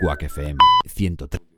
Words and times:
Quack 0.00 0.22
FM 0.22 0.56
103. 0.86 1.49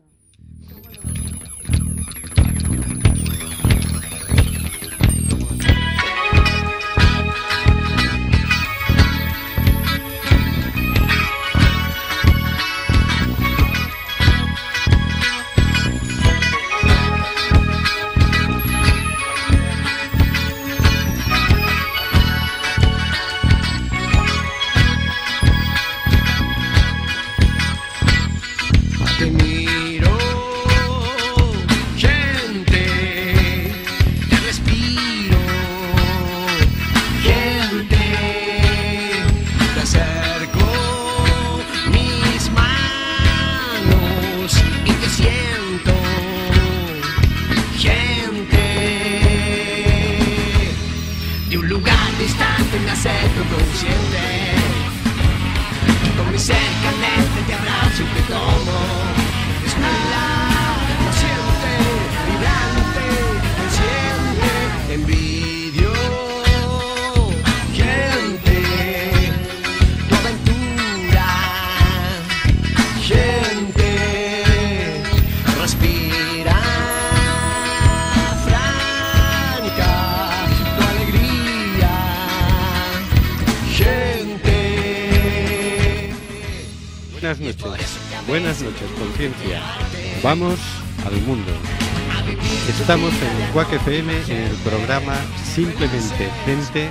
Quack 93.52 93.70
FM 93.74 94.12
en 94.28 94.36
el 94.44 94.56
programa 94.64 95.14
Simplemente 95.44 96.30
Gente, 96.46 96.90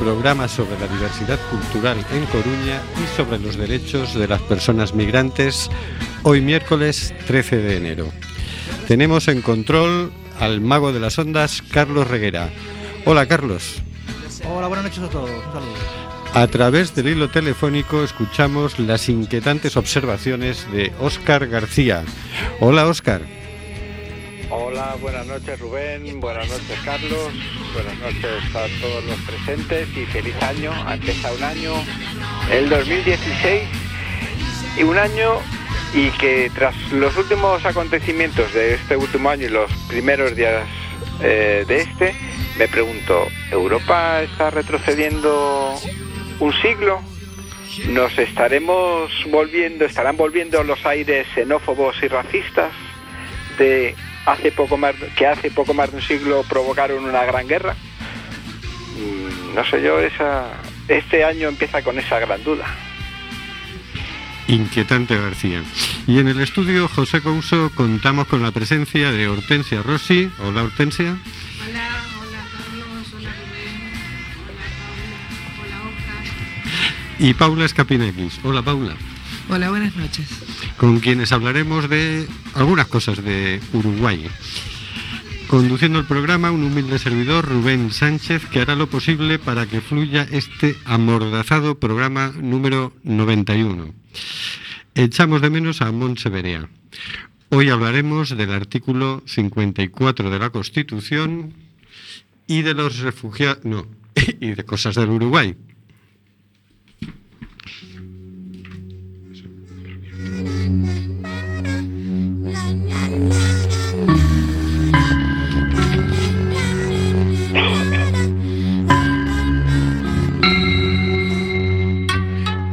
programa 0.00 0.48
sobre 0.48 0.76
la 0.80 0.88
diversidad 0.88 1.38
cultural 1.48 1.96
en 2.12 2.26
Coruña 2.26 2.82
y 3.00 3.16
sobre 3.16 3.38
los 3.38 3.56
derechos 3.56 4.12
de 4.14 4.26
las 4.26 4.42
personas 4.42 4.94
migrantes, 4.94 5.70
hoy 6.24 6.40
miércoles 6.40 7.14
13 7.28 7.56
de 7.58 7.76
enero. 7.76 8.08
Tenemos 8.88 9.28
en 9.28 9.42
control 9.42 10.12
al 10.40 10.60
mago 10.60 10.92
de 10.92 10.98
las 10.98 11.20
ondas, 11.20 11.62
Carlos 11.70 12.08
Reguera. 12.08 12.50
Hola, 13.04 13.26
Carlos. 13.26 13.80
Hola, 14.44 14.66
buenas 14.66 14.86
noches 14.86 15.04
a 15.04 15.08
todos. 15.08 15.30
Un 15.30 15.52
saludo. 15.52 15.74
A 16.34 16.46
través 16.48 16.96
del 16.96 17.08
hilo 17.10 17.30
telefónico 17.30 18.02
escuchamos 18.02 18.80
las 18.80 19.08
inquietantes 19.08 19.76
observaciones 19.76 20.66
de 20.72 20.92
Óscar 21.00 21.46
García. 21.46 22.02
Hola, 22.58 22.88
Óscar. 22.88 23.41
Hola, 24.72 24.96
buenas 25.02 25.26
noches 25.26 25.60
Rubén, 25.60 26.18
buenas 26.18 26.48
noches 26.48 26.78
Carlos, 26.82 27.30
buenas 27.74 27.98
noches 27.98 28.56
a 28.56 28.80
todos 28.80 29.04
los 29.04 29.20
presentes 29.20 29.86
y 29.94 30.06
feliz 30.06 30.34
año. 30.42 30.72
Ha 30.86 30.94
empezado 30.94 31.36
un 31.36 31.44
año, 31.44 31.74
el 32.50 32.70
2016, 32.70 33.68
y 34.78 34.82
un 34.82 34.96
año 34.96 35.40
y 35.92 36.08
que 36.12 36.50
tras 36.54 36.74
los 36.90 37.14
últimos 37.18 37.62
acontecimientos 37.66 38.54
de 38.54 38.72
este 38.76 38.96
último 38.96 39.28
año 39.28 39.44
y 39.44 39.50
los 39.50 39.70
primeros 39.88 40.34
días 40.34 40.66
eh, 41.20 41.66
de 41.68 41.80
este, 41.80 42.14
me 42.56 42.66
pregunto, 42.66 43.28
¿Europa 43.50 44.22
está 44.22 44.48
retrocediendo 44.48 45.74
un 46.40 46.52
siglo? 46.62 47.02
¿Nos 47.88 48.18
estaremos 48.18 49.12
volviendo, 49.30 49.84
estarán 49.84 50.16
volviendo 50.16 50.64
los 50.64 50.82
aires 50.86 51.26
xenófobos 51.34 51.94
y 52.02 52.08
racistas 52.08 52.72
de 53.58 53.94
hace 54.26 54.52
poco 54.52 54.76
más 54.76 54.94
que 55.16 55.26
hace 55.26 55.50
poco 55.50 55.74
más 55.74 55.90
de 55.90 55.96
un 55.96 56.02
siglo 56.02 56.44
provocaron 56.48 57.04
una 57.04 57.24
gran 57.24 57.46
guerra? 57.48 57.74
Mm, 58.96 59.54
No 59.54 59.64
sé 59.64 59.82
yo, 59.82 59.98
esa 60.00 60.46
este 60.88 61.24
año 61.24 61.48
empieza 61.48 61.82
con 61.82 61.98
esa 61.98 62.18
gran 62.18 62.42
duda. 62.44 62.64
Inquietante 64.48 65.16
García. 65.16 65.62
Y 66.06 66.18
en 66.18 66.28
el 66.28 66.40
estudio 66.40 66.88
José 66.88 67.20
Couso 67.20 67.70
contamos 67.74 68.26
con 68.26 68.42
la 68.42 68.50
presencia 68.50 69.12
de 69.12 69.28
Hortensia 69.28 69.82
Rossi. 69.82 70.30
Hola, 70.40 70.64
Hortensia. 70.64 71.16
Hola, 71.64 71.88
hola 72.20 72.38
Carlos, 72.52 73.14
hola 73.14 73.30
Rubén, 73.30 73.92
hola 74.48 74.66
Paula, 75.62 75.78
hola 75.78 75.88
Oscar. 75.88 77.20
Y 77.20 77.34
Paula 77.34 77.64
Escapinakis. 77.64 78.40
Hola, 78.42 78.62
Paula. 78.62 78.94
Hola, 79.48 79.70
buenas 79.70 79.96
noches. 79.96 80.28
Con 80.76 81.00
quienes 81.00 81.32
hablaremos 81.32 81.88
de 81.88 82.26
algunas 82.54 82.86
cosas 82.86 83.22
de 83.22 83.60
Uruguay. 83.72 84.26
Conduciendo 85.48 85.98
el 85.98 86.06
programa, 86.06 86.50
un 86.50 86.64
humilde 86.64 86.98
servidor, 86.98 87.46
Rubén 87.46 87.92
Sánchez, 87.92 88.46
que 88.46 88.60
hará 88.60 88.74
lo 88.74 88.86
posible 88.86 89.38
para 89.38 89.66
que 89.66 89.80
fluya 89.80 90.26
este 90.30 90.76
amordazado 90.84 91.78
programa 91.78 92.32
número 92.40 92.94
91. 93.02 93.92
Echamos 94.94 95.42
de 95.42 95.50
menos 95.50 95.82
a 95.82 95.92
Montseverea. 95.92 96.68
Hoy 97.50 97.68
hablaremos 97.68 98.34
del 98.34 98.52
artículo 98.52 99.22
54 99.26 100.30
de 100.30 100.38
la 100.38 100.50
Constitución 100.50 101.52
y 102.46 102.62
de 102.62 102.72
los 102.72 103.00
refugiados. 103.00 103.64
No, 103.64 103.86
y 104.40 104.52
de 104.52 104.64
cosas 104.64 104.94
del 104.94 105.10
Uruguay. 105.10 105.56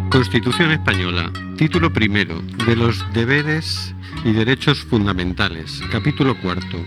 Constitución 0.09 0.71
Española, 0.71 1.31
título 1.57 1.93
primero, 1.93 2.41
de 2.65 2.75
los 2.75 3.05
deberes 3.13 3.95
y 4.25 4.31
derechos 4.31 4.83
fundamentales, 4.83 5.81
capítulo 5.91 6.37
cuarto, 6.41 6.77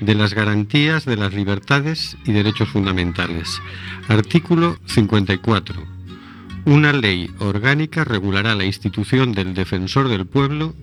de 0.00 0.14
las 0.14 0.34
garantías 0.34 1.04
de 1.04 1.16
las 1.16 1.32
libertades 1.32 2.16
y 2.24 2.32
derechos 2.32 2.70
fundamentales, 2.70 3.60
artículo 4.08 4.78
54. 4.86 6.01
Una 6.64 6.92
ley 6.92 7.28
orgánica 7.40 8.04
regulará 8.04 8.54
la 8.54 8.64
institución 8.64 9.32
del 9.32 9.52
defensor 9.52 10.08
del 10.08 10.26
pueblo 10.26 10.76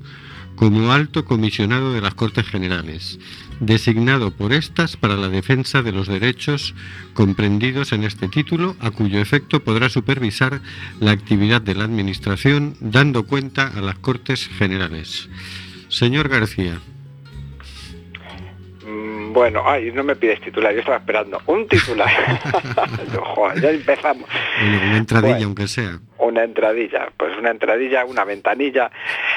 como 0.57 0.91
alto 0.91 1.23
comisionado 1.23 1.93
de 1.93 2.01
las 2.01 2.15
Cortes 2.15 2.45
Generales, 2.45 3.17
designado 3.61 4.31
por 4.31 4.51
estas 4.51 4.97
para 4.97 5.15
la 5.15 5.29
defensa 5.29 5.81
de 5.81 5.93
los 5.93 6.09
derechos 6.09 6.75
comprendidos 7.13 7.93
en 7.93 8.03
este 8.03 8.27
título, 8.27 8.75
a 8.81 8.91
cuyo 8.91 9.21
efecto 9.21 9.63
podrá 9.63 9.87
supervisar 9.87 10.61
la 10.99 11.11
actividad 11.11 11.61
de 11.61 11.75
la 11.75 11.85
Administración 11.85 12.75
dando 12.81 13.25
cuenta 13.25 13.67
a 13.67 13.79
las 13.79 13.97
Cortes 13.99 14.49
Generales. 14.49 15.29
Señor 15.87 16.27
García, 16.27 16.81
Bueno, 19.31 19.63
ay, 19.65 19.91
no 19.91 20.03
me 20.03 20.15
pides 20.15 20.41
titular, 20.41 20.73
yo 20.73 20.79
estaba 20.79 20.97
esperando 20.97 21.39
un 21.45 21.67
titular. 21.67 22.09
Yo, 23.13 23.21
joder, 23.21 23.61
ya 23.61 23.69
empezamos. 23.71 24.27
bueno, 24.59 24.87
una 24.87 24.97
entradilla 24.97 25.33
Bueno. 25.33 25.45
aunque 25.47 25.67
sea. 25.67 25.99
Una 26.17 26.43
entradilla, 26.43 27.09
pues 27.15 27.37
una 27.37 27.51
entradilla, 27.51 28.05
una 28.05 28.23
ventanilla. 28.25 28.89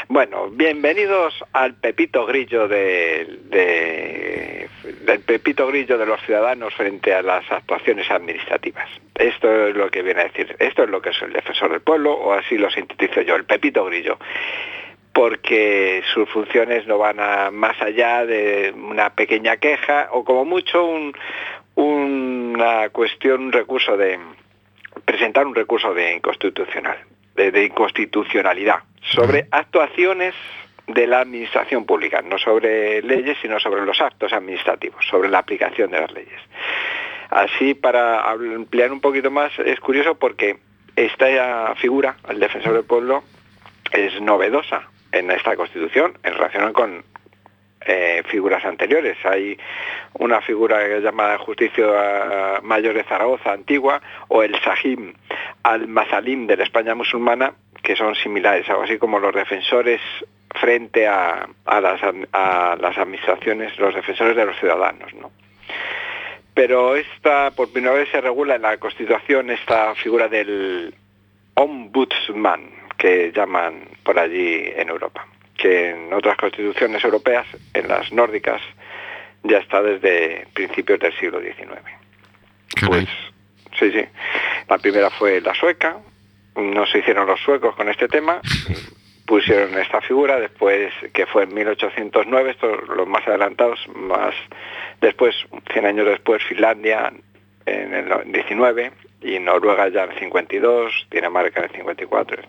Bueno, 0.08 0.48
bienvenidos 0.50 1.34
al 1.52 1.74
Pepito 1.74 2.26
Grillo 2.26 2.68
de, 2.68 3.38
de- 3.50 4.68
del 5.04 5.20
Pepito 5.20 5.66
Grillo 5.68 5.96
de 5.98 6.06
los 6.06 6.20
ciudadanos 6.22 6.74
frente 6.74 7.14
a 7.14 7.22
las 7.22 7.50
actuaciones 7.50 8.10
administrativas. 8.10 8.88
Esto 9.14 9.68
es 9.68 9.76
lo 9.76 9.90
que 9.90 10.02
viene 10.02 10.22
a 10.22 10.24
decir, 10.24 10.56
esto 10.58 10.84
es 10.84 10.90
lo 10.90 11.00
que 11.02 11.10
es 11.10 11.22
el 11.22 11.32
defensor 11.32 11.70
del 11.70 11.80
pueblo, 11.82 12.12
o 12.14 12.32
así 12.32 12.56
lo 12.56 12.70
sintetizo 12.70 13.20
yo, 13.22 13.36
el 13.36 13.44
Pepito 13.44 13.84
Grillo 13.84 14.18
porque 15.12 16.02
sus 16.14 16.28
funciones 16.30 16.86
no 16.86 16.98
van 16.98 17.20
a 17.20 17.50
más 17.50 17.80
allá 17.82 18.24
de 18.24 18.72
una 18.76 19.10
pequeña 19.10 19.56
queja 19.58 20.08
o 20.12 20.24
como 20.24 20.44
mucho 20.44 20.84
un- 20.84 21.14
una 21.74 22.88
cuestión, 22.90 23.42
un 23.44 23.52
recurso 23.52 23.96
de 23.96 24.18
presentar 25.04 25.46
un 25.46 25.54
recurso 25.54 25.92
de 25.94 26.14
inconstitucional. 26.16 26.98
de, 27.34 27.50
de 27.50 27.64
inconstitucionalidad 27.64 28.80
sobre 29.00 29.46
actuaciones 29.50 30.34
de 30.86 31.06
la 31.06 31.20
administración 31.20 31.86
pública, 31.86 32.20
no 32.20 32.36
sobre 32.36 33.00
leyes, 33.00 33.38
sino 33.40 33.58
sobre 33.58 33.86
los 33.86 33.98
actos 34.02 34.34
administrativos, 34.34 35.02
sobre 35.08 35.30
la 35.30 35.38
aplicación 35.38 35.90
de 35.90 36.00
las 36.00 36.12
leyes. 36.12 36.38
Así, 37.30 37.72
para 37.72 38.30
ampliar 38.30 38.92
un 38.92 39.00
poquito 39.00 39.30
más, 39.30 39.50
es 39.60 39.80
curioso 39.80 40.14
porque 40.16 40.58
esta 40.94 41.74
figura, 41.76 42.16
el 42.28 42.38
defensor 42.38 42.74
del 42.74 42.84
pueblo, 42.84 43.22
es 43.92 44.20
novedosa 44.20 44.82
en 45.12 45.30
esta 45.30 45.56
Constitución 45.56 46.18
en 46.22 46.34
relación 46.34 46.72
con 46.72 47.04
eh, 47.84 48.22
figuras 48.26 48.64
anteriores. 48.64 49.16
Hay 49.24 49.58
una 50.14 50.40
figura 50.40 50.98
llamada 50.98 51.38
Justicia 51.38 52.60
Mayor 52.62 52.94
de 52.94 53.04
Zaragoza 53.04 53.52
antigua 53.52 54.00
o 54.28 54.42
el 54.42 54.58
Sahim 54.60 55.12
al-Mazalim 55.62 56.46
de 56.46 56.56
la 56.56 56.64
España 56.64 56.94
musulmana, 56.94 57.54
que 57.82 57.96
son 57.96 58.14
similares, 58.14 58.68
algo 58.68 58.82
así 58.82 58.98
como 58.98 59.18
los 59.18 59.34
defensores 59.34 60.00
frente 60.54 61.06
a, 61.06 61.48
a, 61.64 61.80
las, 61.80 62.00
a 62.32 62.76
las 62.78 62.98
administraciones, 62.98 63.76
los 63.78 63.94
defensores 63.94 64.36
de 64.36 64.46
los 64.46 64.56
ciudadanos. 64.58 65.12
¿no? 65.14 65.30
Pero 66.54 66.96
esta, 66.96 67.50
por 67.50 67.72
primera 67.72 67.94
vez 67.94 68.08
se 68.10 68.20
regula 68.20 68.56
en 68.56 68.62
la 68.62 68.76
Constitución 68.76 69.50
esta 69.50 69.94
figura 69.94 70.28
del 70.28 70.94
ombudsman, 71.54 72.81
que 73.02 73.32
llaman 73.34 73.88
por 74.04 74.16
allí 74.16 74.62
en 74.76 74.88
Europa, 74.88 75.26
que 75.56 75.90
en 75.90 76.12
otras 76.12 76.36
constituciones 76.36 77.02
europeas, 77.02 77.44
en 77.74 77.88
las 77.88 78.12
nórdicas, 78.12 78.62
ya 79.42 79.58
está 79.58 79.82
desde 79.82 80.46
principios 80.54 81.00
del 81.00 81.12
siglo 81.18 81.40
XIX. 81.40 81.82
Pues 82.86 83.08
sí, 83.76 83.90
sí. 83.90 84.04
La 84.68 84.78
primera 84.78 85.10
fue 85.10 85.40
la 85.40 85.52
sueca, 85.52 85.96
no 86.54 86.86
se 86.86 86.98
hicieron 86.98 87.26
los 87.26 87.40
suecos 87.40 87.74
con 87.74 87.88
este 87.88 88.06
tema, 88.06 88.40
pusieron 89.26 89.76
esta 89.80 90.00
figura, 90.00 90.38
después 90.38 90.92
que 91.12 91.26
fue 91.26 91.42
en 91.42 91.54
1809, 91.54 92.50
estos 92.52 92.88
los 92.88 93.08
más 93.08 93.26
adelantados, 93.26 93.80
más 93.96 94.32
después, 95.00 95.34
100 95.72 95.86
años 95.86 96.06
después, 96.06 96.40
Finlandia 96.44 97.12
en 97.66 97.94
el 97.94 98.32
19 98.32 98.92
y 99.22 99.40
Noruega 99.40 99.88
ya 99.88 100.04
en 100.04 100.12
el 100.12 100.18
52, 100.20 101.08
Dinamarca 101.10 101.58
en 101.58 101.64
el 101.64 101.72
54. 101.72 102.42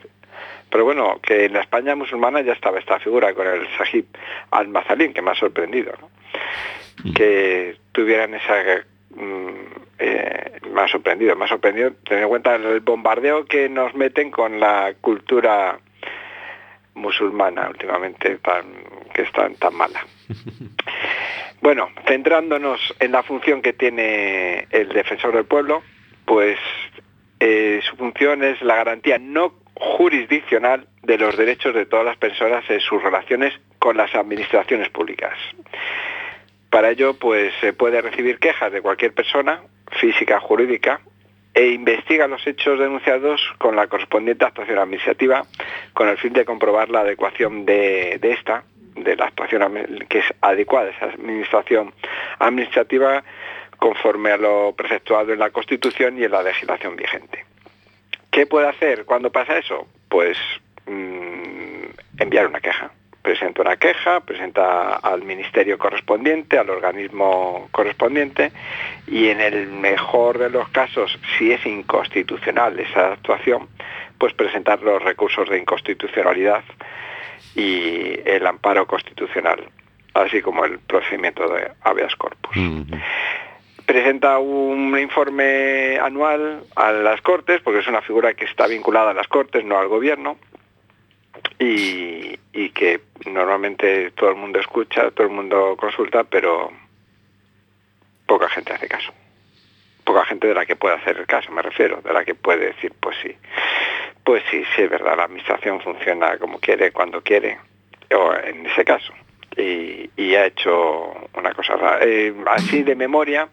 Pero 0.74 0.86
bueno, 0.86 1.20
que 1.22 1.46
en 1.46 1.54
la 1.54 1.62
España 1.62 1.96
musulmana 1.96 2.42
ya 2.42 2.54
estaba 2.54 2.80
esta 2.80 2.98
figura 2.98 3.36
con 3.36 3.46
el 3.46 3.68
Sahib 3.78 4.08
al-Mazalín, 4.50 5.14
que 5.14 5.22
me 5.22 5.30
ha 5.30 5.36
sorprendido, 5.36 5.94
¿no? 6.02 6.10
que 7.14 7.76
tuvieran 7.92 8.34
esa... 8.34 8.56
mm, 9.12 9.50
eh, 10.00 10.52
me 10.72 10.82
ha 10.82 10.88
sorprendido, 10.88 11.36
me 11.36 11.46
ha 11.46 11.48
sorprendido 11.48 11.92
tener 12.04 12.24
en 12.24 12.30
cuenta 12.30 12.56
el 12.56 12.80
bombardeo 12.80 13.46
que 13.46 13.70
nos 13.70 13.94
meten 13.94 14.32
con 14.32 14.60
la 14.60 14.96
cultura 15.00 15.78
musulmana 16.96 17.70
últimamente 17.70 18.40
tan, 18.40 18.66
que 19.14 19.22
es 19.22 19.32
tan, 19.32 19.54
tan 19.56 19.76
mala. 19.76 20.04
Bueno, 21.62 21.88
centrándonos 22.06 22.94
en 23.00 23.14
la 23.14 23.24
función 23.24 23.62
que 23.62 23.72
tiene 23.72 24.68
el 24.70 24.90
defensor 24.90 25.34
del 25.34 25.46
pueblo, 25.46 25.82
pues 26.26 26.60
eh, 27.40 27.80
su 27.90 27.96
función 27.96 28.44
es 28.44 28.62
la 28.62 28.76
garantía 28.76 29.18
no 29.18 29.63
jurisdiccional 29.76 30.88
de 31.02 31.18
los 31.18 31.38
derechos 31.38 31.74
de 31.74 31.86
todas 31.86 32.06
las 32.06 32.18
personas 32.18 32.64
en 32.70 32.80
sus 32.80 33.02
relaciones 33.02 33.54
con 33.80 33.98
las 33.98 34.14
administraciones 34.16 34.90
públicas. 34.90 35.38
Para 36.70 36.90
ello, 36.90 37.14
pues 37.14 37.54
se 37.62 37.74
puede 37.74 38.02
recibir 38.02 38.40
quejas 38.40 38.72
de 38.72 38.82
cualquier 38.82 39.14
persona, 39.14 39.62
física, 39.92 40.40
jurídica, 40.40 41.02
e 41.54 41.68
investiga 41.68 42.28
los 42.28 42.46
hechos 42.48 42.80
denunciados 42.80 43.42
con 43.60 43.76
la 43.76 43.88
correspondiente 43.88 44.46
actuación 44.46 44.80
administrativa, 44.80 45.46
con 45.94 46.10
el 46.10 46.18
fin 46.18 46.34
de 46.34 46.46
comprobar 46.46 46.90
la 46.90 47.02
adecuación 47.02 47.66
de, 47.66 48.18
de 48.20 48.32
esta, 48.32 48.64
de 48.96 49.16
la 49.16 49.26
actuación 49.26 50.06
que 50.10 50.20
es 50.20 50.26
adecuada 50.42 50.90
esa 50.90 51.06
administración 51.06 51.94
administrativa 52.40 53.24
conforme 53.78 54.32
a 54.32 54.38
lo 54.38 54.74
preceptuado 54.76 55.34
en 55.34 55.40
la 55.40 55.52
Constitución 55.52 56.18
y 56.18 56.24
en 56.24 56.32
la 56.32 56.42
legislación 56.42 56.96
vigente. 56.96 57.46
¿Qué 58.34 58.48
puede 58.48 58.68
hacer 58.68 59.06
cuando 59.06 59.32
pasa 59.32 59.60
eso? 59.60 59.88
Pues 60.10 60.36
mm, 60.88 61.84
enviar 62.18 62.48
una 62.48 62.60
queja. 62.60 62.90
Presenta 63.22 63.62
una 63.62 63.78
queja, 63.78 64.22
presenta 64.22 64.96
al 64.96 65.22
ministerio 65.22 65.78
correspondiente, 65.78 66.58
al 66.58 66.72
organismo 66.72 67.70
correspondiente 67.72 68.52
y 69.06 69.28
en 69.28 69.40
el 69.40 69.68
mejor 69.68 70.40
de 70.40 70.50
los 70.50 70.68
casos, 70.70 71.18
si 71.38 71.52
es 71.52 71.64
inconstitucional 71.68 72.80
esa 72.80 73.14
actuación, 73.14 73.70
pues 74.18 74.34
presentar 74.34 74.82
los 74.82 75.02
recursos 75.04 75.48
de 75.48 75.60
inconstitucionalidad 75.60 76.64
y 77.56 78.20
el 78.26 78.48
amparo 78.48 78.88
constitucional, 78.88 79.64
así 80.16 80.42
como 80.42 80.66
el 80.66 80.80
procedimiento 80.80 81.48
de 81.54 81.72
habeas 81.84 82.16
corpus. 82.16 82.58
Presenta 83.86 84.40
un 84.40 84.98
informe 84.98 85.98
anual 86.00 86.64
a 86.76 86.92
las 86.92 87.22
Cortes, 87.22 87.62
porque 87.62 87.80
es 87.80 87.88
una 87.88 88.02
figura 88.02 88.34
que 88.34 88.46
está 88.46 88.68
vinculada 88.68 89.12
a 89.12 89.14
las 89.14 89.28
Cortes, 89.28 89.66
no 89.66 89.78
al 89.78 89.88
Gobierno, 89.88 90.38
y, 91.60 92.38
que 92.70 93.02
normalmente 93.28 94.12
todo 94.12 94.32
el 94.32 94.36
mundo 94.36 94.60
escucha, 94.60 95.12
todo 95.12 95.28
el 95.28 95.34
mundo 95.34 95.76
consulta, 95.78 96.24
pero 96.24 96.72
poca 98.26 98.50
gente 98.50 98.74
hace 98.74 98.88
caso. 98.88 99.14
Poca 100.04 100.26
gente 100.26 100.48
de 100.48 100.56
la 100.56 100.66
que 100.66 100.76
puede 100.76 100.96
hacer 100.96 101.26
caso, 101.28 101.52
me 101.52 101.62
refiero, 101.62 102.02
de 102.02 102.12
la 102.12 102.26
que 102.26 102.36
puede 102.36 102.68
decir, 102.68 102.94
pues 103.00 103.16
sí, 103.22 103.36
pues 104.24 104.44
sí, 104.50 104.64
sí 104.76 104.82
es 104.82 104.90
verdad, 104.90 105.16
la 105.16 105.26
administración 105.26 105.80
funciona 105.82 106.38
como 106.38 106.60
quiere, 106.60 106.92
cuando 106.92 107.22
quiere, 107.22 107.60
o 108.14 108.34
en 108.34 108.66
ese 108.66 108.84
caso 108.84 109.14
y, 109.58 110.10
y 110.16 110.36
ha 110.36 110.46
hecho 110.46 111.14
una 111.36 111.54
cosa 111.54 111.76
rara. 111.76 112.00
Eh, 112.06 112.34
así 112.48 112.84
de 112.84 112.96
memoria, 112.96 113.48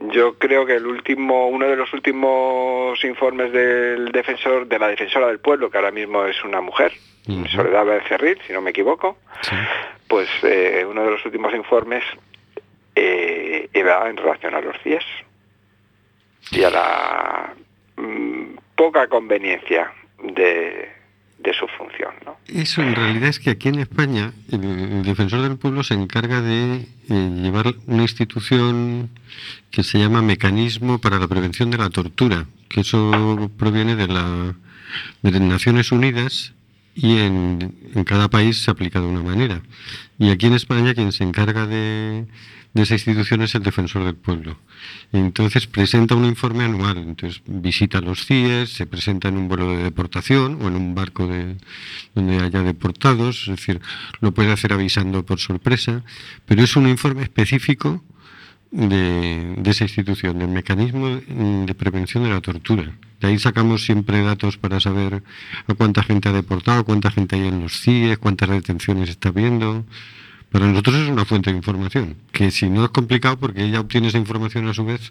yo 0.00 0.38
creo 0.38 0.66
que 0.66 0.74
el 0.74 0.86
último, 0.86 1.48
uno 1.48 1.66
de 1.66 1.76
los 1.76 1.92
últimos 1.92 3.02
informes 3.04 3.52
del 3.52 4.10
defensor, 4.12 4.66
de 4.66 4.78
la 4.78 4.88
defensora 4.88 5.28
del 5.28 5.38
pueblo, 5.38 5.70
que 5.70 5.78
ahora 5.78 5.90
mismo 5.90 6.24
es 6.26 6.42
una 6.44 6.60
mujer, 6.60 6.92
Ujú. 7.26 7.46
Soledad 7.48 7.86
Becerril, 7.86 8.38
si 8.46 8.52
no 8.52 8.60
me 8.60 8.70
equivoco, 8.70 9.16
Sí. 9.42 9.56
pues 10.08 10.28
eh, 10.42 10.84
uno 10.88 11.04
de 11.04 11.10
los 11.12 11.24
últimos 11.24 11.54
informes 11.54 12.04
eh, 12.94 13.68
iba 13.72 14.08
en 14.10 14.16
relación 14.16 14.54
a 14.54 14.60
los 14.60 14.76
CIES 14.82 15.04
y 16.52 16.62
a 16.64 16.70
la 16.70 17.54
mm, 17.96 18.56
poca 18.76 19.08
conveniencia 19.08 19.90
de, 20.22 20.90
de 21.44 21.52
su 21.52 21.66
función, 21.78 22.14
¿no? 22.24 22.36
Eso 22.48 22.82
en 22.82 22.94
realidad 22.94 23.28
es 23.28 23.38
que 23.38 23.50
aquí 23.50 23.68
en 23.68 23.78
España 23.78 24.32
el, 24.50 25.02
defensor 25.02 25.42
del 25.42 25.56
pueblo 25.58 25.84
se 25.84 25.94
encarga 25.94 26.40
de 26.40 26.86
eh, 27.08 27.30
llevar 27.42 27.74
una 27.86 28.02
institución 28.02 29.10
que 29.70 29.82
se 29.82 29.98
llama 29.98 30.22
Mecanismo 30.22 30.98
para 30.98 31.18
la 31.18 31.28
Prevención 31.28 31.70
de 31.70 31.78
la 31.78 31.90
Tortura, 31.90 32.46
que 32.68 32.80
eso 32.80 33.50
proviene 33.58 33.94
de, 33.94 34.08
la, 34.08 34.54
de 35.22 35.40
Naciones 35.40 35.92
Unidas 35.92 36.54
y 36.94 37.18
en, 37.18 37.74
en 37.94 38.04
cada 38.04 38.28
país 38.28 38.62
se 38.62 38.70
aplica 38.70 39.00
de 39.00 39.06
una 39.06 39.22
manera. 39.22 39.60
Y 40.18 40.30
aquí 40.30 40.46
en 40.46 40.54
España 40.54 40.94
quien 40.94 41.12
se 41.12 41.24
encarga 41.24 41.66
de, 41.66 42.24
de 42.74 42.82
esa 42.82 42.94
institución 42.94 43.40
es 43.42 43.54
el 43.54 43.62
defensor 43.62 44.04
del 44.04 44.16
pueblo. 44.16 44.58
Entonces 45.12 45.68
presenta 45.68 46.16
un 46.16 46.24
informe 46.24 46.64
anual, 46.64 46.98
entonces 46.98 47.40
visita 47.46 48.00
los 48.00 48.26
CIES, 48.26 48.70
se 48.70 48.86
presenta 48.86 49.28
en 49.28 49.36
un 49.36 49.48
vuelo 49.48 49.70
de 49.70 49.84
deportación 49.84 50.58
o 50.60 50.66
en 50.66 50.74
un 50.74 50.94
barco 50.94 51.28
de, 51.28 51.56
donde 52.14 52.38
haya 52.40 52.62
deportados, 52.62 53.42
es 53.42 53.56
decir, 53.56 53.80
lo 54.20 54.34
puede 54.34 54.50
hacer 54.50 54.72
avisando 54.72 55.24
por 55.24 55.38
sorpresa, 55.38 56.02
pero 56.46 56.62
es 56.64 56.74
un 56.74 56.88
informe 56.88 57.22
específico 57.22 58.02
de, 58.72 59.54
de 59.56 59.70
esa 59.70 59.84
institución, 59.84 60.40
del 60.40 60.48
mecanismo 60.48 61.08
de 61.08 61.74
prevención 61.74 62.24
de 62.24 62.30
la 62.30 62.40
tortura. 62.40 62.92
De 63.20 63.28
ahí 63.28 63.38
sacamos 63.38 63.84
siempre 63.84 64.20
datos 64.22 64.58
para 64.58 64.80
saber 64.80 65.22
a 65.68 65.74
cuánta 65.74 66.02
gente 66.02 66.28
ha 66.28 66.32
deportado, 66.32 66.84
cuánta 66.84 67.12
gente 67.12 67.36
hay 67.36 67.46
en 67.46 67.60
los 67.60 67.80
CIE, 67.80 68.16
cuántas 68.16 68.50
detenciones 68.50 69.08
está 69.10 69.28
habiendo. 69.28 69.86
Para 70.54 70.66
nosotros 70.66 70.94
es 70.94 71.08
una 71.08 71.24
fuente 71.24 71.50
de 71.50 71.56
información, 71.56 72.14
que 72.32 72.52
si 72.52 72.70
no 72.70 72.84
es 72.84 72.90
complicado 72.90 73.36
porque 73.36 73.64
ella 73.64 73.80
obtiene 73.80 74.06
esa 74.06 74.18
información 74.18 74.68
a 74.68 74.72
su 74.72 74.84
vez 74.84 75.10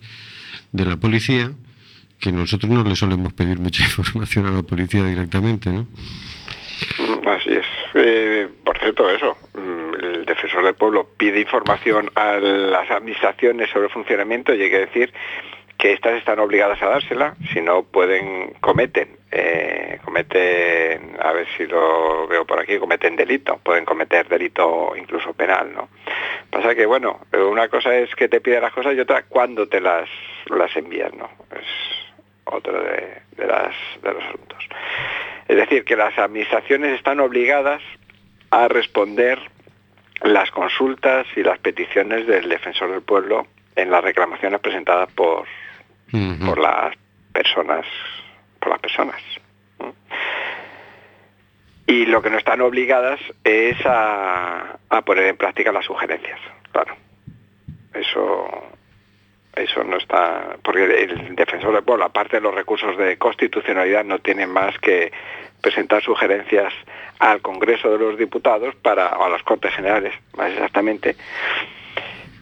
de 0.71 0.85
la 0.85 0.95
policía, 0.95 1.51
que 2.17 2.31
nosotros 2.31 2.71
no 2.71 2.81
le 2.81 2.95
solemos 2.95 3.33
pedir 3.33 3.59
mucha 3.59 3.83
información 3.97 4.45
a 4.45 4.51
la 4.51 4.63
policía 4.63 5.03
directamente, 5.03 5.69
¿no? 5.69 5.85
Así 7.29 7.49
es. 7.49 7.65
Eh, 7.93 8.47
por 8.63 8.79
cierto, 8.79 9.09
eso, 9.09 9.35
mm, 9.53 10.05
el 10.05 10.25
defensor 10.25 10.63
del 10.63 10.75
pueblo 10.75 11.09
pide 11.17 11.41
información 11.41 12.09
a 12.15 12.37
las 12.37 12.89
administraciones 12.89 13.69
sobre 13.69 13.87
el 13.87 13.91
funcionamiento 13.91 14.55
y 14.55 14.61
hay 14.61 14.69
que 14.69 14.79
decir 14.79 15.13
que 15.83 15.91
estas 15.91 16.13
están 16.13 16.39
obligadas 16.39 16.81
a 16.81 16.87
dársela, 16.87 17.35
si 17.51 17.59
no 17.59 17.83
pueden, 17.83 18.53
cometen, 18.61 19.17
eh, 19.29 19.99
cometen, 20.05 21.17
a 21.21 21.33
ver 21.33 21.45
si 21.57 21.65
lo 21.65 22.25
veo 22.25 22.45
por 22.45 22.57
aquí, 22.57 22.79
cometen 22.79 23.17
delito, 23.17 23.59
pueden 23.61 23.83
cometer 23.83 24.29
delito 24.29 24.93
incluso 24.95 25.33
penal, 25.33 25.73
¿no? 25.73 25.89
Pasa 26.49 26.73
que, 26.73 26.85
bueno, 26.85 27.19
una 27.33 27.67
cosa 27.67 27.97
es 27.97 28.15
que 28.15 28.29
te 28.29 28.39
piden 28.39 28.61
las 28.61 28.71
cosas 28.71 28.95
y 28.95 28.99
otra 29.01 29.23
cuando 29.23 29.67
te 29.67 29.81
las, 29.81 30.07
las 30.45 30.73
envían, 30.77 31.17
¿no? 31.17 31.29
Es 31.51 31.67
otro 32.45 32.81
de, 32.81 33.17
de 33.35 33.45
las, 33.45 33.75
de 34.01 34.13
los 34.13 34.23
asuntos. 34.23 34.65
Es 35.49 35.57
decir, 35.57 35.83
que 35.83 35.97
las 35.97 36.17
administraciones 36.17 36.95
están 36.95 37.19
obligadas 37.19 37.81
a 38.51 38.69
responder 38.69 39.37
las 40.21 40.49
consultas 40.51 41.27
y 41.35 41.43
las 41.43 41.59
peticiones 41.59 42.25
del 42.25 42.47
defensor 42.47 42.89
del 42.89 43.01
pueblo 43.01 43.47
en 43.75 43.91
las 43.91 44.01
reclamaciones 44.01 44.61
presentadas 44.61 45.11
por, 45.11 45.45
Por 46.45 46.59
las 46.59 46.95
personas 47.33 47.85
por 48.59 48.69
las 48.69 48.79
personas 48.79 49.19
y 51.87 52.05
lo 52.05 52.21
que 52.21 52.29
no 52.29 52.37
están 52.37 52.61
obligadas 52.61 53.19
es 53.43 53.75
a, 53.85 54.77
a 54.89 55.01
poner 55.01 55.25
en 55.25 55.37
práctica 55.37 55.71
las 55.71 55.85
sugerencias 55.85 56.39
claro. 56.71 56.95
Eso 57.95 58.47
eso 59.55 59.83
no 59.83 59.97
está 59.97 60.55
porque 60.61 60.83
el 60.83 61.35
defensor 61.35 61.73
del 61.73 61.83
pueblo 61.83 62.05
aparte 62.05 62.37
de 62.37 62.41
los 62.41 62.53
recursos 62.53 62.95
de 62.95 63.17
constitucionalidad 63.17 64.05
no 64.05 64.19
tiene 64.19 64.45
más 64.45 64.77
que 64.77 65.11
presentar 65.61 66.03
sugerencias 66.03 66.73
al 67.17 67.41
Congreso 67.41 67.89
de 67.89 67.97
los 67.97 68.19
Diputados 68.19 68.75
para 68.75 69.17
o 69.17 69.25
a 69.25 69.29
las 69.29 69.41
Cortes 69.41 69.73
Generales 69.73 70.13
más 70.37 70.51
exactamente 70.51 71.15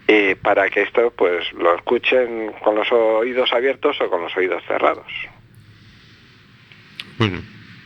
eh, 0.08 0.36
para 0.42 0.70
que 0.70 0.82
esto 0.82 1.12
pues 1.16 1.52
lo 1.54 1.76
escuchen 1.76 2.52
con 2.64 2.76
los 2.76 2.92
oídos 2.92 3.52
abiertos 3.54 4.00
o 4.02 4.10
con 4.10 4.22
los 4.22 4.36
oídos 4.36 4.64
cerrados. 4.68 5.08
Bueno, 7.18 7.42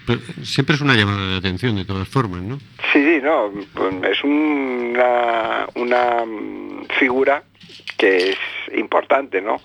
pero 0.07 0.19
siempre 0.43 0.75
es 0.75 0.81
una 0.81 0.95
llamada 0.95 1.31
de 1.31 1.38
atención 1.38 1.75
de 1.75 1.86
todas 1.86 2.07
formas, 2.07 2.41
¿no? 2.41 2.57
Sí, 2.93 3.03
sí, 3.03 3.19
no, 3.22 3.51
es 4.03 4.24
una, 4.24 5.67
una 5.75 6.24
figura 7.00 7.43
que 7.98 8.31
es 8.31 8.38
importante, 8.75 9.41
¿no? 9.41 9.60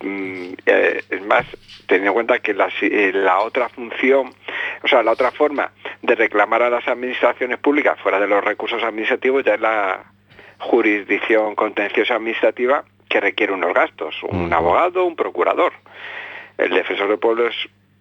Mm, 0.00 0.52
eh, 0.66 1.02
es 1.08 1.22
más, 1.22 1.46
teniendo 1.86 2.10
en 2.10 2.14
cuenta 2.14 2.38
que 2.40 2.52
la, 2.52 2.68
eh, 2.82 3.12
la 3.14 3.40
otra 3.40 3.68
función, 3.68 4.34
o 4.82 4.88
sea, 4.88 5.02
la 5.02 5.12
otra 5.12 5.30
forma 5.30 5.70
de 6.02 6.14
reclamar 6.14 6.62
a 6.62 6.70
las 6.70 6.86
administraciones 6.86 7.58
públicas 7.58 7.98
fuera 8.00 8.20
de 8.20 8.26
los 8.26 8.44
recursos 8.44 8.82
administrativos 8.82 9.44
ya 9.44 9.54
es 9.54 9.60
la 9.60 10.13
jurisdicción 10.58 11.54
contenciosa 11.54 12.14
administrativa 12.14 12.84
que 13.08 13.20
requiere 13.20 13.52
unos 13.52 13.74
gastos, 13.74 14.14
un 14.22 14.46
Ujú. 14.46 14.54
abogado, 14.54 15.04
un 15.04 15.16
procurador. 15.16 15.72
El 16.58 16.70
defensor 16.70 17.08
del 17.08 17.18
pueblo 17.18 17.46
es 17.48 17.56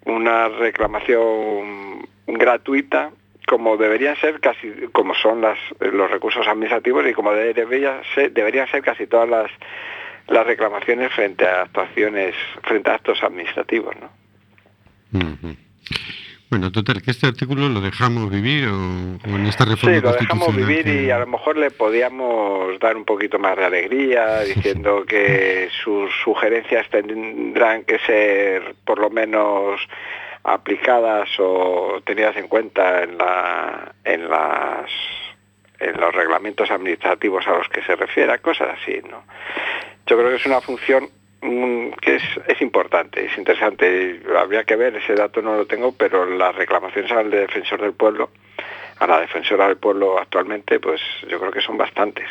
una 0.05 0.50
reclamación 0.50 2.07
gratuita 2.27 3.12
como 3.48 3.77
deberían 3.77 4.15
ser 4.17 4.39
casi 4.39 4.72
como 4.91 5.13
son 5.15 5.41
las, 5.41 5.57
los 5.79 6.10
recursos 6.10 6.48
administrativos 6.48 7.05
y 7.07 7.13
como 7.13 7.33
debería 7.33 8.01
ser, 8.15 8.31
deberían 8.31 8.67
ser 8.69 8.81
casi 8.81 9.05
todas 9.05 9.29
las, 9.29 9.51
las 10.27 10.45
reclamaciones 10.45 11.12
frente 11.12 11.45
a 11.45 11.63
actuaciones 11.63 12.36
frente 12.63 12.89
a 12.89 12.95
actos 12.95 13.22
administrativos 13.22 13.95
¿no? 14.00 14.10
Bueno, 16.53 16.72
total, 16.72 17.01
que 17.01 17.10
este 17.10 17.25
artículo 17.25 17.67
lo 17.67 17.81
dejamos 17.81 18.29
vivir 18.29 18.67
o, 18.67 18.75
o 18.75 19.36
en 19.36 19.48
esta 19.48 19.65
reforma 19.65 19.95
Sí, 19.95 20.01
lo 20.03 20.12
dejamos 20.12 20.55
vivir 20.55 20.83
que- 20.83 21.03
y 21.05 21.10
a 21.10 21.17
lo 21.17 21.25
mejor 21.25 21.57
le 21.57 21.72
podíamos 21.72 22.77
dar 22.77 22.95
un 22.95 23.05
poquito 23.05 23.39
más 23.39 23.57
de 23.57 23.65
alegría 23.65 24.41
diciendo 24.55 25.03
que 25.03 25.69
sus 25.83 26.12
sugerencias 26.24 26.88
tendrán 26.91 27.86
que 27.86 27.98
ser 28.05 28.75
por 28.86 29.00
lo 29.00 29.10
menos 29.10 29.81
aplicadas 30.43 31.27
o 31.39 32.01
tenidas 32.05 32.38
en 32.38 32.48
cuenta 32.48 33.01
en 33.01 33.17
la 33.17 33.91
en 34.03 34.29
las 34.29 34.91
en 35.79 36.00
los 36.00 36.13
reglamentos 36.13 36.69
administrativos 36.69 37.48
a 37.48 37.57
los 37.57 37.67
que 37.69 37.81
se 37.81 37.95
refiera, 37.95 38.38
cosas 38.38 38.77
así, 38.79 39.01
¿no? 39.10 39.24
Yo 40.05 40.17
creo 40.17 40.29
que 40.29 40.36
es 40.36 40.45
una 40.45 40.62
función 40.62 41.10
que 42.01 42.15
es, 42.15 42.23
es 42.47 42.62
importante, 42.62 43.25
es 43.25 43.38
interesante. 43.38 44.21
Habría 44.38 44.63
que 44.63 44.75
ver, 44.75 44.95
ese 44.95 45.13
dato 45.13 45.41
no 45.41 45.57
lo 45.57 45.65
tengo, 45.65 45.91
pero 45.91 46.25
las 46.25 46.55
reclamaciones 46.55 47.12
al 47.12 47.29
defensor 47.29 47.81
del 47.81 47.93
pueblo, 47.93 48.31
a 49.00 49.07
la 49.07 49.19
defensora 49.19 49.67
del 49.67 49.77
pueblo 49.77 50.19
actualmente, 50.19 50.79
pues 50.79 51.01
yo 51.29 51.39
creo 51.39 51.51
que 51.51 51.62
son 51.62 51.77
bastantes 51.77 52.27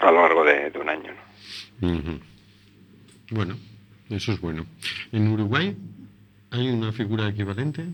a 0.00 0.10
lo 0.10 0.22
largo 0.22 0.44
de, 0.44 0.70
de 0.70 0.78
un 0.78 0.88
año. 0.88 1.12
Bueno, 3.30 3.56
eso 4.08 4.32
es 4.32 4.40
bueno. 4.40 4.66
¿En 5.12 5.28
Uruguay 5.28 5.76
hay 6.50 6.68
una 6.68 6.92
figura 6.92 7.28
equivalente? 7.28 7.84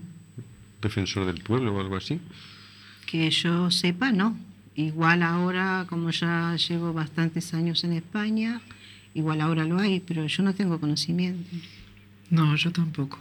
¿Defensor 0.81 1.25
del 1.25 1.41
pueblo 1.41 1.75
o 1.75 1.79
algo 1.79 1.95
así? 1.97 2.19
Que 3.09 3.29
yo 3.29 3.71
sepa, 3.71 4.11
no. 4.11 4.37
Igual 4.75 5.21
ahora, 5.21 5.85
como 5.87 6.09
ya 6.09 6.55
llevo 6.55 6.93
bastantes 6.93 7.53
años 7.53 7.83
en 7.83 7.93
España, 7.93 8.59
igual 9.13 9.41
ahora 9.41 9.63
lo 9.65 9.79
hay, 9.79 9.99
pero 9.99 10.25
yo 10.25 10.43
no 10.43 10.53
tengo 10.53 10.79
conocimiento. 10.79 11.49
No, 12.29 12.55
yo 12.55 12.71
tampoco. 12.71 13.19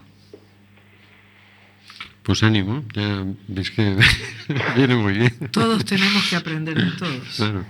Pues 2.23 2.43
ánimo, 2.43 2.85
ya 2.95 3.25
ves 3.49 3.71
que 3.71 3.97
viene 4.77 4.95
muy 4.95 5.15
bien. 5.15 5.35
Todos 5.51 5.85
tenemos 5.85 6.29
que 6.29 6.37
aprender 6.37 6.83
de 6.83 6.91
todos. 6.93 7.37
Claro. 7.37 7.65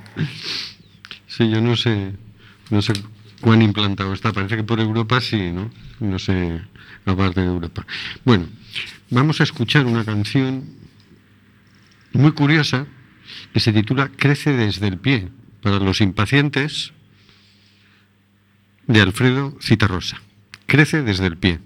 Sí, 1.26 1.48
yo 1.48 1.60
no 1.62 1.74
sé, 1.74 2.12
no 2.70 2.82
sé 2.82 2.92
cuán 3.40 3.62
implantado 3.62 4.12
está. 4.12 4.32
Parece 4.32 4.56
que 4.56 4.64
por 4.64 4.78
Europa 4.78 5.20
sí, 5.20 5.50
¿no? 5.52 5.70
No 6.00 6.18
sé, 6.18 6.60
aparte 7.06 7.40
de 7.40 7.46
Europa. 7.46 7.86
Bueno, 8.24 8.46
vamos 9.10 9.40
a 9.40 9.44
escuchar 9.44 9.86
una 9.86 10.04
canción 10.04 10.64
muy 12.12 12.32
curiosa 12.32 12.86
que 13.54 13.60
se 13.60 13.72
titula 13.72 14.08
Crece 14.08 14.52
desde 14.52 14.88
el 14.88 14.98
pie 14.98 15.30
para 15.62 15.78
los 15.78 16.02
impacientes 16.02 16.92
de 18.86 19.00
Alfredo 19.00 19.54
Citarrosa. 19.60 20.20
Crece 20.66 21.02
desde 21.02 21.26
el 21.26 21.36
pie. 21.36 21.60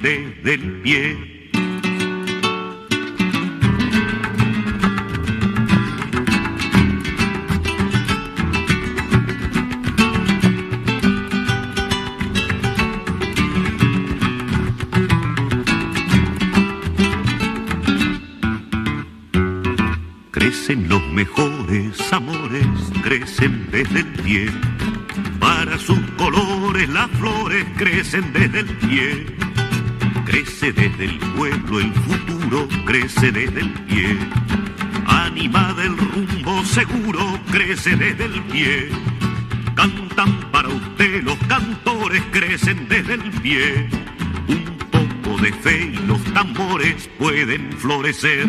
Desde 0.00 0.54
el 0.54 0.80
pie. 0.82 1.32
Crecen 20.30 20.88
los 20.88 21.02
mejores 21.12 22.12
amores, 22.12 22.66
crecen 23.02 23.68
desde 23.70 24.00
el 24.00 24.06
pie. 24.22 24.50
Para 25.40 25.78
sus 25.78 25.98
colores 26.16 26.88
las 26.88 27.10
flores 27.10 27.66
crecen 27.76 28.32
desde 28.32 28.60
el 28.60 28.66
pie. 28.66 29.41
Crece 30.32 30.72
desde 30.72 31.04
el 31.04 31.18
pueblo 31.36 31.78
el 31.78 31.92
futuro, 31.92 32.66
crece 32.86 33.30
desde 33.30 33.60
el 33.60 33.70
pie. 33.84 34.16
Anima 35.04 35.74
del 35.74 35.94
rumbo 35.94 36.64
seguro, 36.64 37.38
crece 37.50 37.94
desde 37.96 38.24
el 38.24 38.42
pie. 38.44 38.88
Cantan 39.76 40.50
para 40.50 40.68
usted 40.68 41.22
los 41.22 41.36
cantores 41.48 42.22
crecen 42.32 42.88
desde 42.88 43.12
el 43.12 43.30
pie. 43.42 43.90
Un 44.48 44.64
poco 44.90 45.42
de 45.42 45.52
fe 45.52 45.92
y 45.92 46.06
los 46.06 46.24
tambores 46.32 47.10
pueden 47.18 47.70
florecer. 47.74 48.48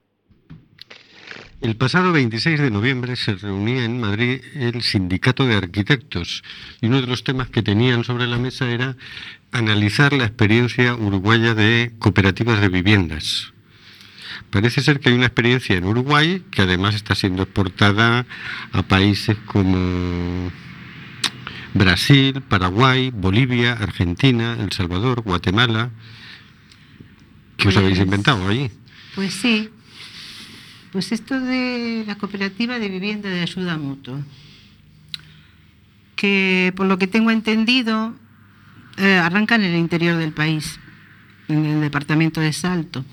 El 1.61 1.75
pasado 1.75 2.11
26 2.11 2.59
de 2.59 2.71
noviembre 2.71 3.15
se 3.15 3.35
reunía 3.35 3.85
en 3.85 3.99
Madrid 3.99 4.41
el 4.55 4.81
Sindicato 4.81 5.45
de 5.45 5.55
Arquitectos 5.55 6.43
y 6.81 6.87
uno 6.87 7.01
de 7.01 7.07
los 7.07 7.23
temas 7.23 7.49
que 7.49 7.61
tenían 7.61 8.03
sobre 8.03 8.25
la 8.25 8.39
mesa 8.39 8.69
era 8.71 8.97
analizar 9.51 10.11
la 10.13 10.25
experiencia 10.25 10.95
uruguaya 10.95 11.53
de 11.53 11.93
cooperativas 11.99 12.61
de 12.61 12.69
viviendas. 12.69 13.53
Parece 14.49 14.81
ser 14.81 14.99
que 14.99 15.09
hay 15.09 15.15
una 15.15 15.27
experiencia 15.27 15.75
en 15.77 15.85
Uruguay 15.85 16.43
que 16.49 16.63
además 16.63 16.95
está 16.95 17.13
siendo 17.13 17.43
exportada 17.43 18.25
a 18.71 18.81
países 18.81 19.37
como 19.45 20.51
Brasil, 21.75 22.41
Paraguay, 22.41 23.11
Bolivia, 23.11 23.73
Argentina, 23.73 24.57
El 24.59 24.71
Salvador, 24.71 25.21
Guatemala. 25.21 25.91
¿Qué 27.55 27.67
os 27.67 27.77
habéis 27.77 27.97
Pues- 27.99 28.05
inventado 28.05 28.47
allí? 28.47 28.71
Pues 29.13 29.33
sí. 29.33 29.69
Pues 30.91 31.13
esto 31.13 31.39
de 31.39 32.03
la 32.05 32.15
cooperativa 32.15 32.77
de 32.77 32.89
vivienda 32.89 33.29
de 33.29 33.41
ayuda 33.41 33.77
mutua, 33.77 34.19
que 36.17 36.73
por 36.75 36.85
lo 36.85 36.97
que 36.97 37.07
tengo 37.07 37.31
entendido 37.31 38.13
eh, 38.97 39.15
arrancan 39.15 39.63
en 39.63 39.71
el 39.71 39.79
interior 39.79 40.17
del 40.17 40.33
país, 40.33 40.79
en 41.47 41.65
el 41.65 41.79
departamento 41.79 42.41
de 42.41 42.51
Salto. 42.51 43.05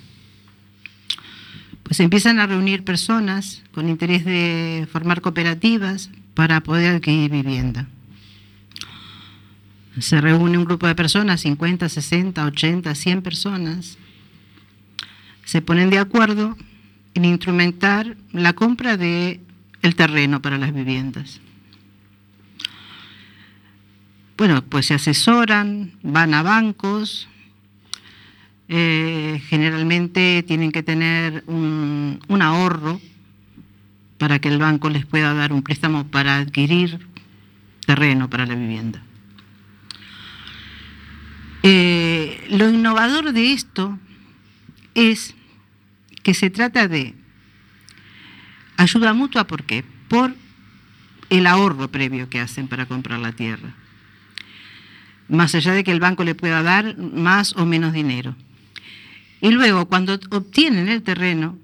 Pues 1.84 2.00
empiezan 2.00 2.40
a 2.40 2.48
reunir 2.48 2.82
personas 2.82 3.62
con 3.72 3.88
interés 3.88 4.24
de 4.24 4.88
formar 4.90 5.20
cooperativas 5.20 6.10
para 6.34 6.60
poder 6.60 6.96
adquirir 6.96 7.30
vivienda. 7.30 7.86
Se 10.00 10.20
reúne 10.20 10.58
un 10.58 10.64
grupo 10.64 10.88
de 10.88 10.96
personas, 10.96 11.42
50, 11.42 11.88
60, 11.88 12.44
80, 12.44 12.94
100 12.94 13.22
personas, 13.22 13.98
se 15.44 15.62
ponen 15.62 15.90
de 15.90 15.98
acuerdo 15.98 16.56
en 17.14 17.24
instrumentar 17.24 18.16
la 18.32 18.52
compra 18.52 18.96
de 18.96 19.40
el 19.82 19.94
terreno 19.94 20.42
para 20.42 20.58
las 20.58 20.72
viviendas. 20.74 21.40
Bueno, 24.36 24.62
pues 24.62 24.86
se 24.86 24.94
asesoran, 24.94 25.92
van 26.02 26.32
a 26.34 26.42
bancos, 26.42 27.28
eh, 28.68 29.42
generalmente 29.48 30.44
tienen 30.46 30.70
que 30.70 30.82
tener 30.82 31.42
un, 31.46 32.20
un 32.28 32.42
ahorro 32.42 33.00
para 34.18 34.38
que 34.38 34.48
el 34.48 34.58
banco 34.58 34.90
les 34.90 35.06
pueda 35.06 35.32
dar 35.34 35.52
un 35.52 35.62
préstamo 35.62 36.06
para 36.06 36.36
adquirir 36.36 36.98
terreno 37.86 38.28
para 38.28 38.44
la 38.44 38.54
vivienda. 38.54 39.02
Eh, 41.62 42.46
lo 42.50 42.68
innovador 42.68 43.32
de 43.32 43.52
esto 43.52 43.98
es 44.94 45.34
que 46.28 46.34
se 46.34 46.50
trata 46.50 46.88
de 46.88 47.14
ayuda 48.76 49.14
mutua, 49.14 49.46
¿por 49.46 49.64
qué? 49.64 49.82
Por 50.10 50.36
el 51.30 51.46
ahorro 51.46 51.90
previo 51.90 52.28
que 52.28 52.38
hacen 52.38 52.68
para 52.68 52.84
comprar 52.84 53.18
la 53.18 53.32
tierra. 53.32 53.72
Más 55.30 55.54
allá 55.54 55.72
de 55.72 55.84
que 55.84 55.90
el 55.90 56.00
banco 56.00 56.24
le 56.24 56.34
pueda 56.34 56.62
dar 56.62 56.98
más 56.98 57.56
o 57.56 57.64
menos 57.64 57.94
dinero. 57.94 58.36
Y 59.40 59.52
luego, 59.52 59.86
cuando 59.86 60.20
obtienen 60.30 60.90
el 60.90 61.02
terreno 61.02 61.56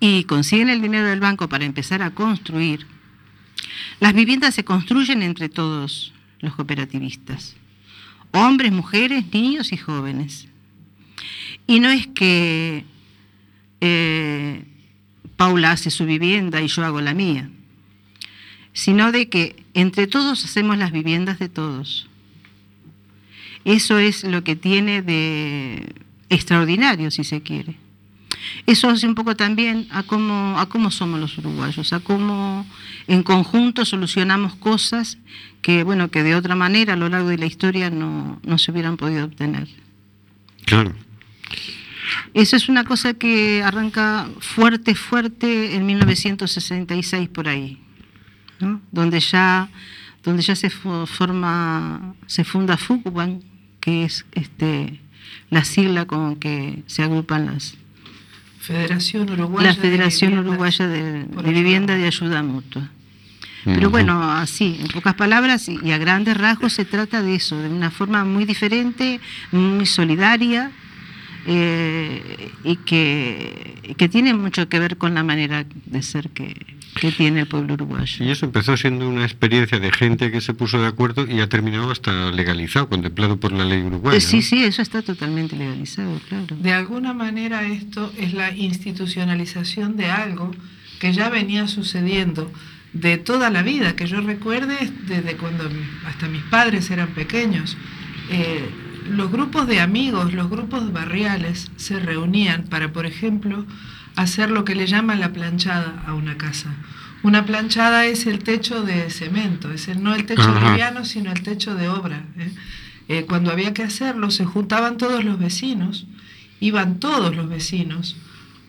y 0.00 0.24
consiguen 0.24 0.68
el 0.68 0.82
dinero 0.82 1.06
del 1.06 1.20
banco 1.20 1.48
para 1.48 1.64
empezar 1.64 2.02
a 2.02 2.10
construir, 2.10 2.88
las 4.00 4.12
viviendas 4.12 4.56
se 4.56 4.64
construyen 4.64 5.22
entre 5.22 5.48
todos 5.48 6.12
los 6.40 6.52
cooperativistas. 6.56 7.54
Hombres, 8.32 8.72
mujeres, 8.72 9.32
niños 9.32 9.70
y 9.70 9.76
jóvenes. 9.76 10.48
Y 11.66 11.80
no 11.80 11.90
es 11.90 12.06
que 12.08 12.84
eh, 13.80 14.64
Paula 15.36 15.72
hace 15.72 15.90
su 15.90 16.06
vivienda 16.06 16.60
y 16.60 16.68
yo 16.68 16.84
hago 16.84 17.00
la 17.00 17.14
mía, 17.14 17.50
sino 18.72 19.12
de 19.12 19.28
que 19.28 19.64
entre 19.74 20.06
todos 20.06 20.44
hacemos 20.44 20.78
las 20.78 20.92
viviendas 20.92 21.38
de 21.38 21.48
todos. 21.48 22.08
Eso 23.64 23.98
es 23.98 24.24
lo 24.24 24.44
que 24.44 24.56
tiene 24.56 25.02
de 25.02 25.94
extraordinario, 26.28 27.10
si 27.10 27.24
se 27.24 27.42
quiere. 27.42 27.76
Eso 28.66 28.88
hace 28.88 29.06
un 29.06 29.14
poco 29.14 29.36
también 29.36 29.86
a 29.90 30.02
cómo, 30.02 30.58
a 30.58 30.68
cómo 30.68 30.90
somos 30.90 31.20
los 31.20 31.38
uruguayos, 31.38 31.92
a 31.92 32.00
cómo 32.00 32.66
en 33.06 33.22
conjunto 33.22 33.84
solucionamos 33.84 34.54
cosas 34.54 35.18
que, 35.60 35.84
bueno, 35.84 36.10
que 36.10 36.22
de 36.22 36.34
otra 36.34 36.54
manera 36.54 36.94
a 36.94 36.96
lo 36.96 37.08
largo 37.08 37.28
de 37.28 37.38
la 37.38 37.46
historia 37.46 37.90
no, 37.90 38.40
no 38.42 38.58
se 38.58 38.70
hubieran 38.70 38.96
podido 38.96 39.24
obtener. 39.24 39.68
Claro. 40.64 40.94
Eso 42.34 42.56
es 42.56 42.68
una 42.68 42.84
cosa 42.84 43.14
que 43.14 43.62
arranca 43.62 44.28
fuerte, 44.40 44.94
fuerte 44.94 45.74
en 45.76 45.86
1966 45.86 47.28
por 47.28 47.48
ahí, 47.48 47.78
¿no? 48.60 48.80
donde 48.90 49.20
ya, 49.20 49.68
donde 50.24 50.42
ya 50.42 50.56
se 50.56 50.68
fo- 50.70 51.06
forma, 51.06 52.14
se 52.26 52.44
funda 52.44 52.76
FUCBAN, 52.76 53.42
que 53.80 54.04
es 54.04 54.24
este, 54.32 55.00
la 55.50 55.64
sigla 55.64 56.04
con 56.06 56.36
que 56.36 56.82
se 56.86 57.02
agrupan 57.02 57.46
las, 57.46 57.74
Federación 58.60 59.30
Uruguaya. 59.30 59.68
la 59.70 59.74
Federación 59.74 60.30
de 60.32 60.36
Vivienda 60.36 60.50
Uruguaya 60.52 60.86
de, 60.86 61.24
ayuda 61.24 61.52
Vivienda 61.52 61.94
de 61.96 62.06
mutua. 62.06 62.10
Ayuda 62.10 62.42
Mutua. 62.42 62.90
Pero 63.64 63.90
bueno, 63.90 64.20
así, 64.32 64.76
en 64.80 64.88
pocas 64.88 65.14
palabras 65.14 65.68
y 65.68 65.92
a 65.92 65.98
grandes 65.98 66.36
rasgos 66.36 66.72
se 66.72 66.84
trata 66.84 67.22
de 67.22 67.36
eso, 67.36 67.56
de 67.58 67.68
una 67.68 67.90
forma 67.92 68.24
muy 68.24 68.44
diferente, 68.44 69.20
muy 69.52 69.86
solidaria 69.86 70.72
eh, 71.46 72.50
y 72.64 72.76
que, 72.76 73.94
que 73.96 74.08
tiene 74.08 74.34
mucho 74.34 74.68
que 74.68 74.78
ver 74.78 74.96
con 74.96 75.14
la 75.14 75.22
manera 75.22 75.64
de 75.86 76.02
ser 76.02 76.30
que, 76.30 76.54
que 76.94 77.10
tiene 77.10 77.40
el 77.40 77.46
pueblo 77.46 77.74
uruguayo. 77.74 78.24
Y 78.24 78.30
eso 78.30 78.46
empezó 78.46 78.76
siendo 78.76 79.08
una 79.08 79.24
experiencia 79.24 79.80
de 79.80 79.90
gente 79.90 80.30
que 80.30 80.40
se 80.40 80.54
puso 80.54 80.80
de 80.80 80.86
acuerdo 80.86 81.26
y 81.26 81.40
ha 81.40 81.48
terminado 81.48 81.90
hasta 81.90 82.30
legalizado, 82.30 82.88
contemplado 82.88 83.38
por 83.38 83.52
la 83.52 83.64
ley 83.64 83.82
uruguaya. 83.82 84.18
Eh, 84.18 84.20
sí, 84.20 84.36
¿no? 84.36 84.42
sí, 84.42 84.64
eso 84.64 84.82
está 84.82 85.02
totalmente 85.02 85.56
legalizado, 85.56 86.20
claro. 86.28 86.56
De 86.56 86.72
alguna 86.72 87.12
manera 87.12 87.66
esto 87.66 88.12
es 88.18 88.34
la 88.34 88.54
institucionalización 88.54 89.96
de 89.96 90.06
algo 90.06 90.52
que 91.00 91.12
ya 91.12 91.28
venía 91.28 91.66
sucediendo 91.66 92.52
de 92.92 93.16
toda 93.16 93.50
la 93.50 93.62
vida, 93.62 93.96
que 93.96 94.06
yo 94.06 94.20
recuerde 94.20 94.76
desde 95.06 95.36
cuando 95.36 95.68
hasta 96.06 96.28
mis 96.28 96.42
padres 96.42 96.90
eran 96.90 97.08
pequeños. 97.08 97.76
Eh, 98.30 98.68
los 99.10 99.30
grupos 99.30 99.66
de 99.66 99.80
amigos, 99.80 100.32
los 100.32 100.48
grupos 100.50 100.92
barriales 100.92 101.70
se 101.76 101.98
reunían 102.00 102.64
para, 102.64 102.92
por 102.92 103.06
ejemplo, 103.06 103.66
hacer 104.16 104.50
lo 104.50 104.64
que 104.64 104.74
le 104.74 104.86
llaman 104.86 105.20
la 105.20 105.32
planchada 105.32 106.02
a 106.06 106.14
una 106.14 106.36
casa. 106.36 106.68
Una 107.22 107.44
planchada 107.46 108.04
es 108.06 108.26
el 108.26 108.40
techo 108.40 108.82
de 108.82 109.08
cemento, 109.10 109.72
es 109.72 109.88
el- 109.88 110.02
no 110.02 110.14
el 110.14 110.26
techo 110.26 110.42
Ajá. 110.42 110.70
liviano, 110.72 111.04
sino 111.04 111.30
el 111.32 111.42
techo 111.42 111.74
de 111.74 111.88
obra. 111.88 112.24
¿eh? 112.38 112.52
Eh, 113.08 113.24
cuando 113.28 113.50
había 113.52 113.72
que 113.74 113.82
hacerlo, 113.84 114.30
se 114.30 114.44
juntaban 114.44 114.96
todos 114.98 115.24
los 115.24 115.38
vecinos, 115.38 116.06
iban 116.60 116.98
todos 117.00 117.34
los 117.36 117.48
vecinos 117.48 118.16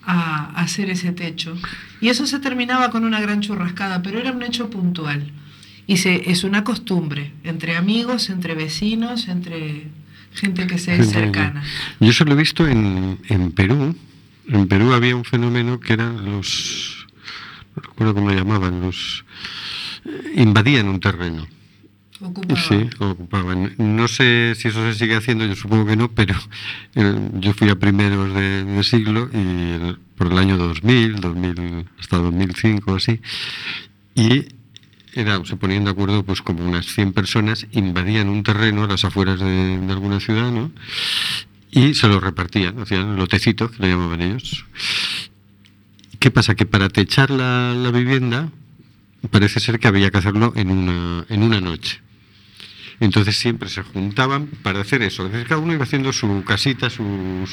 a 0.05 0.51
hacer 0.59 0.89
ese 0.89 1.11
techo. 1.13 1.55
Y 2.01 2.09
eso 2.09 2.25
se 2.27 2.39
terminaba 2.39 2.89
con 2.91 3.05
una 3.05 3.21
gran 3.21 3.41
churrascada, 3.41 4.01
pero 4.01 4.19
era 4.19 4.31
un 4.31 4.43
hecho 4.43 4.69
puntual. 4.69 5.31
Y 5.87 5.97
se, 5.97 6.29
es 6.31 6.43
una 6.43 6.63
costumbre, 6.63 7.31
entre 7.43 7.75
amigos, 7.75 8.29
entre 8.29 8.53
vecinos, 8.53 9.27
entre 9.27 9.87
gente 10.35 10.67
que 10.67 10.77
se 10.77 10.95
es 10.95 11.09
cercana. 11.09 11.63
Yo 11.99 12.09
eso 12.09 12.25
lo 12.25 12.33
he 12.33 12.35
visto 12.35 12.67
en, 12.67 13.19
en 13.29 13.51
Perú. 13.51 13.95
En 14.47 14.67
Perú 14.67 14.93
había 14.93 15.15
un 15.15 15.23
fenómeno 15.25 15.79
que 15.79 15.93
eran 15.93 16.25
los. 16.25 17.07
No 17.75 17.81
recuerdo 17.81 18.13
cómo 18.13 18.29
lo 18.29 18.35
llamaban, 18.35 18.81
los. 18.81 19.25
eh, 20.05 20.33
invadían 20.37 20.87
un 20.87 20.99
terreno. 20.99 21.47
Ocupaba. 22.21 22.59
Sí, 22.61 22.89
ocupaban. 22.99 23.73
No 23.77 24.07
sé 24.07 24.53
si 24.55 24.69
eso 24.69 24.81
se 24.91 24.97
sigue 24.97 25.15
haciendo, 25.15 25.45
yo 25.45 25.55
supongo 25.55 25.85
que 25.85 25.95
no, 25.97 26.09
pero 26.11 26.35
eh, 26.95 27.29
yo 27.39 27.53
fui 27.53 27.69
a 27.69 27.75
primeros 27.75 28.33
de, 28.33 28.63
de 28.63 28.83
siglo 28.83 29.29
y 29.33 29.37
el- 29.37 29.97
por 30.15 30.31
el 30.31 30.37
año 30.37 30.57
2000, 30.57 31.19
2000 31.19 31.85
hasta 31.99 32.17
2005 32.17 32.95
así, 32.95 33.19
y 34.15 34.45
era, 35.15 35.43
se 35.45 35.55
ponían 35.55 35.85
de 35.85 35.91
acuerdo 35.91 36.23
pues 36.23 36.41
como 36.41 36.65
unas 36.65 36.85
100 36.87 37.13
personas, 37.13 37.67
invadían 37.71 38.29
un 38.29 38.43
terreno 38.43 38.83
a 38.83 38.87
las 38.87 39.05
afueras 39.05 39.39
de, 39.39 39.79
alguna 39.89 40.19
ciudad, 40.19 40.51
¿no? 40.51 40.71
Y 41.71 41.95
se 41.95 42.07
lo 42.07 42.19
repartían, 42.19 42.79
hacían 42.79 43.15
lotecitos, 43.15 43.71
que 43.71 43.83
le 43.83 43.89
llamaban 43.89 44.21
ellos. 44.21 44.65
¿Qué 46.19 46.29
pasa? 46.29 46.55
Que 46.55 46.65
para 46.65 46.89
techar 46.89 47.31
la, 47.31 47.73
la 47.73 47.91
vivienda 47.91 48.49
parece 49.29 49.59
ser 49.59 49.79
que 49.79 49.87
había 49.87 50.11
que 50.11 50.17
hacerlo 50.17 50.53
en 50.55 50.69
una, 50.69 51.25
en 51.29 51.43
una 51.43 51.61
noche. 51.61 52.02
Entonces 53.03 53.37
siempre 53.37 53.67
se 53.67 53.83
juntaban 53.83 54.47
para 54.61 54.79
hacer 54.79 55.01
eso. 55.01 55.25
Entonces 55.25 55.47
cada 55.47 55.59
uno 55.59 55.73
iba 55.73 55.83
haciendo 55.83 56.13
su 56.13 56.41
casita, 56.45 56.89
su, 56.89 57.03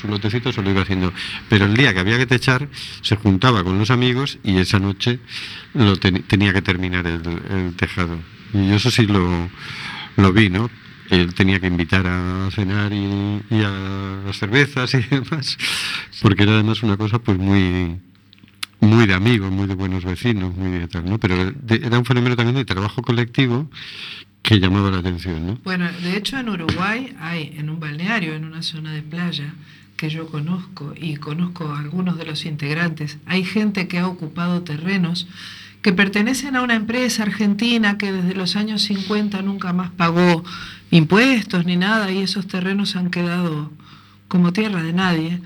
su 0.00 0.06
lotecito, 0.06 0.52
se 0.52 0.62
lo 0.62 0.70
iba 0.70 0.82
haciendo. 0.82 1.12
Pero 1.48 1.64
el 1.64 1.74
día 1.74 1.92
que 1.92 1.98
había 2.00 2.18
que 2.18 2.26
techar, 2.26 2.68
se 3.02 3.16
juntaba 3.16 3.64
con 3.64 3.76
los 3.76 3.90
amigos 3.90 4.38
y 4.44 4.58
esa 4.58 4.78
noche 4.78 5.18
lo 5.74 5.96
ten- 5.98 6.22
tenía 6.22 6.52
que 6.52 6.62
terminar 6.62 7.04
el, 7.06 7.74
tejado. 7.76 8.18
Y 8.54 8.68
yo 8.68 8.74
eso 8.76 8.92
sí 8.92 9.06
lo, 9.06 9.50
lo 10.16 10.32
vi, 10.32 10.50
¿no? 10.50 10.70
Él 11.10 11.34
tenía 11.34 11.58
que 11.58 11.66
invitar 11.66 12.06
a 12.06 12.48
cenar 12.52 12.92
y, 12.92 13.42
y 13.50 13.62
a 13.64 14.22
las 14.26 14.38
cervezas 14.38 14.94
y 14.94 14.98
demás, 15.10 15.58
porque 16.22 16.44
era 16.44 16.52
además 16.52 16.84
una 16.84 16.96
cosa 16.96 17.18
pues 17.18 17.36
muy, 17.38 17.98
muy 18.78 19.06
de 19.08 19.14
amigos, 19.14 19.50
muy 19.50 19.66
de 19.66 19.74
buenos 19.74 20.04
vecinos, 20.04 20.54
muy 20.54 20.70
de 20.78 20.86
tal, 20.86 21.06
¿no? 21.10 21.18
Pero 21.18 21.50
de- 21.50 21.80
era 21.84 21.98
un 21.98 22.04
fenómeno 22.04 22.36
también 22.36 22.54
de 22.54 22.64
trabajo 22.64 23.02
colectivo 23.02 23.68
que 24.50 24.58
llamaba 24.58 24.90
la 24.90 24.98
atención, 24.98 25.46
¿no? 25.46 25.58
Bueno, 25.62 25.88
de 26.02 26.16
hecho 26.16 26.36
en 26.36 26.48
Uruguay 26.48 27.14
hay 27.20 27.54
en 27.56 27.70
un 27.70 27.78
balneario, 27.78 28.34
en 28.34 28.44
una 28.44 28.64
zona 28.64 28.92
de 28.92 29.00
playa 29.00 29.54
que 29.96 30.10
yo 30.10 30.26
conozco 30.26 30.92
y 31.00 31.16
conozco 31.16 31.68
a 31.68 31.78
algunos 31.78 32.18
de 32.18 32.24
los 32.24 32.44
integrantes, 32.44 33.18
hay 33.26 33.44
gente 33.44 33.86
que 33.86 34.00
ha 34.00 34.08
ocupado 34.08 34.62
terrenos 34.62 35.28
que 35.82 35.92
pertenecen 35.92 36.56
a 36.56 36.62
una 36.62 36.74
empresa 36.74 37.22
argentina 37.22 37.96
que 37.96 38.10
desde 38.10 38.34
los 38.34 38.56
años 38.56 38.82
50 38.82 39.40
nunca 39.42 39.72
más 39.72 39.90
pagó 39.90 40.42
impuestos 40.90 41.64
ni 41.64 41.76
nada 41.76 42.10
y 42.10 42.18
esos 42.18 42.48
terrenos 42.48 42.96
han 42.96 43.10
quedado 43.10 43.70
como 44.26 44.52
tierra 44.52 44.82
de 44.82 44.92
nadie. 44.92 45.40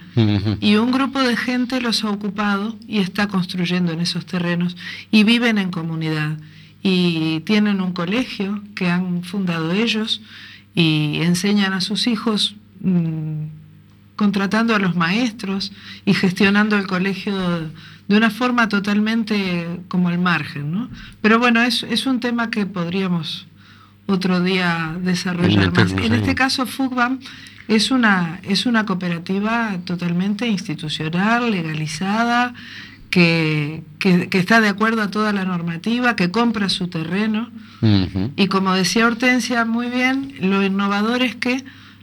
Y 0.60 0.76
un 0.76 0.92
grupo 0.92 1.20
de 1.20 1.36
gente 1.36 1.82
los 1.82 2.04
ha 2.04 2.10
ocupado 2.10 2.74
y 2.88 3.00
está 3.00 3.28
construyendo 3.28 3.92
en 3.92 4.00
esos 4.00 4.24
terrenos 4.24 4.78
y 5.10 5.24
viven 5.24 5.58
en 5.58 5.70
comunidad. 5.70 6.38
Y 6.84 7.40
tienen 7.40 7.80
un 7.80 7.92
colegio 7.92 8.62
que 8.76 8.90
han 8.90 9.24
fundado 9.24 9.72
ellos 9.72 10.20
y 10.74 11.20
enseñan 11.22 11.72
a 11.72 11.80
sus 11.80 12.06
hijos 12.06 12.56
mm, 12.80 13.46
contratando 14.16 14.76
a 14.76 14.78
los 14.78 14.94
maestros 14.94 15.72
y 16.04 16.14
gestionando 16.14 16.76
el 16.76 16.86
colegio 16.86 17.70
de 18.06 18.16
una 18.16 18.30
forma 18.30 18.68
totalmente 18.68 19.80
como 19.88 20.08
al 20.08 20.18
margen. 20.18 20.72
¿no? 20.72 20.90
Pero 21.22 21.38
bueno, 21.38 21.62
es, 21.62 21.84
es 21.84 22.06
un 22.06 22.20
tema 22.20 22.50
que 22.50 22.66
podríamos 22.66 23.46
otro 24.06 24.42
día 24.42 24.96
desarrollar 25.00 25.72
más. 25.72 25.92
En 25.92 26.12
este 26.12 26.34
caso, 26.34 26.66
FUGBAM 26.66 27.20
es 27.68 27.90
una, 27.90 28.40
es 28.42 28.66
una 28.66 28.84
cooperativa 28.84 29.78
totalmente 29.84 30.46
institucional, 30.46 31.50
legalizada, 31.50 32.54
que, 33.18 33.84
que- 34.00 34.28
que 34.28 34.38
está 34.38 34.60
de 34.60 34.68
acuerdo 34.68 35.00
a 35.02 35.08
toda 35.08 35.32
la 35.32 35.44
normativa, 35.44 36.16
que 36.16 36.32
compra 36.32 36.68
su 36.68 36.88
terreno. 36.88 37.48
Y 38.36 38.46
como 38.48 38.72
decía 38.74 39.06
Hortensia 39.06 39.64
muy 39.66 39.88
bien, 39.88 40.34
lo 40.40 40.64
innovador 40.64 41.22
es 41.22 41.36
que 41.36 41.62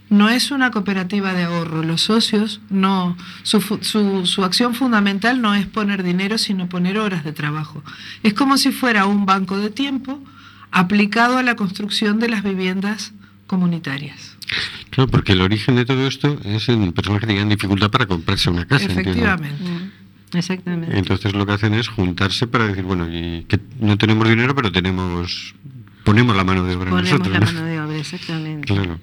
no 0.09 0.29
es 0.29 0.51
una 0.51 0.71
cooperativa 0.71 1.33
de 1.33 1.43
ahorro. 1.43 1.83
Los 1.83 2.01
socios 2.03 2.61
no, 2.69 3.17
su, 3.43 3.59
su, 3.81 4.25
su 4.25 4.43
acción 4.45 4.73
fundamental 4.73 5.41
no 5.41 5.53
es 5.53 5.65
poner 5.65 6.03
dinero, 6.03 6.37
sino 6.37 6.69
poner 6.69 6.97
horas 6.97 7.23
de 7.25 7.33
trabajo. 7.33 7.83
Es 8.23 8.33
como 8.33 8.57
si 8.57 8.71
fuera 8.71 9.05
un 9.05 9.25
banco 9.25 9.57
de 9.57 9.69
tiempo 9.69 10.17
aplicado 10.71 11.37
a 11.39 11.43
la 11.43 11.55
construcción 11.55 12.19
de 12.19 12.29
las 12.29 12.43
viviendas 12.43 13.11
comunitarias. 13.47 14.37
Claro, 14.91 15.09
porque 15.09 15.33
el 15.33 15.41
origen 15.41 15.75
de 15.75 15.83
todo 15.85 16.07
esto 16.07 16.39
es 16.45 16.69
en 16.69 16.93
personas 16.93 17.19
que 17.21 17.27
tenían 17.27 17.49
dificultad 17.49 17.89
para 17.91 18.05
comprarse 18.05 18.49
una 18.49 18.65
casa. 18.65 18.85
Efectivamente. 18.85 19.61
Mm, 19.63 19.91
Exactamente. 20.33 20.97
Entonces 20.97 21.33
lo 21.33 21.45
que 21.45 21.53
hacen 21.53 21.73
es 21.73 21.87
juntarse 21.89 22.47
para 22.47 22.67
decir, 22.67 22.83
bueno, 22.83 23.07
y 23.09 23.43
que 23.47 23.59
no 23.79 23.97
tenemos 23.97 24.27
dinero, 24.27 24.55
pero 24.55 24.71
tenemos 24.71 25.55
ponemos 26.03 26.35
la 26.35 26.43
mano 26.43 26.63
de 26.63 26.75
obra 26.75 26.89
Ponemos 26.89 27.11
nosotros. 27.11 27.33
la 27.33 27.39
¿no? 27.39 27.45
mano 27.45 27.65
de 27.65 27.79
obra, 27.81 27.97
exactamente. 27.97 28.73
Claro. 28.73 28.99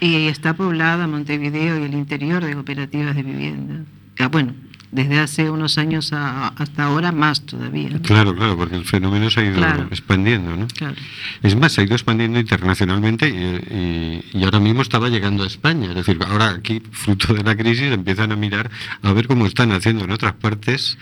Y 0.00 0.26
está 0.26 0.54
poblada 0.54 1.06
Montevideo 1.06 1.78
y 1.78 1.82
el 1.84 1.94
interior 1.94 2.44
de 2.44 2.54
cooperativas 2.54 3.14
de 3.16 3.22
vivienda. 3.22 3.84
Ah, 4.18 4.28
bueno, 4.28 4.54
desde 4.92 5.18
hace 5.20 5.50
unos 5.50 5.78
años 5.78 6.12
a- 6.12 6.48
hasta 6.48 6.84
ahora 6.84 7.12
más 7.12 7.42
todavía. 7.46 7.90
¿no? 7.90 8.02
Claro, 8.02 8.34
claro, 8.34 8.56
porque 8.56 8.74
el 8.76 8.84
fenómeno 8.84 9.30
se 9.30 9.40
ha 9.40 9.44
ido 9.44 9.56
Claro. 9.56 9.86
expandiendo, 9.90 10.56
¿no? 10.56 10.66
Claro. 10.68 10.96
Es 11.42 11.54
más, 11.56 11.72
se 11.72 11.80
ha 11.80 11.84
ido 11.84 11.94
expandiendo 11.94 12.38
internacionalmente 12.40 13.28
y, 13.28 13.32
y- 14.34 14.38
y 14.40 14.44
ahora 14.44 14.60
mismo 14.60 14.82
estaba 14.82 15.08
llegando 15.08 15.44
a 15.44 15.46
España. 15.46 15.88
Es 15.90 15.94
decir, 15.94 16.18
ahora 16.26 16.50
aquí, 16.50 16.82
fruto 16.90 17.34
de 17.34 17.42
la 17.44 17.56
crisis, 17.56 17.92
empiezan 17.92 18.32
a 18.32 18.36
mirar 18.36 18.70
a 19.02 19.12
ver 19.12 19.26
cómo 19.26 19.46
están 19.46 19.72
haciendo 19.72 20.04
en 20.04 20.10
otras 20.10 20.32
partes. 20.34 20.98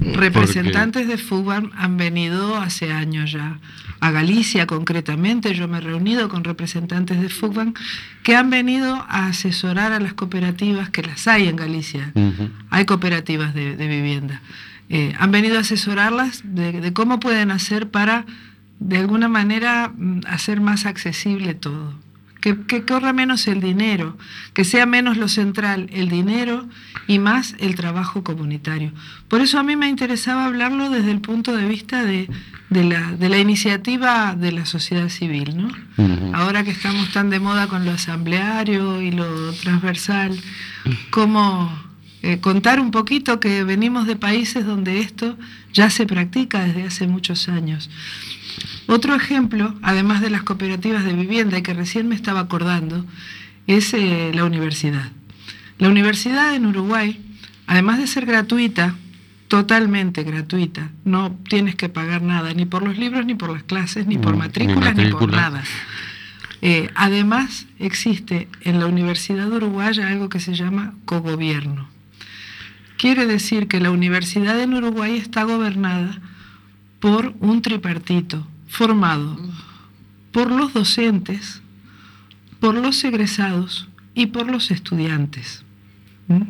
Representantes 0.00 1.06
de 1.06 1.18
FUBAM 1.18 1.70
han 1.76 1.96
venido 1.96 2.56
hace 2.56 2.92
años 2.92 3.32
ya 3.32 3.58
a 4.00 4.10
Galicia 4.10 4.66
concretamente. 4.66 5.54
Yo 5.54 5.68
me 5.68 5.78
he 5.78 5.80
reunido 5.80 6.28
con 6.28 6.44
representantes 6.44 7.20
de 7.20 7.28
FUBAM 7.28 7.74
que 8.22 8.36
han 8.36 8.50
venido 8.50 8.94
a 9.08 9.26
asesorar 9.26 9.92
a 9.92 10.00
las 10.00 10.14
cooperativas 10.14 10.90
que 10.90 11.02
las 11.02 11.28
hay 11.28 11.48
en 11.48 11.56
Galicia. 11.56 12.12
Hay 12.70 12.84
cooperativas 12.86 13.54
de, 13.54 13.76
de 13.76 13.88
vivienda. 13.88 14.42
Eh, 14.88 15.14
han 15.18 15.30
venido 15.30 15.56
a 15.56 15.60
asesorarlas 15.60 16.42
de, 16.44 16.80
de 16.80 16.92
cómo 16.92 17.20
pueden 17.20 17.50
hacer 17.50 17.90
para, 17.90 18.26
de 18.80 18.98
alguna 18.98 19.28
manera, 19.28 19.92
mm, 19.96 20.20
hacer 20.26 20.60
más 20.60 20.86
accesible 20.86 21.54
todo. 21.54 21.94
Que, 22.44 22.66
que 22.66 22.84
corra 22.84 23.14
menos 23.14 23.46
el 23.46 23.62
dinero, 23.62 24.18
que 24.52 24.66
sea 24.66 24.84
menos 24.84 25.16
lo 25.16 25.28
central 25.28 25.88
el 25.94 26.10
dinero 26.10 26.68
y 27.06 27.18
más 27.18 27.56
el 27.58 27.74
trabajo 27.74 28.22
comunitario. 28.22 28.92
Por 29.28 29.40
eso 29.40 29.58
a 29.58 29.62
mí 29.62 29.76
me 29.76 29.88
interesaba 29.88 30.44
hablarlo 30.44 30.90
desde 30.90 31.10
el 31.10 31.22
punto 31.22 31.56
de 31.56 31.66
vista 31.66 32.04
de, 32.04 32.28
de 32.68 32.84
la, 32.84 33.12
de 33.12 33.30
la 33.30 33.38
iniciativa 33.38 34.34
de 34.34 34.52
la 34.52 34.66
sociedad 34.66 35.08
civil, 35.08 35.56
¿no? 35.56 35.68
Ujú. 35.96 36.32
Ahora 36.34 36.64
que 36.64 36.70
estamos 36.70 37.10
tan 37.12 37.30
de 37.30 37.40
moda 37.40 37.66
con 37.66 37.86
lo 37.86 37.92
asambleario 37.92 39.00
y 39.00 39.10
lo 39.10 39.54
transversal, 39.54 40.38
cómo 41.08 41.72
eh, 42.24 42.40
contar 42.40 42.80
un 42.80 42.90
poquito 42.90 43.38
que 43.38 43.64
venimos 43.64 44.06
de 44.06 44.16
países 44.16 44.64
donde 44.64 45.00
esto 45.00 45.36
ya 45.74 45.90
se 45.90 46.06
practica 46.06 46.64
desde 46.64 46.84
hace 46.84 47.06
muchos 47.06 47.50
años. 47.50 47.90
Otro 48.86 49.14
ejemplo, 49.14 49.74
además 49.82 50.22
de 50.22 50.30
las 50.30 50.42
cooperativas 50.42 51.04
de 51.04 51.12
vivienda 51.12 51.58
y 51.58 51.62
que 51.62 51.74
recién 51.74 52.08
me 52.08 52.14
estaba 52.14 52.40
acordando, 52.40 53.04
es 53.66 53.92
eh, 53.92 54.30
la 54.32 54.46
universidad. 54.46 55.10
La 55.78 55.90
universidad 55.90 56.54
en 56.54 56.64
Uruguay, 56.64 57.20
además 57.66 57.98
de 57.98 58.06
ser 58.06 58.24
gratuita, 58.24 58.94
totalmente 59.48 60.22
gratuita, 60.22 60.92
no 61.04 61.36
tienes 61.50 61.74
que 61.74 61.90
pagar 61.90 62.22
nada, 62.22 62.54
ni 62.54 62.64
por 62.64 62.82
los 62.82 62.96
libros, 62.96 63.26
ni 63.26 63.34
por 63.34 63.50
las 63.52 63.64
clases, 63.64 64.06
ni 64.06 64.16
por 64.16 64.32
Mm, 64.32 64.36
ni 64.36 64.38
matrículas, 64.38 64.96
ni, 64.96 65.10
por 65.10 65.12
matrícula. 65.12 65.36
nada. 65.36 65.64
Eh, 66.62 66.88
además, 66.94 67.66
existe 67.78 68.48
en 68.62 68.80
la 68.80 68.86
Universidad 68.86 69.52
Uruguaya 69.52 70.08
algo 70.08 70.30
que 70.30 70.40
se 70.40 70.54
llama 70.54 70.94
cogobierno. 71.04 71.92
Quiere 72.96 73.26
decir 73.26 73.66
que 73.68 73.80
la 73.80 73.90
universidad 73.90 74.60
en 74.60 74.74
Uruguay 74.74 75.16
está 75.16 75.44
gobernada 75.44 76.20
por 77.00 77.34
un 77.40 77.60
tripartito 77.62 78.46
formado 78.68 79.38
por 80.32 80.50
los 80.50 80.72
docentes, 80.72 81.60
por 82.60 82.74
los 82.74 83.02
egresados 83.04 83.88
y 84.14 84.26
por 84.26 84.50
los 84.50 84.70
estudiantes. 84.70 85.64
¿Mm? 86.28 86.42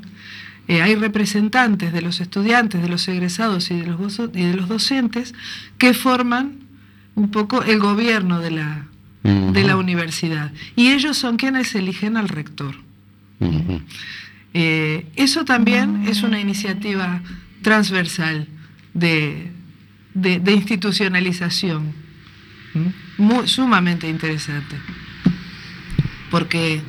Eh, 0.69 0.81
hay 0.81 0.95
representantes 0.95 1.93
de 1.93 2.01
los 2.01 2.21
estudiantes, 2.21 2.81
de 2.81 2.89
los 2.89 3.07
egresados 3.09 3.71
y 3.71 3.75
de 3.81 3.87
los, 3.87 3.99
gozo- 3.99 4.31
y 4.35 4.45
de 4.45 4.55
los 4.55 4.69
docentes 4.69 5.35
que 5.77 5.93
forman 5.93 6.61
un 7.15 7.31
poco 7.31 7.63
el 7.63 7.79
gobierno 7.79 8.41
de 8.41 8.51
la, 8.53 8.87
de 9.23 9.65
la 9.65 9.77
universidad. 9.77 10.53
Y 10.77 10.93
ellos 10.93 11.19
son 11.19 11.37
quienes 11.37 11.75
eligen 11.75 12.17
al 12.17 12.29
rector. 12.29 12.77
Eh, 14.55 15.07
eso 15.17 15.45
también 15.45 16.05
es 16.07 16.23
una 16.23 16.41
iniciativa 16.41 17.21
transversal 17.63 18.47
de, 18.95 19.51
de- 20.15 20.39
de 20.39 20.53
institucionalización, 20.53 21.93
muy, 23.19 23.49
sumamente 23.49 24.09
interesante, 24.09 24.77
porque 26.31 26.81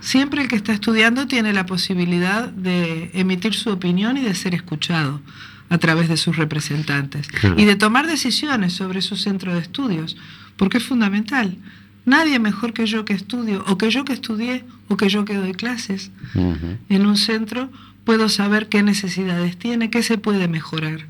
siempre 0.00 0.42
el 0.42 0.48
que 0.48 0.56
está 0.56 0.72
estudiando 0.72 1.26
tiene 1.26 1.52
la 1.52 1.66
posibilidad 1.66 2.48
de 2.48 3.10
emitir 3.14 3.54
su 3.54 3.70
opinión 3.70 4.16
y 4.16 4.22
de 4.22 4.34
ser 4.34 4.54
escuchado 4.54 5.20
a 5.68 5.78
través 5.78 6.08
de 6.08 6.16
sus 6.16 6.36
representantes 6.36 7.28
Claro. 7.28 7.54
y 7.58 7.64
de 7.64 7.76
tomar 7.76 8.06
decisiones 8.06 8.72
sobre 8.74 9.00
su 9.02 9.16
centro 9.16 9.54
de 9.54 9.60
estudios, 9.60 10.16
porque 10.56 10.78
es 10.78 10.84
fundamental. 10.84 11.56
Nadie 12.04 12.38
mejor 12.38 12.72
que 12.72 12.86
yo 12.86 13.04
que 13.04 13.12
estudio, 13.12 13.64
o 13.68 13.78
que 13.78 13.90
yo 13.90 14.04
que 14.04 14.12
estudié, 14.12 14.64
o 14.88 14.96
que 14.96 15.08
yo 15.08 15.24
que 15.24 15.34
doy 15.34 15.52
clases, 15.52 16.10
Ujú. 16.34 16.78
en 16.88 17.06
un 17.06 17.16
centro, 17.16 17.70
puedo 18.04 18.28
saber 18.28 18.68
qué 18.68 18.82
necesidades 18.82 19.56
tiene, 19.58 19.88
qué 19.90 20.02
se 20.02 20.18
puede 20.18 20.48
mejorar. 20.48 21.06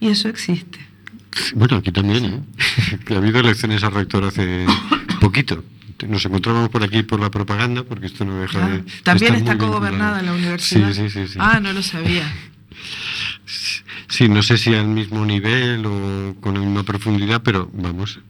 Y 0.00 0.08
eso 0.08 0.28
existe. 0.28 0.78
Bueno, 1.54 1.76
aquí 1.76 1.90
también, 1.90 2.24
¿eh? 2.26 2.40
ha 3.14 3.16
habido 3.16 3.40
elecciones 3.40 3.82
al 3.82 3.92
rector 3.92 4.24
hace 4.24 4.66
poquito. 5.20 5.64
Nos 6.06 6.24
encontrábamos 6.26 6.68
por 6.68 6.82
aquí 6.84 7.02
por 7.02 7.18
la 7.20 7.30
propaganda, 7.30 7.82
porque 7.84 8.06
esto 8.06 8.24
no 8.24 8.36
deja 8.40 8.64
Ah, 8.64 8.68
de. 8.68 8.84
También 9.04 9.34
está 9.36 9.56
cogobernada 9.56 10.20
la 10.22 10.32
universidad. 10.32 10.92
Sí, 10.92 11.08
sí. 11.08 11.26
sí. 11.28 11.38
Ah, 11.40 11.60
no 11.60 11.72
lo 11.72 11.82
sabía. 11.82 12.30
Sí, 14.08 14.28
no 14.28 14.42
sé 14.42 14.58
si 14.58 14.74
al 14.74 14.86
mismo 14.88 15.24
nivel 15.24 15.84
o 15.86 16.36
con 16.40 16.54
la 16.54 16.60
misma 16.60 16.82
profundidad, 16.82 17.42
pero 17.42 17.70
vamos, 17.72 18.20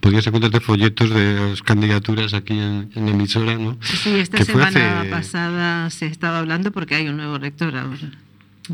podías 0.00 0.26
encontrarte 0.26 0.60
folletos 0.60 1.10
de 1.10 1.34
las 1.50 1.62
candidaturas 1.62 2.34
aquí 2.34 2.54
en, 2.54 2.90
en 2.94 3.08
emisora, 3.08 3.56
¿no? 3.56 3.78
Sí, 3.82 4.10
esta 4.18 4.38
Que 4.38 4.44
semana 4.44 5.00
hace- 5.00 5.10
pasada 5.10 5.90
se 5.90 6.06
estaba 6.06 6.38
hablando 6.40 6.70
porque 6.72 6.94
hay 6.96 7.08
un 7.08 7.16
nuevo 7.16 7.38
rector 7.38 7.76
ahora. 7.76 7.96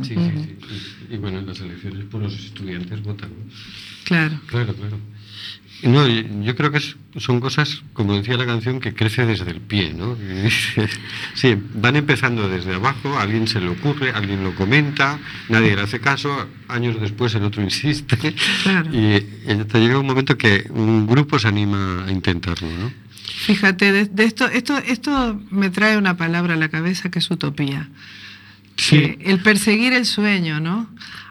Sí, 0.03 0.05
sí, 0.05 0.15
sí. 0.15 0.57
Y, 1.11 1.17
bueno, 1.19 1.39
en 1.41 1.47
las 1.47 1.61
elecciones 1.61 2.05
por 2.07 2.23
los 2.23 2.33
estudiantes 2.35 3.03
votan. 3.03 3.31
Claro. 4.05 4.41
Claro, 4.47 4.75
claro. 4.75 4.97
No, 5.83 6.07
yo 6.07 6.55
creo 6.55 6.71
que 6.71 6.81
son 7.19 7.41
cosas, 7.41 7.83
como 7.93 8.15
decía 8.17 8.37
la 8.37 8.47
canción, 8.47 8.81
que 8.81 8.95
crece 8.95 9.27
desde 9.27 9.51
el 9.51 9.61
pie, 9.61 9.93
¿no? 9.93 10.17
Sí, 11.35 11.57
van 11.75 11.97
empezando 11.97 12.49
desde 12.49 12.75
abajo, 12.75 13.17
a 13.19 13.23
alguien 13.23 13.49
se 13.49 13.61
le 13.61 13.69
ocurre, 13.69 14.11
alguien 14.11 14.45
lo 14.45 14.55
comenta, 14.55 15.19
nadie 15.49 15.75
le 15.75 15.83
hace 15.83 16.01
caso, 16.01 16.47
años 16.69 17.01
después 17.01 17.35
el 17.35 17.45
otro 17.45 17.63
insiste, 17.63 18.17
Claro. 18.63 18.91
y, 18.95 19.17
y 19.17 19.65
te 19.69 19.81
llega 19.81 19.99
un 19.99 20.07
momento 20.07 20.39
que 20.39 20.67
un 20.71 21.07
grupo 21.07 21.39
se 21.39 21.49
anima 21.49 22.05
a 22.07 22.13
intentarlo, 22.13 22.69
¿no? 22.69 22.93
Fíjate, 23.47 23.93
de, 23.93 24.05
de 24.07 24.25
esto, 24.25 24.47
esto, 24.47 24.79
esto 24.79 25.41
me 25.51 25.71
trae 25.71 25.97
una 25.97 26.17
palabra 26.17 26.55
a 26.55 26.57
la 26.57 26.69
cabeza 26.69 27.11
que 27.11 27.19
es 27.19 27.31
utopía. 27.31 27.89
Eh, 28.91 29.19
el 29.21 29.41
perseguir 29.41 29.93
el 29.93 30.07
sueño, 30.07 30.61
¿no? 30.61 30.89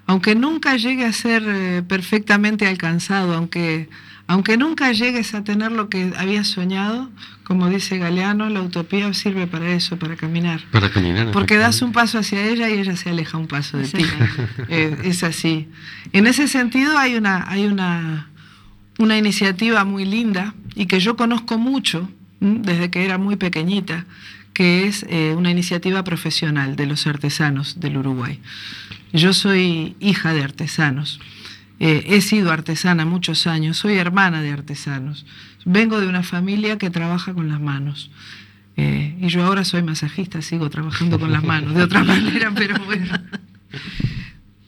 Aunque 0.07 0.35
nunca 0.35 0.75
llegue 0.77 1.05
a 1.05 1.13
ser 1.13 1.43
eh, 1.45 1.83
perfectamente 1.87 2.67
alcanzado, 2.67 3.33
aunque, 3.33 3.89
aunque 4.27 4.57
nunca 4.57 4.91
llegues 4.91 5.33
a 5.33 5.43
tener 5.43 5.71
lo 5.71 5.89
que 5.89 6.13
habías 6.17 6.47
soñado, 6.47 7.09
como 7.43 7.69
dice 7.69 7.97
Galeano, 7.97 8.49
la 8.49 8.61
utopía 8.61 9.13
sirve 9.13 9.47
para 9.47 9.71
eso, 9.71 9.97
para 9.97 10.15
caminar. 10.15 10.61
para 10.71 10.89
caminar. 10.89 11.31
Porque 11.31 11.57
das 11.57 11.81
un 11.81 11.91
paso 11.91 12.19
hacia 12.19 12.45
ella 12.45 12.69
y 12.69 12.79
ella 12.79 12.95
se 12.95 13.09
aleja 13.09 13.37
un 13.37 13.47
paso 13.47 13.77
de 13.77 13.87
ti. 13.87 14.05
Eh, 14.69 14.97
es 15.03 15.23
así. 15.23 15.67
En 16.13 16.27
ese 16.27 16.47
sentido 16.47 16.97
hay 16.97 17.15
una, 17.15 17.49
hay 17.49 17.65
una, 17.65 18.29
una 18.99 19.17
iniciativa 19.17 19.83
muy 19.83 20.05
linda 20.05 20.53
y 20.75 20.85
que 20.85 20.99
yo 20.99 21.15
conozco 21.15 21.57
mucho 21.57 22.09
desde 22.39 22.89
que 22.89 23.05
era 23.05 23.17
muy 23.17 23.35
pequeñita, 23.35 24.05
que 24.53 24.87
es 24.87 25.05
eh, 25.09 25.33
una 25.37 25.51
iniciativa 25.51 26.03
profesional 26.03 26.75
de 26.75 26.85
los 26.85 27.07
artesanos 27.07 27.79
del 27.79 27.97
Uruguay. 27.97 28.39
Yo 29.13 29.33
soy 29.33 29.95
hija 29.99 30.33
de 30.33 30.43
artesanos. 30.43 31.19
Eh, 31.79 32.05
he 32.07 32.21
sido 32.21 32.51
artesana 32.51 33.05
muchos 33.05 33.47
años, 33.47 33.77
soy 33.77 33.95
hermana 33.95 34.41
de 34.41 34.51
artesanos. 34.51 35.25
Vengo 35.65 35.99
de 35.99 36.07
una 36.07 36.23
familia 36.23 36.77
que 36.77 36.89
trabaja 36.89 37.33
con 37.33 37.49
las 37.49 37.59
manos. 37.59 38.11
Eh, 38.77 39.17
y 39.19 39.27
yo 39.27 39.43
ahora 39.43 39.63
soy 39.63 39.83
masajista, 39.83 40.41
sigo 40.41 40.69
trabajando 40.69 41.19
con 41.19 41.31
las 41.31 41.43
manos, 41.43 41.73
de 41.73 41.83
otra 41.83 42.03
manera, 42.03 42.51
pero 42.55 42.75
bueno. 42.85 43.13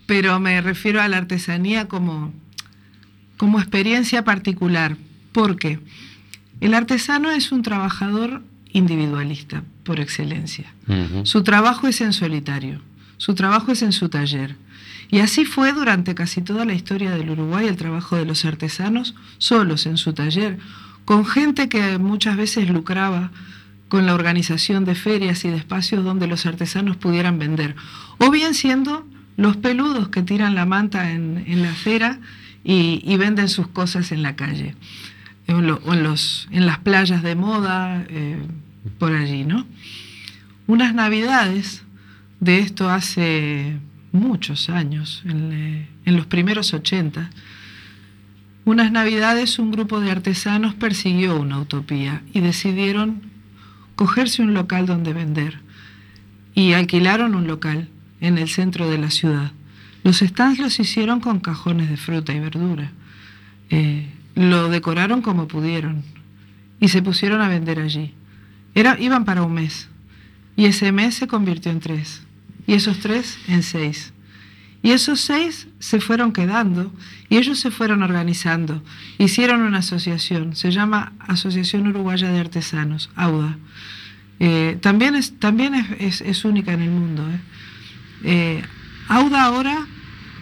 Pero 0.06 0.40
me 0.40 0.60
refiero 0.62 1.02
a 1.02 1.08
la 1.08 1.18
artesanía 1.18 1.88
como, 1.88 2.34
como 3.38 3.60
experiencia 3.60 4.24
particular, 4.24 4.98
porque 5.32 5.80
el 6.62 6.74
artesano 6.74 7.32
es 7.32 7.52
un 7.52 7.62
trabajador 7.62 8.42
individualista 8.72 9.64
por 9.84 10.00
excelencia. 10.00 10.74
Su 11.26 11.44
trabajo 11.44 11.88
es 11.88 12.02
en 12.02 12.14
solitario, 12.14 12.82
su 13.18 13.36
trabajo 13.36 13.72
es 13.72 13.82
en 13.82 13.92
su 13.94 14.10
taller. 14.10 14.56
Y 15.10 15.20
así 15.20 15.46
fue 15.46 15.74
durante 15.74 16.16
casi 16.16 16.42
toda 16.42 16.66
la 16.66 16.74
historia 16.74 17.12
del 17.12 17.30
Uruguay 17.30 17.68
el 17.68 17.76
trabajo 17.76 18.16
de 18.16 18.26
los 18.26 18.46
artesanos 18.46 19.14
solos 19.38 19.86
en 19.86 19.98
su 19.98 20.14
taller, 20.14 20.58
con 21.06 21.26
gente 21.26 21.70
que 21.70 21.98
muchas 22.00 22.36
veces 22.38 22.70
lucraba 22.70 23.30
con 23.90 24.08
la 24.08 24.16
organización 24.16 24.86
de 24.86 24.96
ferias 24.96 25.46
y 25.46 25.50
de 25.50 25.58
espacios 25.58 26.04
donde 26.04 26.26
los 26.26 26.46
artesanos 26.48 26.98
pudieran 26.98 27.38
vender, 27.38 27.76
o 28.18 28.32
bien 28.32 28.56
siendo 28.56 29.06
los 29.38 29.56
peludos 29.58 30.08
que 30.10 30.24
tiran 30.24 30.56
la 30.56 30.66
manta 30.66 31.12
en, 31.12 31.44
en 31.46 31.62
la 31.62 31.72
acera 31.72 32.20
y, 32.64 33.02
y 33.06 33.18
venden 33.18 33.50
sus 33.50 33.68
cosas 33.68 34.12
en 34.12 34.24
la 34.24 34.36
calle, 34.36 34.76
en, 35.46 35.68
lo- 35.68 35.82
en 35.94 36.02
los, 36.02 36.48
en 36.50 36.66
las 36.66 36.80
playas 36.80 37.22
de 37.22 37.36
moda, 37.36 38.04
eh, 38.10 38.42
por 38.98 39.14
allí, 39.14 39.44
¿no? 39.44 39.66
Unas 40.68 40.94
navidades 40.94 41.84
de 42.40 42.60
esto 42.60 42.90
hace 42.90 43.78
muchos 44.12 44.70
años, 44.70 45.24
en, 45.26 45.52
eh, 45.52 45.88
los 46.06 46.26
primeros 46.26 46.74
80, 46.74 47.30
unas 48.66 48.92
navidades 48.92 49.60
un 49.60 49.72
grupo 49.72 50.00
de 50.00 50.12
artesanos 50.12 50.74
persiguió 50.76 51.40
una 51.40 51.60
utopía 51.60 52.22
y 52.34 52.40
decidieron 52.40 53.24
cogerse 53.96 54.42
un 54.42 54.54
local 54.54 54.86
donde 54.86 55.14
vender 55.14 55.60
y 56.56 56.74
alquilaron 56.74 57.36
un 57.36 57.48
local 57.48 57.90
en 58.22 58.38
el 58.38 58.48
centro 58.48 58.90
de 58.90 58.98
la 58.98 59.10
ciudad. 59.10 59.52
Los 60.04 60.20
stands 60.20 60.60
los 60.60 60.80
hicieron 60.80 61.20
con 61.20 61.40
cajones 61.40 61.90
de 61.90 61.98
fruta 61.98 62.34
y 62.34 62.40
verdura. 62.40 62.92
Eh, 63.70 64.10
lo 64.36 64.70
decoraron 64.70 65.22
como 65.22 65.48
pudieron 65.48 66.04
y 66.80 66.90
se 66.90 67.02
pusieron 67.02 67.42
a 67.42 67.50
vender 67.50 67.80
allí. 67.80 68.14
Era, 68.76 69.00
iban 69.00 69.26
para 69.26 69.44
un 69.44 69.54
mes 69.54 69.88
y 70.56 70.66
ese 70.66 70.92
mes 70.92 71.16
se 71.16 71.28
convirtió 71.28 71.72
en 71.72 71.80
tres 71.80 72.22
y 72.68 72.74
esos 72.74 73.00
tres 73.00 73.38
en 73.48 73.64
seis. 73.64 74.14
Y 74.82 74.92
esos 74.92 75.22
seis 75.22 75.68
se 75.80 76.02
fueron 76.02 76.34
quedando 76.34 76.92
y 77.30 77.38
ellos 77.38 77.60
se 77.60 77.72
fueron 77.72 78.04
organizando. 78.04 78.84
Hicieron 79.18 79.62
una 79.62 79.78
asociación, 79.80 80.56
se 80.58 80.72
llama 80.72 81.14
Asociación 81.20 81.88
Uruguaya 81.88 82.30
de 82.30 82.40
Artesanos, 82.40 83.10
AUDA. 83.16 83.58
Eh, 84.40 84.78
también 84.82 85.16
es, 85.16 85.40
también 85.40 85.74
es, 85.76 85.88
es- 86.00 86.22
es 86.22 86.44
única 86.46 86.74
en 86.74 86.82
el 86.82 86.90
mundo. 86.90 87.24
¿eh? 87.30 87.40
Eh, 88.26 88.64
AUDA 89.08 89.44
ahora 89.44 89.88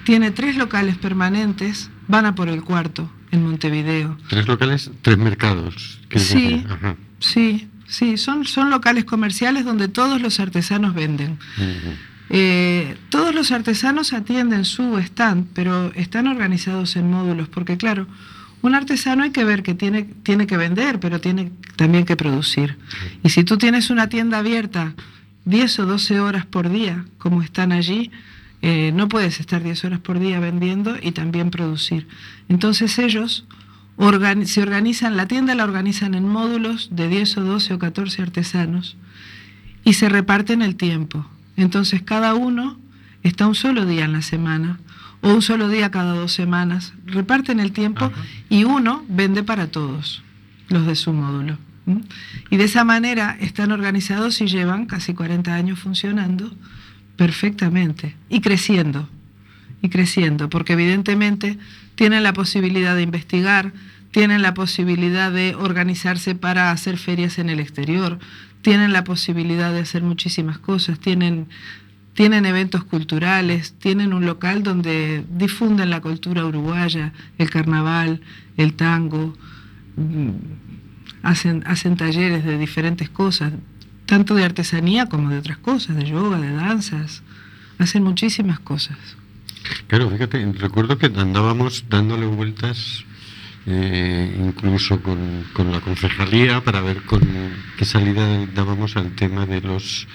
tiene 0.05 0.31
tres 0.31 0.55
locales 0.55 0.97
permanentes, 0.97 1.91
van 2.07 2.25
a 2.25 2.33
por 2.33 2.49
el 2.49 2.63
cuarto 2.63 3.11
en 3.31 3.43
Montevideo. 3.43 4.17
Tres 4.27 4.47
locales, 4.47 4.89
tres 5.03 5.17
mercados. 5.19 5.99
¿Quieres 6.09 6.29
Sí. 6.29 6.65
Ajá. 6.67 6.95
Sí, 7.19 7.67
sí, 7.91 8.17
son, 8.17 8.45
son 8.45 8.69
locales 8.69 9.03
comerciales 9.05 9.65
donde 9.65 9.89
todos 9.89 10.21
los 10.21 10.39
artesanos 10.39 10.95
venden. 10.95 11.37
Eh, 12.29 12.97
todos 13.09 13.35
los 13.35 13.51
artesanos 13.51 14.13
atienden 14.13 14.63
su 14.63 14.97
stand, 14.97 15.47
pero 15.53 15.91
están 15.95 16.27
organizados 16.27 16.95
en 16.95 17.11
módulos, 17.11 17.49
porque 17.49 17.75
claro, 17.75 18.07
un 18.61 18.73
artesano 18.75 19.23
hay 19.23 19.31
que 19.31 19.43
ver 19.43 19.61
que 19.61 19.73
tiene, 19.73 20.03
tiene 20.23 20.47
que 20.47 20.55
vender, 20.55 20.99
pero 21.01 21.19
tiene 21.19 21.51
también 21.75 22.05
que 22.05 22.15
producir. 22.15 22.77
Y 23.23 23.29
si 23.29 23.43
tú 23.43 23.57
tienes 23.57 23.89
una 23.89 24.07
tienda 24.07 24.37
abierta 24.37 24.93
10 25.43 25.79
o 25.79 25.85
12 25.85 26.19
horas 26.21 26.45
por 26.45 26.69
día, 26.69 27.05
como 27.17 27.41
están 27.41 27.73
allí, 27.73 28.11
eh, 28.61 28.91
no 28.95 29.09
puedes 29.09 29.41
estar 29.41 29.61
10 29.61 29.83
horas 29.85 29.99
por 29.99 30.19
día 30.19 30.39
vendiendo 30.39 30.95
y 31.01 31.11
también 31.11 31.51
producir. 31.51 32.07
Entonces 32.47 32.97
ellos 32.99 33.45
organi- 34.05 34.45
se 34.45 34.61
organizan, 34.61 35.17
la 35.17 35.27
tienda 35.27 35.55
la 35.55 35.63
organizan 35.63 36.13
en 36.15 36.27
módulos 36.27 36.89
de 36.91 37.07
10 37.07 37.37
o 37.37 37.41
12 37.43 37.73
o 37.75 37.79
14 37.79 38.21
artesanos 38.21 38.97
y 39.83 39.93
se 39.93 40.09
reparten 40.09 40.61
el 40.61 40.75
tiempo. 40.75 41.25
Entonces 41.57 42.01
cada 42.01 42.33
uno 42.35 42.79
está 43.23 43.47
un 43.47 43.55
solo 43.55 43.85
día 43.85 44.05
en 44.05 44.13
la 44.13 44.21
semana 44.21 44.79
o 45.21 45.33
un 45.33 45.41
solo 45.41 45.69
día 45.69 45.91
cada 45.91 46.13
dos 46.15 46.31
semanas. 46.31 46.93
Reparten 47.05 47.59
el 47.59 47.71
tiempo 47.71 48.05
Ajá. 48.05 48.21
y 48.49 48.63
uno 48.63 49.03
vende 49.07 49.43
para 49.43 49.67
todos 49.67 50.23
los 50.69 50.85
de 50.87 50.95
su 50.95 51.13
módulo. 51.13 51.57
Y 52.49 52.57
de 52.57 52.63
esa 52.63 52.83
manera 52.83 53.35
están 53.39 53.71
organizados 53.71 54.39
y 54.41 54.47
llevan 54.47 54.85
casi 54.85 55.13
40 55.13 55.53
años 55.53 55.79
funcionando 55.79 56.51
perfectamente 57.17 58.15
y 58.29 58.41
creciendo, 58.41 59.09
y 59.81 59.89
creciendo, 59.89 60.49
porque 60.49 60.73
evidentemente 60.73 61.57
tienen 62.01 62.23
la 62.23 62.33
posibilidad 62.33 62.95
de 62.95 63.03
investigar, 63.03 63.73
tienen 64.09 64.41
la 64.41 64.55
posibilidad 64.55 65.31
de 65.31 65.53
organizarse 65.53 66.33
para 66.33 66.71
hacer 66.71 66.97
ferias 66.97 67.37
en 67.37 67.47
el 67.47 67.59
exterior, 67.59 68.17
tienen 68.63 68.91
la 68.91 69.03
posibilidad 69.03 69.71
de 69.71 69.81
hacer 69.81 70.01
muchísimas 70.01 70.57
cosas, 70.57 70.97
tienen, 70.99 71.47
tienen 72.15 72.47
eventos 72.47 72.83
culturales, 72.85 73.75
tienen 73.77 74.13
un 74.13 74.25
local 74.25 74.63
donde 74.63 75.23
difunden 75.29 75.91
la 75.91 76.01
cultura 76.01 76.43
uruguaya, 76.43 77.13
el 77.37 77.51
carnaval, 77.51 78.21
el 78.57 78.73
tango, 78.73 79.35
mm, 79.95 80.31
hacen, 81.21 81.61
hacen 81.67 81.97
talleres 81.97 82.43
de 82.43 82.57
diferentes 82.57 83.09
cosas, 83.09 83.53
tanto 84.07 84.33
de 84.33 84.43
artesanía 84.43 85.05
como 85.05 85.29
de 85.29 85.37
otras 85.37 85.59
cosas, 85.59 85.95
de 85.97 86.05
yoga, 86.05 86.39
de 86.39 86.51
danzas, 86.51 87.21
hacen 87.77 88.01
muchísimas 88.01 88.59
cosas. 88.59 88.97
Claro, 89.87 90.09
fíjate, 90.09 90.51
recuerdo 90.53 90.97
que 90.97 91.07
andábamos 91.07 91.85
dándole 91.89 92.25
vueltas 92.25 93.03
eh, 93.67 94.35
incluso 94.39 95.01
con, 95.03 95.45
con 95.53 95.71
la 95.71 95.81
concejalía 95.81 96.63
para 96.63 96.81
ver 96.81 97.03
con 97.03 97.21
qué 97.77 97.85
salida 97.85 98.45
dábamos 98.55 98.97
al 98.97 99.13
tema 99.15 99.45
de 99.45 99.61
los 99.61 100.07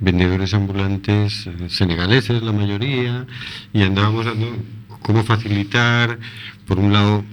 vendedores 0.00 0.52
ambulantes 0.52 1.46
eh, 1.46 1.68
senegaleses, 1.68 2.42
la 2.42 2.52
mayoría, 2.52 3.26
y 3.72 3.82
andábamos 3.82 4.26
dando 4.26 4.56
cómo 5.00 5.22
facilitar, 5.24 6.18
por 6.66 6.78
un 6.78 6.92
lado, 6.92 7.24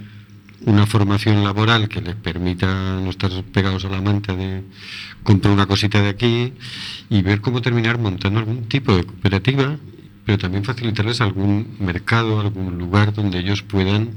una 0.66 0.86
formación 0.86 1.42
laboral 1.42 1.88
que 1.88 2.00
les 2.00 2.14
permita 2.14 3.00
no 3.00 3.10
estar 3.10 3.30
pegados 3.52 3.84
a 3.84 3.88
la 3.88 4.00
manta 4.00 4.34
de 4.34 4.62
comprar 5.22 5.52
una 5.52 5.66
cosita 5.66 6.00
de 6.00 6.08
aquí 6.08 6.52
y 7.08 7.22
ver 7.22 7.40
cómo 7.40 7.60
terminar 7.60 7.98
montando 7.98 8.38
algún 8.40 8.68
tipo 8.68 8.94
de 8.94 9.04
cooperativa, 9.04 9.76
pero 10.24 10.38
también 10.38 10.64
facilitarles 10.64 11.20
algún 11.20 11.76
mercado, 11.80 12.40
algún 12.40 12.78
lugar 12.78 13.12
donde 13.12 13.38
ellos 13.38 13.62
puedan 13.62 14.10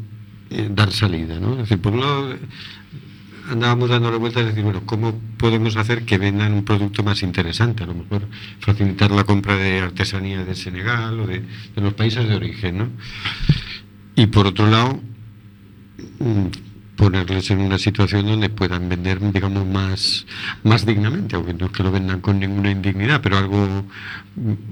eh, 0.49 0.69
dar 0.71 0.91
salida. 0.91 1.39
¿no? 1.39 1.53
Es 1.53 1.57
decir, 1.59 1.79
por 1.79 1.93
un 1.93 2.01
lado, 2.01 2.35
andábamos 3.49 3.89
dándole 3.89 4.17
vueltas 4.17 4.43
y 4.43 4.45
decir, 4.47 4.63
bueno, 4.63 4.83
¿cómo 4.85 5.19
podemos 5.37 5.75
hacer 5.75 6.05
que 6.05 6.17
vendan 6.17 6.53
un 6.53 6.65
producto 6.65 7.03
más 7.03 7.23
interesante? 7.23 7.83
A 7.83 7.87
lo 7.87 7.95
mejor 7.95 8.27
facilitar 8.59 9.11
la 9.11 9.23
compra 9.23 9.55
de 9.57 9.79
artesanía 9.79 10.43
de 10.43 10.55
Senegal 10.55 11.19
o 11.19 11.27
de, 11.27 11.39
de 11.75 11.81
los 11.81 11.93
países 11.93 12.27
de 12.27 12.35
origen, 12.35 12.77
¿no? 12.77 12.89
Y 14.15 14.27
por 14.27 14.47
otro 14.47 14.67
lado, 14.67 14.99
mm, 16.19 16.47
ponerles 16.95 17.49
en 17.49 17.59
una 17.59 17.77
situación 17.79 18.25
donde 18.27 18.49
puedan 18.49 18.87
vender, 18.87 19.19
digamos, 19.31 19.65
más, 19.65 20.25
más 20.63 20.85
dignamente, 20.85 21.35
aunque 21.35 21.53
no 21.53 21.65
es 21.65 21.71
que 21.71 21.83
lo 21.83 21.91
vendan 21.91 22.21
con 22.21 22.39
ninguna 22.39 22.69
indignidad, 22.71 23.19
pero 23.21 23.37
algo, 23.39 23.85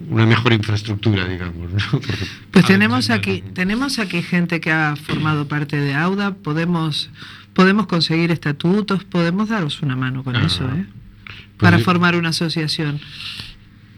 una 0.10 0.26
mejor 0.26 0.54
infraestructura, 0.54 1.28
digamos. 1.28 1.72
¿no? 1.72 1.80
Porque 1.92 2.08
Pues 2.52 2.66
tenemos 2.66 3.10
aquí, 3.10 3.42
no- 3.46 3.54
tenemos 3.54 3.98
aquí 4.00 4.22
gente 4.22 4.62
que 4.62 4.72
ha 4.72 4.96
formado 4.96 5.48
parte 5.48 5.78
de 5.78 5.96
AUDA, 5.96 6.36
podemos, 6.36 7.10
podemos 7.54 7.88
conseguir 7.88 8.32
estatutos, 8.32 9.04
podemos 9.04 9.50
daros 9.50 9.82
una 9.82 9.96
mano 9.96 10.24
con 10.24 10.36
Ah, 10.36 10.46
eso, 10.46 10.66
¿eh? 10.66 10.86
pues 11.26 11.38
Para 11.58 11.78
yo- 11.80 11.84
formar 11.86 12.16
una 12.16 12.30
asociación. 12.30 13.00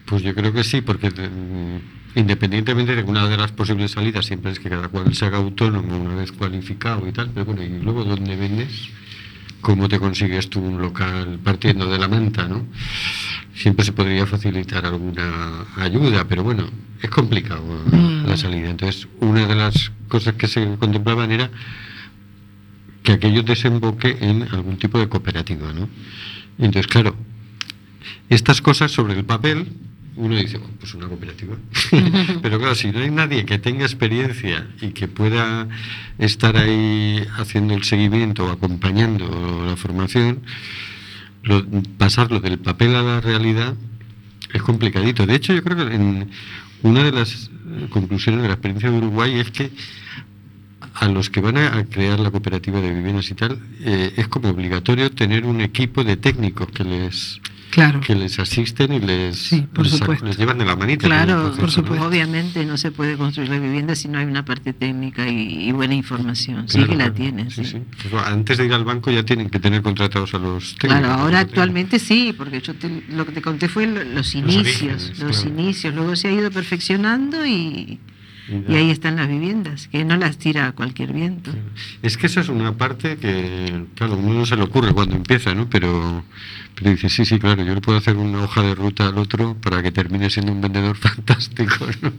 Pues 0.05 0.21
yo 0.23 0.33
creo 0.33 0.53
que 0.53 0.63
sí, 0.63 0.81
porque 0.81 1.09
mm, 1.09 1.79
independientemente 2.15 2.95
de 2.95 3.03
que 3.03 3.09
una 3.09 3.27
de 3.27 3.37
las 3.37 3.51
posibles 3.51 3.91
salidas 3.91 4.25
siempre 4.25 4.51
es 4.51 4.59
que 4.59 4.69
cada 4.69 4.87
cual 4.89 5.13
se 5.15 5.25
haga 5.25 5.37
autónomo 5.37 5.97
una 5.97 6.15
vez 6.15 6.31
cualificado 6.31 7.07
y 7.07 7.11
tal, 7.11 7.29
pero 7.33 7.45
bueno, 7.45 7.63
y 7.63 7.69
luego 7.81 8.03
dónde 8.03 8.35
vendes, 8.35 8.89
cómo 9.61 9.87
te 9.89 9.99
consigues 9.99 10.49
tú 10.49 10.59
un 10.59 10.81
local 10.81 11.39
partiendo 11.43 11.89
de 11.89 11.97
la 11.97 12.07
manta, 12.07 12.47
¿no? 12.47 12.65
Siempre 13.55 13.85
se 13.85 13.93
podría 13.93 14.25
facilitar 14.25 14.85
alguna 14.85 15.65
ayuda, 15.77 16.25
pero 16.27 16.43
bueno, 16.43 16.67
es 17.01 17.09
complicado 17.09 17.63
Mm. 17.91 18.25
la 18.27 18.37
salida. 18.37 18.69
Entonces, 18.69 19.07
una 19.19 19.45
de 19.47 19.55
las 19.55 19.91
cosas 20.07 20.33
que 20.35 20.47
se 20.47 20.75
contemplaban 20.77 21.31
era 21.31 21.49
que 23.03 23.13
aquello 23.13 23.43
desemboque 23.43 24.17
en 24.21 24.43
algún 24.51 24.77
tipo 24.77 24.97
de 24.99 25.09
cooperativa, 25.09 25.73
¿no? 25.73 25.89
Entonces, 26.57 26.87
claro, 26.87 27.15
estas 28.29 28.61
cosas 28.61 28.91
sobre 28.91 29.13
el 29.17 29.25
papel, 29.25 29.67
uno 30.15 30.35
dice, 30.35 30.57
"Oh, 30.57 30.69
pues 30.79 30.93
una 30.93 31.07
cooperativa. 31.07 31.55
Pero 32.41 32.59
claro, 32.59 32.75
si 32.75 32.91
no 32.91 32.99
hay 32.99 33.09
nadie 33.11 33.45
que 33.45 33.57
tenga 33.59 33.83
experiencia 33.83 34.67
y 34.81 34.89
que 34.89 35.07
pueda 35.07 35.67
estar 36.19 36.55
ahí 36.57 37.25
haciendo 37.37 37.73
el 37.73 37.83
seguimiento 37.83 38.45
o 38.45 38.51
acompañando 38.51 39.65
la 39.65 39.75
formación, 39.75 40.41
lo- 41.43 41.65
pasarlo 41.97 42.39
del 42.39 42.59
papel 42.59 42.95
a 42.95 43.01
la 43.01 43.21
realidad 43.21 43.73
es 44.53 44.61
complicadito. 44.61 45.25
De 45.25 45.35
hecho, 45.35 45.53
yo 45.53 45.63
creo 45.63 45.77
que 45.87 45.95
en 45.95 46.29
una 46.83 47.03
de 47.03 47.11
las 47.11 47.49
eh, 47.71 47.87
conclusiones 47.89 48.41
de 48.43 48.47
la 48.49 48.53
experiencia 48.53 48.91
de 48.91 48.97
Uruguay 48.97 49.39
es 49.39 49.49
que 49.51 49.71
a 50.95 51.07
los 51.07 51.29
que 51.31 51.41
van 51.41 51.57
a, 51.57 51.77
a 51.77 51.85
crear 51.85 52.19
la 52.19 52.29
cooperativa 52.29 52.79
de 52.81 52.93
viviendas 52.93 53.29
y 53.31 53.33
tal, 53.33 53.57
eh, 53.81 54.13
es 54.15 54.27
como 54.27 54.49
obligatorio 54.49 55.09
tener 55.11 55.43
un 55.45 55.59
equipo 55.61 56.03
de 56.03 56.17
técnicos 56.17 56.67
que 56.69 56.83
les 56.83 57.41
Claro. 57.73 57.99
que 58.01 58.15
les 58.15 58.37
asisten 58.39 58.93
y 58.93 58.99
les, 58.99 59.35
Sí, 59.37 59.61
por 59.73 59.85
les, 59.85 60.21
les 60.21 60.37
llevan 60.37 60.57
de 60.57 60.65
la 60.65 60.75
manita. 60.75 61.07
Claro, 61.07 61.53
proceso, 61.53 61.55
por 61.57 61.65
¿no? 61.65 61.71
supuesto. 61.71 62.07
Obviamente 62.07 62.65
no 62.65 62.77
se 62.77 62.91
puede 62.91 63.17
construir 63.17 63.49
la 63.49 63.57
vivienda 63.59 63.95
si 63.95 64.07
no 64.07 64.19
hay 64.19 64.25
una 64.25 64.45
parte 64.45 64.73
técnica 64.73 65.27
y, 65.27 65.69
y 65.69 65.71
buena 65.71 65.95
información. 65.95 66.67
Sí 66.69 66.77
Claro, 66.77 66.91
que 66.91 66.97
la 66.97 67.13
tienen. 67.13 67.49
Sí, 67.51 67.65
sí. 67.65 67.71
sí. 67.99 68.07
Pues, 68.09 68.23
antes 68.25 68.57
de 68.57 68.65
ir 68.65 68.73
al 68.73 68.85
banco 68.85 69.09
ya 69.11 69.23
tienen 69.23 69.49
que 69.49 69.59
tener 69.59 69.81
contratados 69.81 70.33
a 70.33 70.37
los 70.39 70.75
técnicos. 70.75 70.99
Claro, 71.05 71.21
ahora 71.21 71.37
¿no? 71.41 71.47
actualmente 71.47 71.99
sí, 71.99 72.33
porque 72.37 72.61
yo 72.61 72.73
te- 72.75 73.03
lo 73.09 73.25
que 73.25 73.31
te 73.31 73.41
conté 73.41 73.67
fue 73.69 73.87
lo- 73.87 74.03
los 74.03 74.35
inicios, 74.35 74.61
orígenes, 74.61 75.19
los 75.19 75.41
claro. 75.41 75.49
inicios. 75.59 75.93
Luego 75.95 76.15
se 76.15 76.27
ha 76.27 76.31
ido 76.31 76.51
perfeccionando 76.51 77.45
y, 77.45 77.99
Y 78.49 78.55
y 78.55 78.63
ya. 78.73 78.77
ahí 78.77 78.89
están 78.91 79.15
las 79.15 79.27
viviendas, 79.29 79.87
que 79.87 80.03
no 80.03 80.17
las 80.17 80.37
tira 80.37 80.71
cualquier 80.73 81.13
viento. 81.13 81.51
Es 82.01 82.17
que 82.17 82.27
esa 82.27 82.41
es 82.41 82.49
una 82.49 82.73
parte 82.75 83.15
que, 83.17 83.85
claro, 83.95 84.13
a 84.13 84.17
uno 84.17 84.33
no 84.33 84.45
se 84.45 84.57
le 84.57 84.63
ocurre 84.63 84.91
cuando 84.93 85.15
empieza, 85.15 85.55
¿no? 85.55 85.69
Pero, 85.69 86.25
pero 86.75 86.91
dice, 86.91 87.07
sí, 87.09 87.23
sí, 87.23 87.39
claro, 87.39 87.63
yo 87.63 87.73
le 87.73 87.79
puedo 87.81 87.97
hacer 87.97 88.17
una 88.17 88.43
hoja 88.43 88.61
de 88.61 88.75
ruta 88.75 89.07
al 89.07 89.17
otro 89.17 89.55
para 89.61 89.81
que 89.81 89.91
termine 89.91 90.29
siendo 90.29 90.51
un 90.51 90.59
vendedor 90.59 90.97
fantástico, 91.07 91.85
¿no? 92.01 92.11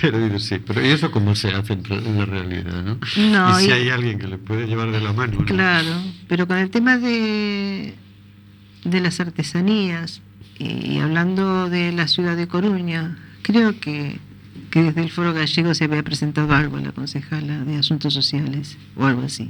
Pero 0.00 0.18
digo, 0.24 0.38
sí, 0.40 0.56
pero 0.66 0.84
¿y 0.84 0.88
eso 0.90 1.10
cómo 1.12 1.34
se 1.36 1.52
hace 1.52 1.74
en 1.74 2.18
la 2.18 2.24
realidad, 2.26 2.82
no? 2.82 2.98
No, 3.30 3.60
y 3.60 3.62
si 3.62 3.68
y- 3.68 3.72
hay 3.72 3.88
alguien 3.90 4.18
que 4.18 4.26
le 4.26 4.38
puede 4.38 4.66
llevar 4.66 4.90
de 4.90 5.00
la 5.00 5.12
mano, 5.12 5.38
¿no? 5.38 5.44
Claro, 5.46 6.02
pero 6.28 6.48
con 6.48 6.58
el 6.58 6.70
tema 6.70 6.98
de, 6.98 7.94
de 8.84 9.00
las 9.00 9.20
artesanías 9.20 10.20
y 10.58 10.98
hablando 10.98 11.68
de 11.70 11.92
la 11.92 12.08
ciudad 12.08 12.36
de 12.36 12.46
Coruña, 12.48 13.16
creo 13.42 13.78
que, 13.80 14.18
que 14.74 14.82
desde 14.82 15.02
el 15.02 15.10
Foro 15.12 15.32
Gallego 15.32 15.72
se 15.72 15.84
había 15.84 16.02
presentado 16.02 16.52
algo 16.52 16.78
a 16.78 16.80
la 16.80 16.90
concejala 16.90 17.60
de 17.60 17.76
Asuntos 17.76 18.12
Sociales 18.12 18.76
o 18.96 19.06
algo 19.06 19.22
así. 19.22 19.48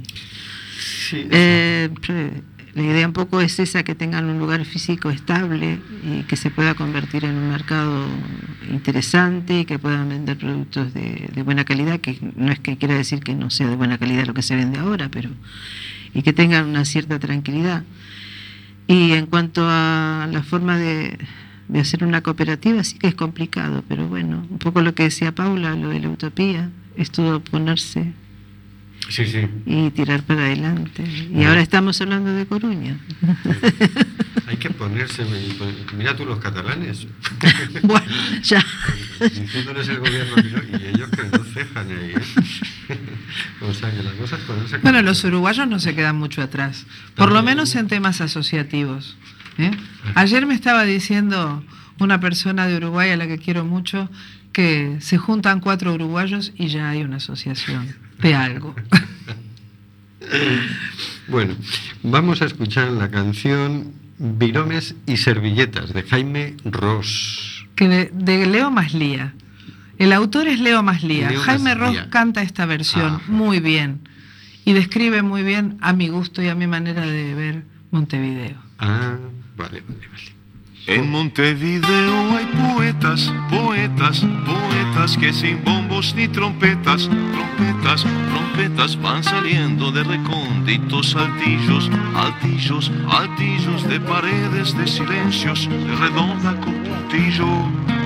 Sí, 1.09 1.25
Eh, 1.31 1.89
la 2.75 2.83
idea 2.83 3.07
un 3.07 3.13
poco 3.13 3.41
es 3.41 3.57
esa, 3.57 3.81
que 3.81 3.95
tengan 3.95 4.25
un 4.25 4.37
lugar 4.37 4.63
físico 4.65 5.09
estable 5.09 5.79
y 6.03 6.21
que 6.25 6.35
se 6.35 6.51
pueda 6.51 6.75
convertir 6.75 7.25
en 7.25 7.37
un 7.37 7.49
mercado 7.49 8.05
interesante 8.69 9.61
y 9.61 9.65
que 9.65 9.79
puedan 9.79 10.09
vender 10.09 10.37
productos 10.37 10.93
de, 10.93 11.27
de 11.33 11.41
buena 11.41 11.65
calidad, 11.65 11.99
que 11.99 12.19
no 12.35 12.51
es 12.51 12.59
que 12.59 12.77
quiera 12.77 12.93
decir 12.93 13.21
que 13.21 13.33
no 13.33 13.49
sea 13.49 13.67
de 13.67 13.75
buena 13.75 13.97
calidad 13.97 14.27
lo 14.27 14.35
que 14.35 14.43
se 14.43 14.55
vende 14.55 14.77
ahora, 14.77 15.09
pero 15.09 15.31
y 16.13 16.21
que 16.21 16.33
tengan 16.33 16.67
una 16.67 16.85
cierta 16.85 17.17
tranquilidad. 17.17 17.83
Y 18.85 19.13
en 19.13 19.25
cuanto 19.25 19.65
a 19.67 20.29
la 20.31 20.43
forma 20.43 20.77
de, 20.77 21.17
de 21.67 21.79
hacer 21.79 22.03
una 22.03 22.21
cooperativa, 22.21 22.83
sí 22.83 22.97
que 22.99 23.07
es 23.07 23.15
complicado, 23.15 23.83
pero 23.87 24.07
bueno, 24.07 24.45
un 24.49 24.59
poco 24.59 24.81
lo 24.81 24.93
que 24.93 25.03
decía 25.03 25.33
Paula, 25.33 25.75
lo 25.75 25.89
de 25.89 25.99
la 25.99 26.09
utopía, 26.09 26.69
es 26.95 27.09
todo 27.11 27.39
ponerse 27.39 28.13
sí, 29.09 29.25
sí. 29.25 29.47
y 29.65 29.89
tirar 29.91 30.21
para 30.23 30.41
adelante. 30.45 31.03
Y 31.03 31.27
Bueno. 31.33 31.49
ahora 31.49 31.61
estamos 31.61 31.99
hablando 32.01 32.31
de 32.33 32.45
Coruña. 32.45 32.97
Hay 34.47 34.57
que 34.57 34.69
ponerse, 34.69 35.25
mira 35.97 36.15
tú 36.15 36.23
los 36.25 36.37
catalanes, 36.39 37.07
bueno, 37.83 38.05
ya. 38.43 38.63
diciéndoles 39.19 39.87
el 39.89 39.97
gobierno 39.99 40.35
¿no? 40.35 40.77
y 40.79 40.83
ellos 40.93 41.09
que 41.09 41.23
no 41.37 41.43
cejan 41.45 41.87
ahí. 41.89 42.11
¿eh? 42.89 42.97
o 43.61 43.73
sea, 43.73 43.91
que 43.91 44.03
las 44.03 44.13
cosas 44.13 44.39
ponerse 44.41 44.77
Bueno, 44.77 45.01
los 45.01 45.23
uruguayos 45.23 45.67
no 45.67 45.79
se 45.79 45.95
quedan 45.95 46.15
mucho 46.17 46.43
atrás, 46.43 46.85
por 47.15 47.31
lo 47.31 47.41
menos 47.41 47.75
en 47.75 47.87
temas 47.87 48.21
asociativos. 48.21 49.17
¿Eh? 49.57 49.71
Ayer 50.15 50.45
me 50.45 50.53
estaba 50.53 50.83
diciendo 50.83 51.63
una 51.99 52.19
persona 52.19 52.67
de 52.67 52.77
Uruguay 52.77 53.09
a 53.11 53.17
la 53.17 53.27
que 53.27 53.37
quiero 53.37 53.63
mucho 53.65 54.09
que 54.51 54.97
se 55.01 55.17
juntan 55.17 55.59
cuatro 55.59 55.93
uruguayos 55.93 56.53
y 56.55 56.67
ya 56.67 56.89
hay 56.89 57.03
una 57.03 57.17
asociación 57.17 57.95
de 58.21 58.35
algo. 58.35 58.75
Bueno, 61.27 61.55
vamos 62.03 62.41
a 62.41 62.45
escuchar 62.45 62.91
la 62.91 63.09
canción 63.09 63.93
Viromes 64.17 64.95
y 65.05 65.17
Servilletas 65.17 65.93
de 65.93 66.03
Jaime 66.03 66.55
Ross. 66.63 67.65
que 67.75 67.87
de, 67.87 68.11
de 68.13 68.45
Leo 68.45 68.71
Maslía. 68.71 69.33
El 69.97 70.13
autor 70.13 70.47
es 70.47 70.59
Leo 70.59 70.83
Maslía. 70.83 71.29
Leo 71.29 71.41
Jaime 71.41 71.75
Maslía. 71.75 72.01
Ross 72.03 72.09
canta 72.11 72.41
esta 72.41 72.65
versión 72.65 73.15
Ajá. 73.15 73.21
muy 73.27 73.59
bien 73.59 73.99
y 74.65 74.73
describe 74.73 75.21
muy 75.21 75.43
bien 75.43 75.77
a 75.81 75.93
mi 75.93 76.07
gusto 76.09 76.41
y 76.41 76.47
a 76.47 76.55
mi 76.55 76.67
manera 76.67 77.05
de 77.05 77.33
ver 77.33 77.63
Montevideo. 77.91 78.57
Ah, 78.79 79.17
vale, 79.55 79.81
vale, 79.81 80.07
vale. 80.07 80.35
En 80.87 81.09
Montevideo 81.09 82.37
hay 82.37 82.45
poetas, 82.45 83.33
poetas, 83.49 84.23
poetas 84.45 85.17
que 85.17 85.33
sin 85.33 85.63
bombos 85.63 86.13
ni 86.13 86.27
trompetas, 86.27 87.09
trompetas, 87.09 88.05
trompetas 88.29 89.01
van 89.01 89.23
saliendo 89.23 89.91
de 89.91 90.03
recónditos 90.03 91.15
altillos, 91.15 91.89
altillos, 92.15 92.91
altillos 93.09 93.83
de 93.89 93.99
paredes 93.99 94.77
de 94.77 94.85
silencios, 94.85 95.67
redonda 95.99 96.55
con 96.61 96.75
puntillo. 96.83 98.04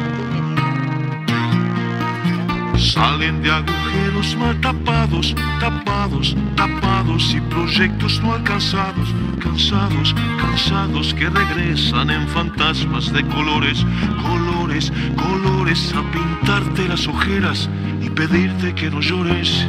Salen 2.79 3.41
de 3.41 3.51
agujeros 3.51 4.37
mal 4.37 4.59
tapados, 4.61 5.35
tapados, 5.59 6.35
tapados 6.55 7.33
y 7.33 7.41
proyectos 7.41 8.21
no 8.21 8.33
alcanzados, 8.33 9.13
cansados, 9.39 10.15
cansados 10.39 11.13
que 11.13 11.29
regresan 11.29 12.09
en 12.09 12.25
fantasmas 12.29 13.11
de 13.11 13.23
colores, 13.27 13.85
colores, 14.21 14.93
colores 15.17 15.93
a 15.93 16.01
pintarte 16.11 16.87
las 16.87 17.05
ojeras 17.05 17.69
y 18.01 18.09
pedirte 18.09 18.73
que 18.73 18.89
no 18.89 19.01
llores. 19.01 19.67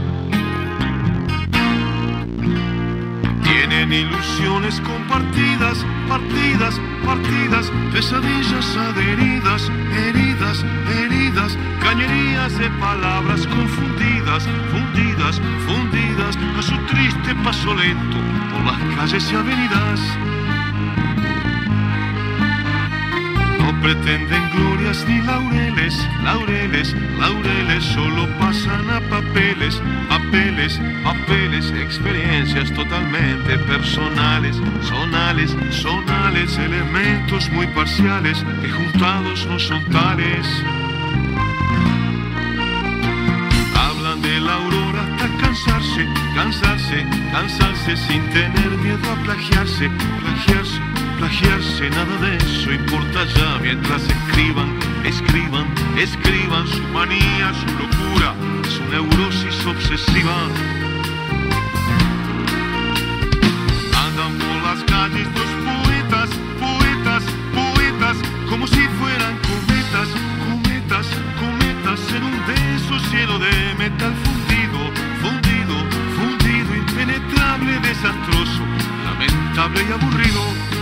Tienen 3.80 4.08
ilusiones 4.08 4.78
compartidas, 4.82 5.86
partidas, 6.06 6.78
partidas, 7.02 7.72
pesadillas 7.90 8.76
adheridas, 8.76 9.70
heridas, 9.96 10.66
heridas, 10.98 11.56
cañerías 11.80 12.58
de 12.58 12.68
palabras 12.72 13.46
confundidas, 13.46 14.46
fundidas, 14.70 15.40
fundidas 15.66 16.36
a 16.58 16.62
su 16.62 16.76
triste 16.88 17.34
paso 17.42 17.74
lento 17.74 18.18
por 18.52 18.66
las 18.66 18.96
calles 18.96 19.32
y 19.32 19.34
avenidas. 19.34 20.39
Pretenden 23.80 24.50
glorias 24.50 25.04
ni 25.08 25.20
laureles, 25.22 25.94
laureles, 26.22 26.94
laureles, 27.18 27.84
solo 27.84 28.28
pasan 28.38 28.90
a 28.90 29.00
papeles, 29.08 29.80
papeles, 30.08 30.80
papeles, 31.02 31.70
experiencias 31.72 32.70
totalmente 32.72 33.58
personales, 33.58 34.56
sonales, 34.82 35.56
sonales, 35.70 36.58
elementos 36.58 37.50
muy 37.50 37.66
parciales 37.68 38.44
que 38.60 38.70
juntados 38.70 39.46
no 39.46 39.58
son 39.58 39.84
tales. 39.86 40.46
Hablan 43.74 44.20
de 44.22 44.40
la 44.40 44.54
aurora 44.54 45.02
hasta 45.02 45.28
cansarse, 45.38 46.06
cansarse, 46.34 47.06
cansarse 47.32 47.96
sin 47.96 48.22
tener 48.30 48.70
miedo 48.82 49.10
a 49.10 49.22
plagiarse, 49.22 49.90
plagiarse, 50.20 50.80
plagiarse, 51.20 51.90
nada 51.90 52.16
de 52.16 52.36
eso 52.38 52.72
importa 52.72 53.26
ya 53.36 53.58
mientras 53.60 54.02
escriban, 54.02 54.70
escriban, 55.04 55.66
escriban 55.98 56.66
su 56.66 56.82
manía, 56.94 57.52
su 57.60 57.66
locura, 57.82 58.34
su 58.74 58.82
neurosis 58.90 59.66
obsesiva. 59.66 60.36
Andan 64.04 64.32
por 64.38 64.56
las 64.66 64.80
calles 64.84 65.28
dos 65.34 65.50
poetas, 65.68 66.30
poetas, 66.58 67.22
poetas, 67.52 68.16
como 68.48 68.66
si 68.66 68.82
fueran 68.98 69.36
cometas, 69.50 70.08
cometas, 70.48 71.06
cometas 71.38 72.00
en 72.16 72.22
un 72.24 72.36
beso 72.48 72.98
cielo 73.10 73.38
de 73.38 73.52
metal 73.76 74.14
fundido, 74.24 74.80
fundido, 75.20 75.76
fundido, 76.16 76.76
impenetrable, 76.76 77.78
desastroso, 77.80 78.62
lamentable 79.04 79.84
y 79.86 79.92
aburrido. 79.92 80.79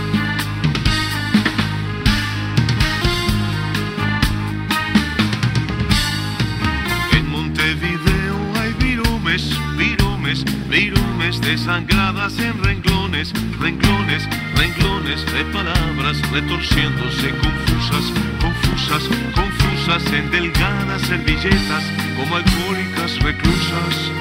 Viromes 10.69 11.41
desangradas 11.41 12.37
en 12.39 12.63
renglones, 12.63 13.33
renglones, 13.59 14.27
renglones 14.55 15.25
de 15.33 15.43
palabras 15.45 16.21
retorciéndose 16.31 17.31
confusas, 17.31 18.13
confusas, 18.39 19.03
confusas 19.33 20.13
en 20.13 20.29
delgadas 20.29 21.01
servilletas 21.01 21.83
como 22.15 22.35
alcohólicas 22.35 23.19
reclusas. 23.19 24.11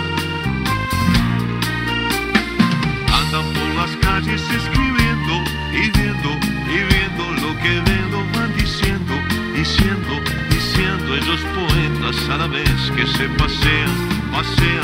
Andan 3.13 3.45
por 3.53 3.75
las 3.75 3.97
calles 3.97 4.43
escribiendo 4.51 5.45
y 5.73 5.91
viendo 5.99 6.31
y 6.73 6.79
viendo 6.95 7.25
lo 7.43 7.57
que 7.59 7.81
ven, 7.81 8.11
lo 8.11 8.25
van 8.39 8.57
diciendo, 8.57 9.15
diciendo, 9.55 10.21
diciendo 10.51 11.15
ellos 11.15 11.41
poetas 11.55 12.29
a 12.31 12.37
la 12.39 12.47
vez 12.47 12.93
que 12.97 13.07
se 13.07 13.29
pasean, 13.31 13.91
pasean, 14.33 14.78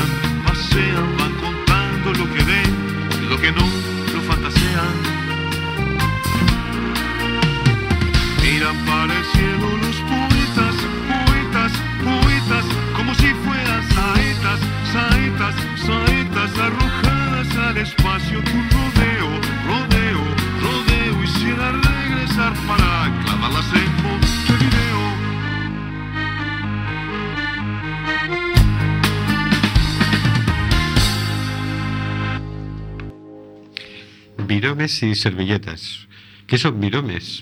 Y 35.03 35.15
servilletas. 35.15 36.07
¿Qué 36.47 36.57
son 36.57 36.79
viromes? 36.79 37.41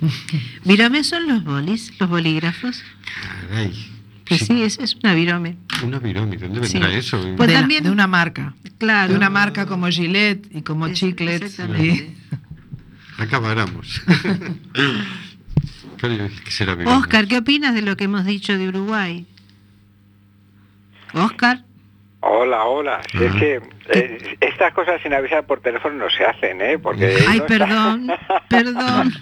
Viromes 0.64 1.08
son 1.10 1.28
los 1.28 1.44
bolis, 1.44 1.92
los 2.00 2.10
bolígrafos. 2.10 2.82
Caray. 3.50 3.74
Pues 4.28 4.42
sí, 4.48 4.62
es, 4.64 4.80
es 4.80 4.96
una 5.04 5.14
virome. 5.14 5.58
Una 5.84 6.00
virome, 6.00 6.38
¿dónde 6.38 6.66
Sí. 6.68 6.74
vendrá 6.80 6.98
eso? 6.98 7.20
Pues 7.36 7.48
de, 7.48 7.54
la- 7.54 7.60
también- 7.60 7.84
de 7.84 7.92
una 7.92 8.08
marca. 8.08 8.54
Claro. 8.78 9.12
De 9.12 9.18
una 9.18 9.30
marca 9.30 9.66
como 9.66 9.88
Gillette 9.90 10.48
y 10.56 10.62
como 10.62 10.88
Es- 10.88 10.98
Chiclets. 10.98 11.46
exactamente. 11.46 12.16
Acabáramos. 13.18 14.02
Claro, 15.98 16.30
¿qué 16.46 16.52
será 16.52 16.76
virome? 16.76 16.96
Oscar, 16.98 17.28
¿qué 17.28 17.38
opinas 17.38 17.76
de 17.76 17.82
lo 17.82 17.98
que 17.98 18.06
hemos 18.06 18.26
dicho 18.26 18.58
de 18.58 18.68
Uruguay? 18.70 19.26
Oscar, 21.14 21.64
Hola, 22.26 22.64
hola. 22.66 23.02
Si 23.12 23.22
es 23.24 23.34
que 23.36 23.62
eh, 23.90 24.38
estas 24.40 24.74
cosas 24.74 25.02
sin 25.02 25.14
avisar 25.14 25.46
por 25.46 25.60
teléfono 25.60 25.96
no 25.96 26.10
se 26.10 26.24
hacen, 26.24 26.62
¿eh? 26.62 26.80
Porque 26.80 27.18
ay, 27.28 27.40
no 27.40 27.46
está- 27.46 27.48
perdón, 27.48 28.08
perdón. 28.50 29.12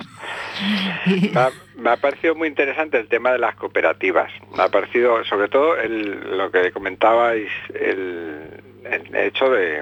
Me 1.34 1.40
ha, 1.40 1.50
me 1.78 1.90
ha 1.90 1.98
parecido 1.98 2.36
muy 2.36 2.48
interesante 2.48 3.00
el 3.00 3.08
tema 3.08 3.32
de 3.32 3.40
las 3.40 3.56
cooperativas. 3.56 4.32
Me 4.56 4.62
ha 4.64 4.70
parecido, 4.70 5.24
sobre 5.26 5.48
todo, 5.48 5.76
el- 5.78 6.38
lo 6.38 6.52
que 6.52 6.72
comentabais, 6.72 7.50
el, 7.74 8.40
el 8.86 9.16
hecho 9.16 9.50
de 9.50 9.82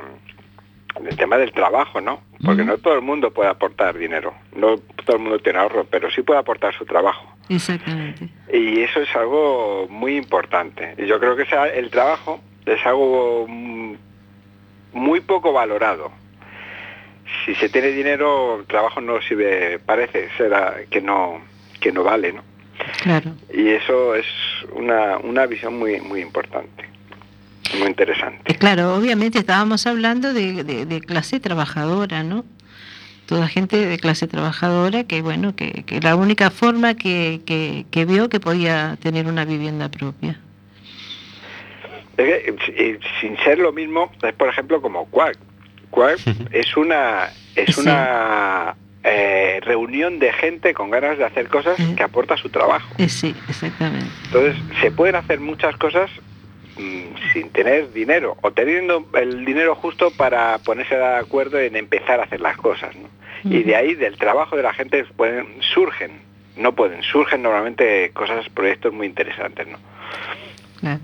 el 1.08 1.18
tema 1.18 1.38
del 1.38 1.52
trabajo, 1.52 2.00
¿no? 2.02 2.22
Porque 2.46 2.64
no 2.64 2.78
todo 2.78 2.96
el 2.96 3.02
mundo 3.02 3.32
puede 3.32 3.50
aportar 3.50 3.98
dinero, 3.98 4.34
no 4.56 4.78
todo 5.06 5.18
el 5.18 5.22
mundo 5.24 5.40
tiene 5.40 5.60
ahorro, 5.60 5.86
pero 5.90 6.10
sí 6.10 6.22
puede 6.22 6.40
aportar 6.40 6.74
su 6.74 6.86
trabajo. 6.86 7.36
Exactamente. 7.50 8.30
Y 8.54 8.80
eso 8.82 9.02
es 9.02 9.14
algo 9.16 9.88
muy 9.90 10.16
importante. 10.16 10.96
Y 10.98 11.06
yo 11.06 11.20
creo 11.20 11.36
que 11.36 11.44
esa- 11.44 11.68
el 11.68 11.90
trabajo 11.90 12.40
es 12.74 12.86
algo 12.86 13.46
mm, 13.48 13.94
muy 14.94 15.22
poco 15.22 15.52
valorado. 15.54 16.12
Si 17.46 17.54
se 17.56 17.70
tiene 17.70 17.90
dinero, 17.90 18.60
el 18.62 18.66
trabajo 18.66 19.02
no 19.02 19.22
sirve, 19.22 19.80
parece 19.80 20.30
ser 20.38 20.54
a- 20.54 20.76
que 20.90 21.02
no 21.02 21.40
que 21.80 21.92
no 21.92 22.04
vale, 22.04 22.34
¿no? 22.34 22.42
Claro. 23.04 23.32
Y 23.54 23.70
eso 23.70 24.16
es 24.16 24.26
una, 24.74 25.18
una 25.20 25.46
visión 25.46 25.78
muy 25.80 26.02
muy 26.02 26.22
importante, 26.22 26.86
muy 27.78 27.88
interesante. 27.88 28.52
Eh, 28.52 28.56
Claro, 28.56 28.96
obviamente 28.96 29.40
estábamos 29.40 29.86
hablando 29.88 30.34
de, 30.34 30.64
de- 30.64 30.86
de 30.86 31.02
clase 31.02 31.40
trabajadora, 31.40 32.24
¿no? 32.24 32.44
Toda 33.28 33.48
gente 33.48 33.86
de 33.86 34.00
clase 34.00 34.28
trabajadora 34.28 35.04
que, 35.04 35.22
bueno, 35.22 35.56
que, 35.56 35.84
que 35.86 36.02
la 36.02 36.16
única 36.16 36.50
forma 36.50 36.96
que, 36.96 37.42
que, 37.46 37.86
que 37.92 38.06
vio 38.06 38.28
que 38.28 38.40
podía 38.40 38.98
tener 39.02 39.28
una 39.28 39.46
vivienda 39.46 39.90
propia. 39.90 40.40
Es 42.20 42.26
que, 42.26 42.56
eh, 42.76 43.00
sin 43.22 43.38
ser 43.38 43.60
lo 43.60 43.72
mismo, 43.72 44.12
es 44.22 44.34
por 44.34 44.50
ejemplo 44.50 44.82
como 44.82 45.06
Quark. 45.06 45.38
Quark 45.90 46.20
es 46.52 46.76
una 46.78 47.30
es 47.56 47.76
Sí. 47.76 47.82
una 47.82 48.76
eh, 49.04 49.60
reunión 49.64 50.20
de 50.20 50.32
gente 50.34 50.74
con 50.74 50.90
ganas 50.90 51.18
de 51.18 51.24
hacer 51.26 51.48
cosas 51.48 51.78
Sí. 51.78 51.96
que 51.96 52.04
aporta 52.04 52.36
su 52.38 52.50
trabajo. 52.50 52.94
Eh, 52.98 53.08
sí, 53.10 53.34
exactamente. 53.48 54.06
Entonces, 54.26 54.56
se 54.82 54.92
pueden 54.92 55.16
hacer 55.16 55.40
muchas 55.40 55.76
cosas 55.78 56.12
mm, 56.78 57.32
sin 57.34 57.50
tener 57.50 57.92
dinero 57.94 58.38
o 58.42 58.52
teniendo 58.52 59.08
el 59.14 59.46
dinero 59.46 59.76
justo 59.76 60.12
para 60.12 60.58
ponerse 60.60 60.96
de 60.96 61.16
acuerdo 61.16 61.58
en 61.60 61.76
empezar 61.78 62.20
a 62.20 62.24
hacer 62.24 62.42
las 62.42 62.58
cosas. 62.58 62.94
¿no? 62.96 63.08
Y 63.50 63.64
de 63.64 63.76
ahí, 63.78 63.96
del 63.96 64.18
trabajo 64.18 64.58
de 64.58 64.64
la 64.64 64.74
gente, 64.74 65.06
pueden, 65.16 65.48
surgen, 65.62 66.12
no 66.58 66.74
pueden, 66.74 67.02
surgen 67.04 67.42
normalmente 67.42 68.12
cosas, 68.14 68.50
proyectos 68.50 68.92
muy 68.94 69.08
interesantes, 69.08 69.66
¿no? 69.66 69.78
Claro. 70.82 71.00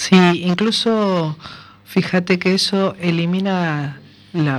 Sí, 0.00 0.16
incluso 0.16 1.36
fíjate 1.84 2.38
que 2.38 2.54
eso 2.54 2.96
elimina 3.00 4.00
la, 4.32 4.58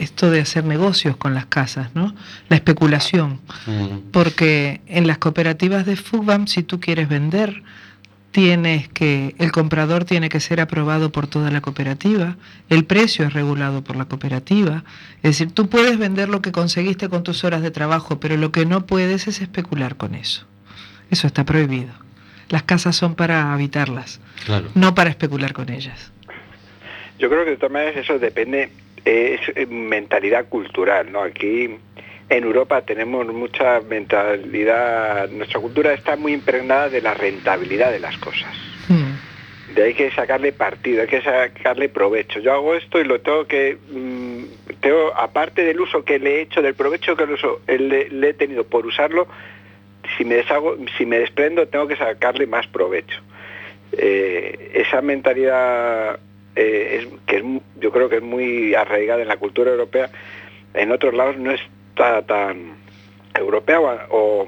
esto 0.00 0.32
de 0.32 0.40
hacer 0.40 0.64
negocios 0.64 1.16
con 1.16 1.32
las 1.32 1.46
casas, 1.46 1.94
¿no? 1.94 2.12
La 2.48 2.56
especulación. 2.56 3.38
Mm. 3.66 4.10
Porque 4.10 4.80
en 4.88 5.06
las 5.06 5.18
cooperativas 5.18 5.86
de 5.86 5.94
FUBAM, 5.94 6.48
si 6.48 6.64
tú 6.64 6.80
quieres 6.80 7.08
vender, 7.08 7.62
tienes 8.32 8.88
que, 8.88 9.36
el 9.38 9.52
comprador 9.52 10.04
tiene 10.04 10.28
que 10.28 10.40
ser 10.40 10.60
aprobado 10.60 11.12
por 11.12 11.28
toda 11.28 11.52
la 11.52 11.60
cooperativa, 11.60 12.36
el 12.68 12.84
precio 12.84 13.24
es 13.24 13.34
regulado 13.34 13.84
por 13.84 13.94
la 13.94 14.06
cooperativa. 14.06 14.82
Es 15.18 15.38
decir, 15.38 15.52
tú 15.52 15.68
puedes 15.68 15.98
vender 15.98 16.28
lo 16.28 16.42
que 16.42 16.50
conseguiste 16.50 17.08
con 17.08 17.22
tus 17.22 17.44
horas 17.44 17.62
de 17.62 17.70
trabajo, 17.70 18.18
pero 18.18 18.36
lo 18.36 18.50
que 18.50 18.66
no 18.66 18.86
puedes 18.86 19.28
es 19.28 19.40
especular 19.40 19.94
con 19.96 20.16
eso. 20.16 20.46
Eso 21.10 21.28
está 21.28 21.44
prohibido. 21.44 22.01
Las 22.52 22.62
casas 22.64 22.94
son 22.94 23.14
para 23.14 23.52
habitarlas, 23.54 24.20
Claro. 24.44 24.68
no 24.74 24.94
para 24.94 25.08
especular 25.08 25.54
con 25.54 25.70
ellas. 25.70 26.12
Yo 27.18 27.30
creo 27.30 27.44
que 27.44 27.52
de 27.52 27.56
todas 27.56 27.72
maneras 27.72 27.96
eso 27.96 28.18
depende, 28.18 28.68
es 29.06 29.40
eh, 29.56 29.64
mentalidad 29.66 30.44
cultural, 30.50 31.10
¿no? 31.10 31.22
Aquí 31.22 31.70
en 32.28 32.44
Europa 32.44 32.82
tenemos 32.82 33.26
mucha 33.28 33.80
mentalidad, 33.88 35.30
nuestra 35.30 35.60
cultura 35.60 35.94
está 35.94 36.16
muy 36.16 36.34
impregnada 36.34 36.90
de 36.90 37.00
la 37.00 37.14
rentabilidad 37.14 37.90
de 37.90 38.00
las 38.00 38.18
cosas. 38.18 38.54
Mm. 38.88 39.74
De 39.74 39.84
ahí 39.84 39.94
que 39.94 40.10
sacarle 40.10 40.52
partido, 40.52 41.00
hay 41.00 41.08
que 41.08 41.22
sacarle 41.22 41.88
provecho. 41.88 42.38
Yo 42.40 42.52
hago 42.52 42.74
esto 42.74 43.00
y 43.00 43.04
lo 43.04 43.18
tengo 43.22 43.46
que, 43.46 43.78
mm, 43.90 44.74
tengo, 44.80 45.10
aparte 45.16 45.64
del 45.64 45.80
uso 45.80 46.04
que 46.04 46.18
le 46.18 46.36
he 46.36 46.40
hecho, 46.42 46.60
del 46.60 46.74
provecho 46.74 47.16
que 47.16 47.24
le, 47.26 47.32
uso- 47.32 47.62
le- 47.66 48.10
le 48.10 48.28
he 48.28 48.34
tenido 48.34 48.64
por 48.64 48.84
usarlo, 48.84 49.26
si 50.16 50.24
me 50.24 50.36
deshago, 50.36 50.76
si 50.96 51.06
me 51.06 51.18
desprendo, 51.18 51.66
tengo 51.68 51.86
que 51.86 51.96
sacarle 51.96 52.46
más 52.46 52.66
provecho. 52.66 53.20
Eh, 53.92 54.72
esa 54.74 55.02
mentalidad 55.02 56.18
eh, 56.56 57.00
es, 57.00 57.08
que 57.26 57.36
es, 57.36 57.44
yo 57.80 57.90
creo 57.92 58.08
que 58.08 58.16
es 58.16 58.22
muy 58.22 58.74
arraigada 58.74 59.22
en 59.22 59.28
la 59.28 59.36
cultura 59.36 59.70
europea, 59.70 60.10
en 60.74 60.92
otros 60.92 61.14
lados 61.14 61.36
no 61.36 61.52
está 61.52 62.22
tan 62.22 62.76
europea 63.34 63.80
o, 63.80 63.86
o 64.10 64.46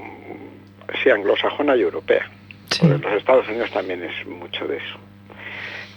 sí, 1.03 1.11
anglosajona 1.11 1.77
y 1.77 1.83
europea. 1.83 2.31
Sí. 2.71 2.81
Porque 2.81 2.95
en 2.95 3.03
los 3.03 3.13
Estados 3.15 3.49
Unidos 3.49 3.71
también 3.71 4.03
es 4.03 4.27
mucho 4.27 4.67
de 4.67 4.77
eso. 4.79 4.99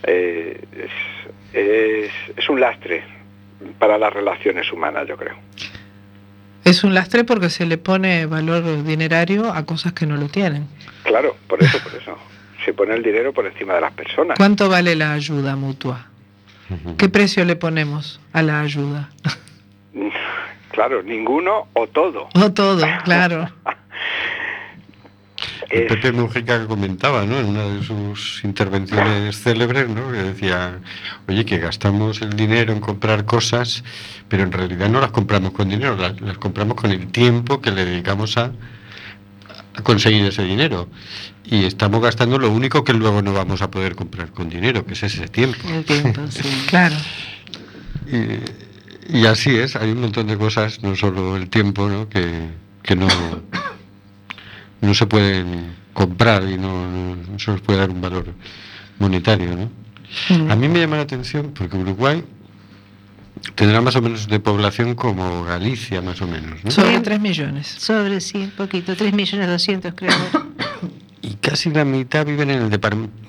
Eh, 0.03 0.61
es, 0.73 0.91
es, 1.53 2.11
es 2.35 2.49
un 2.49 2.59
lastre 2.59 3.03
para 3.79 3.97
las 3.97 4.13
relaciones 4.13 4.71
humanas, 4.71 5.07
yo 5.07 5.17
creo. 5.17 5.35
Es 6.67 6.83
un 6.83 6.93
lastre 6.93 7.23
porque 7.23 7.49
se 7.49 7.65
le 7.65 7.77
pone 7.77 8.25
valor 8.25 8.83
dinerario 8.83 9.53
a 9.53 9.65
cosas 9.65 9.93
que 9.93 10.05
no 10.05 10.17
lo 10.17 10.27
tienen. 10.27 10.67
Claro, 11.03 11.37
por 11.47 11.63
eso, 11.63 11.79
por 11.79 11.95
eso. 11.95 12.17
Se 12.65 12.73
pone 12.73 12.93
el 12.93 13.01
dinero 13.01 13.31
por 13.31 13.45
encima 13.45 13.75
de 13.75 13.81
las 13.81 13.93
personas. 13.93 14.37
¿Cuánto 14.37 14.67
vale 14.67 14.93
la 14.95 15.13
ayuda 15.13 15.55
mutua? 15.55 16.07
¿Qué 16.97 17.07
precio 17.07 17.45
le 17.45 17.55
ponemos 17.55 18.19
a 18.33 18.41
la 18.41 18.61
ayuda? 18.61 19.09
Claro, 20.71 21.01
ninguno 21.01 21.69
o 21.73 21.87
todo. 21.87 22.29
O 22.35 22.53
todo, 22.53 22.85
claro. 23.03 23.49
El 25.69 25.83
Es- 25.83 25.87
Pepe 25.89 26.11
Mujica 26.13 26.59
que 26.61 26.65
comentaba, 26.67 27.25
¿no? 27.25 27.37
En 27.39 27.45
una 27.47 27.63
de 27.65 27.83
sus 27.83 28.41
intervenciones 28.43 29.37
célebres, 29.41 29.89
¿no? 29.89 30.11
Que 30.11 30.19
decía, 30.23 30.79
oye, 31.27 31.43
que 31.45 31.57
gastamos 31.57 32.21
el 32.21 32.31
dinero 32.35 32.71
en 32.73 32.79
comprar 32.79 33.25
cosas, 33.25 33.83
pero 34.29 34.43
en 34.43 34.51
realidad 34.51 34.89
no 34.89 35.01
las 35.01 35.11
compramos 35.11 35.51
con 35.51 35.67
dinero, 35.69 35.95
las, 35.97 36.19
las 36.21 36.37
compramos 36.37 36.75
con 36.75 36.91
el 36.91 37.07
tiempo 37.07 37.61
que 37.61 37.71
le 37.71 37.83
dedicamos 37.85 38.37
a, 38.37 38.51
a 39.75 39.81
conseguir 39.83 40.25
ese 40.25 40.43
dinero. 40.43 40.87
Y 41.43 41.63
estamos 41.65 42.01
gastando 42.01 42.37
lo 42.39 42.49
único 42.51 42.83
que 42.83 42.93
luego 42.93 43.21
no 43.21 43.33
vamos 43.33 43.61
a 43.61 43.71
poder 43.71 43.95
comprar 43.95 44.31
con 44.31 44.49
dinero, 44.49 44.85
que 44.85 44.93
es 44.93 45.03
ese 45.03 45.27
tiempo. 45.27 45.67
El 45.69 45.83
tiempo, 45.85 46.21
sí. 46.29 46.41
Claro. 46.67 46.95
Y, 48.09 49.17
y 49.19 49.25
así 49.25 49.55
es, 49.57 49.75
hay 49.75 49.91
un 49.91 50.01
montón 50.01 50.27
de 50.27 50.37
cosas, 50.37 50.81
no 50.83 50.95
solo 50.95 51.35
el 51.37 51.49
tiempo, 51.49 51.87
¿no? 51.89 52.07
que, 52.09 52.49
que 52.83 52.95
no, 52.95 53.07
no 54.81 54.93
se 54.93 55.05
pueden 55.07 55.73
comprar 55.93 56.43
y 56.47 56.57
no, 56.57 56.89
no- 56.89 57.15
no 57.15 57.39
se 57.39 57.51
les 57.51 57.61
puede 57.61 57.79
dar 57.79 57.89
un 57.89 58.01
valor 58.01 58.25
monetario. 58.99 59.55
¿no? 59.55 60.51
A 60.51 60.55
mí 60.55 60.67
me 60.69 60.79
llama 60.79 60.97
la 60.97 61.03
atención 61.03 61.51
porque 61.57 61.77
Uruguay 61.77 62.23
tendrá 63.55 63.81
más 63.81 63.95
o 63.95 64.01
menos 64.01 64.27
de 64.27 64.39
población 64.39 64.95
como 64.95 65.43
Galicia, 65.43 66.01
más 66.01 66.21
o 66.21 66.27
menos. 66.27 66.63
¿no? 66.63 66.71
Sobre 66.71 66.99
3 66.99 67.19
millones. 67.19 67.67
Sobre, 67.67 68.19
sí, 68.21 68.37
un 68.37 68.51
poquito, 68.51 68.95
3 68.95 69.13
millones 69.13 69.47
200 69.47 69.93
creo. 69.95 70.11
Y 71.21 71.33
casi 71.35 71.69
la 71.71 71.83
mitad 71.83 72.25
viven 72.25 72.49
en 72.51 72.61
el 72.71 72.79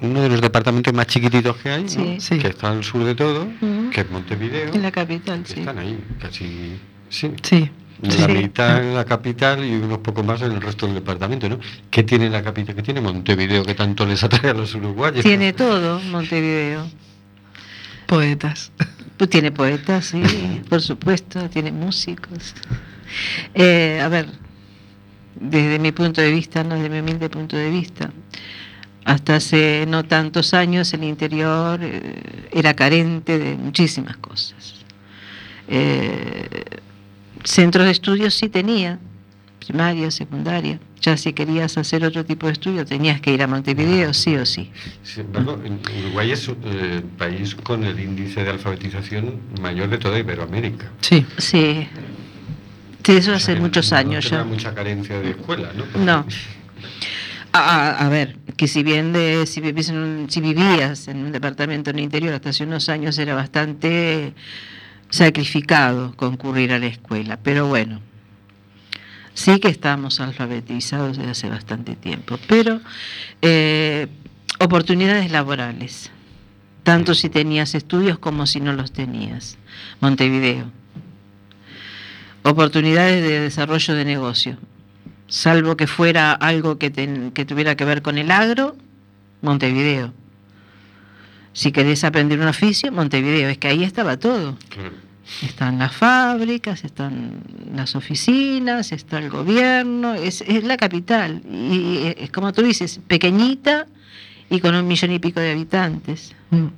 uno 0.03 0.21
de 0.23 0.29
los 0.29 0.41
departamentos 0.41 0.93
más 0.95 1.07
chiquititos 1.07 1.57
que 1.57 1.71
hay, 1.71 1.83
¿no? 1.85 1.89
Sí. 1.89 2.17
Sí. 2.21 2.39
que 2.39 2.49
está 2.49 2.71
al 2.71 2.85
sur 2.85 3.03
de 3.05 3.15
todo, 3.15 3.45
Ujú. 3.61 3.91
que 3.91 4.03
es 4.03 4.11
Montevideo. 4.11 4.73
En 4.75 4.83
la 4.83 4.93
capital, 4.93 5.43
sí. 5.45 5.61
Están 5.61 5.79
ahí, 5.79 5.99
casi... 6.21 6.79
Sí. 7.09 7.33
Sí. 7.43 7.71
La 8.03 8.27
Sí. 8.27 8.33
mitad 8.33 8.81
en 8.81 8.95
la 8.95 9.05
capital 9.05 9.65
y 9.65 9.75
unos 9.75 9.99
pocos 9.99 10.25
más 10.25 10.41
en 10.43 10.53
el 10.53 10.61
resto 10.61 10.87
del 10.87 10.95
departamento, 10.97 11.49
¿no? 11.49 11.59
¿Qué 11.91 12.05
tiene 12.05 12.31
la 12.31 12.43
capital? 12.43 12.77
¿Qué 12.77 12.83
tiene 12.83 13.01
Montevideo 13.01 13.65
que 13.65 13.75
tanto 13.75 14.07
les 14.07 14.23
atrae 14.23 14.51
a 14.51 14.55
los 14.55 14.73
uruguayos? 14.75 15.25
Tiene 15.25 15.53
todo 15.53 16.01
Montevideo. 16.01 16.87
Poetas. 18.07 18.71
Pues 19.17 19.31
tiene 19.31 19.51
poetas, 19.51 20.07
sí, 20.07 20.23
por 20.69 20.81
supuesto, 20.81 21.51
tiene 21.51 21.73
músicos. 21.73 22.55
Eh, 23.55 24.01
a 24.01 24.09
ver, 24.09 24.29
desde 25.35 25.79
mi 25.81 25.91
punto 25.91 26.21
de 26.21 26.31
vista, 26.31 26.63
no 26.63 26.77
desde 26.77 26.89
mi 26.91 27.01
humilde 27.01 27.29
punto 27.29 27.57
de 27.57 27.69
vista, 27.69 28.11
hasta 29.05 29.37
hace 29.37 29.87
no 29.89 30.05
tantos 30.05 30.55
años 30.55 30.93
el 30.93 31.03
interior 31.03 31.81
eh, 31.83 32.49
era 32.53 32.75
carente 32.75 33.39
de 33.39 33.57
muchísimas 33.57 34.17
cosas. 34.19 34.75
Eh, 35.67 36.49
centros 37.45 37.85
de 37.87 37.93
estudios 37.93 38.35
sí 38.35 38.49
tenía, 38.49 38.99
primaria, 39.65 40.11
secundaria. 40.11 40.79
Ya 41.01 41.17
si 41.17 41.33
querías 41.33 41.79
hacer 41.79 42.05
otro 42.05 42.25
tipo 42.25 42.47
de 42.47 42.53
estudio 42.55 42.85
tenías 42.85 43.21
que 43.21 43.33
ir 43.33 43.43
a 43.43 43.47
Montevideo, 43.47 44.13
sí 44.13 44.35
o 44.37 44.45
sí. 44.45 44.71
Sin 45.05 45.27
embargo, 45.27 45.61
en- 45.65 45.81
Uruguay 46.05 46.33
es 46.33 46.49
eh, 46.49 46.55
el 46.97 47.03
país 47.05 47.55
con 47.55 47.85
el 47.85 47.99
índice 48.01 48.43
de 48.43 48.51
alfabetización 48.51 49.35
mayor 49.61 49.89
de 49.91 49.99
toda 49.99 50.19
Iberoamérica. 50.19 50.91
Sí. 51.01 51.25
Sí. 51.39 51.87
Sí, 53.05 53.13
eso 53.17 53.33
O 53.33 53.39
sea 53.39 53.55
hace 53.55 53.57
muchos 53.61 53.91
no 53.93 53.97
años 53.99 54.29
ya. 54.29 54.45
mucha 54.45 54.75
carencia 54.75 55.19
de 55.21 55.31
escuela, 55.31 55.71
¿no? 55.75 55.85
Porque- 55.85 55.99
No. 56.05 56.27
A, 57.53 58.09
ver, 58.11 58.37
que 58.57 58.69
si 58.69 58.83
bien 58.83 59.13
de, 59.13 59.47
si, 59.47 59.61
vivís 59.61 59.89
en 59.89 59.97
un- 59.97 60.31
si 60.31 60.41
vivías 60.41 61.09
en 61.09 61.25
un 61.25 61.33
departamento 61.33 61.91
en 61.91 61.97
el 61.99 62.05
interior 62.05 62.35
hasta 62.35 62.51
hace 62.51 62.65
unos 62.65 62.89
años 62.91 63.17
era 63.19 63.35
bastante 63.35 64.35
sacrificado 65.11 66.15
concurrir 66.17 66.73
a 66.73 66.79
la 66.79 66.87
escuela, 66.87 67.39
pero 67.43 67.67
bueno, 67.67 68.01
sí 69.35 69.59
que 69.61 69.69
estamos 69.69 70.21
alfabetizados 70.21 71.17
desde 71.17 71.31
hace 71.31 71.49
bastante 71.49 71.97
tiempo, 71.97 72.39
pero 72.47 72.81
eh, 73.43 74.09
oportunidades 74.61 75.31
laborales, 75.31 76.11
tanto 76.83 77.15
si 77.15 77.29
tenías 77.29 77.75
estudios 77.75 78.19
como 78.19 78.47
si 78.47 78.61
no 78.61 78.73
los 78.73 78.93
tenías. 78.93 79.57
Montevideo. 80.01 80.71
Oportunidades 82.43 83.23
de 83.23 83.41
desarrollo 83.41 83.95
de 83.95 84.05
negocio, 84.05 84.57
salvo 85.27 85.77
que 85.77 85.87
fuera 85.87 86.33
algo 86.33 86.79
que, 86.79 86.91
ten- 86.91 87.31
que 87.33 87.45
tuviera 87.45 87.77
que 87.77 87.85
ver 87.85 88.01
con 88.03 88.17
el 88.17 88.31
agro, 88.31 88.77
Montevideo. 89.43 90.13
Si 91.59 91.73
querés 91.73 92.05
aprender 92.05 92.39
un 92.39 92.47
oficio, 92.47 92.93
Montevideo. 92.93 93.49
Es 93.49 93.59
que 93.59 93.67
ahí 93.67 93.83
estaba 93.83 94.17
todo. 94.17 94.57
Claro. 94.69 94.93
Están 95.43 95.81
las 95.81 95.93
fábricas, 95.93 96.85
están 96.85 97.43
las 97.75 97.97
oficinas, 97.97 98.93
está 98.93 99.19
el 99.19 99.29
gobierno, 99.29 100.15
es, 100.15 100.41
es 100.43 100.63
la 100.63 100.77
capital. 100.77 101.43
Y 101.51 102.15
es 102.17 102.31
como 102.31 102.53
tú 102.53 102.63
dices, 102.63 103.01
pequeñita 103.09 103.89
y 104.49 104.61
con 104.61 104.77
un 104.77 104.87
millón 104.87 105.11
y 105.11 105.19
pico 105.19 105.41
de 105.41 105.51
habitantes. 105.51 106.33
Mm. 106.51 106.69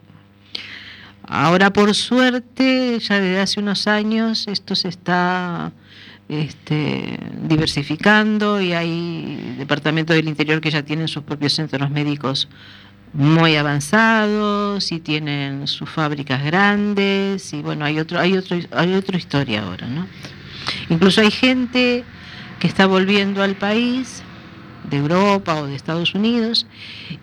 Ahora, 1.25 1.75
por 1.75 1.95
suerte, 1.95 2.99
ya 3.01 3.21
desde 3.21 3.39
hace 3.39 3.61
unos 3.61 3.87
años 3.87 4.49
esto 4.49 4.75
se 4.75 4.89
está 4.89 5.73
este, 6.31 7.19
diversificando 7.47 8.63
y 8.63 8.73
hay 8.73 9.57
departamentos 9.59 10.17
del 10.17 10.27
interior 10.27 10.63
que 10.63 10.71
ya 10.71 10.83
tienen 10.83 11.07
sus 11.07 11.23
propios 11.23 11.53
centros 11.53 11.91
médicos 11.91 12.49
muy 13.13 13.57
avanzados 13.57 14.93
y 14.93 15.01
tienen 15.01 15.67
sus 15.67 15.89
fábricas 15.91 16.45
grandes 16.45 17.53
y 17.53 17.63
bueno, 17.63 17.85
hay 17.85 17.99
otro, 17.99 18.21
hay 18.21 18.37
otro, 18.37 18.57
hay 18.71 18.95
otra 18.95 19.19
historia 19.19 19.63
ahora, 19.65 19.87
¿no? 19.87 20.07
Incluso 20.89 21.21
hay 21.21 21.31
gente 21.31 22.05
que 22.61 22.67
está 22.67 22.87
volviendo 22.87 23.43
al 23.43 23.57
país 23.57 24.23
de 24.89 24.97
Europa 24.99 25.57
o 25.57 25.67
de 25.67 25.75
Estados 25.75 26.15
Unidos 26.15 26.67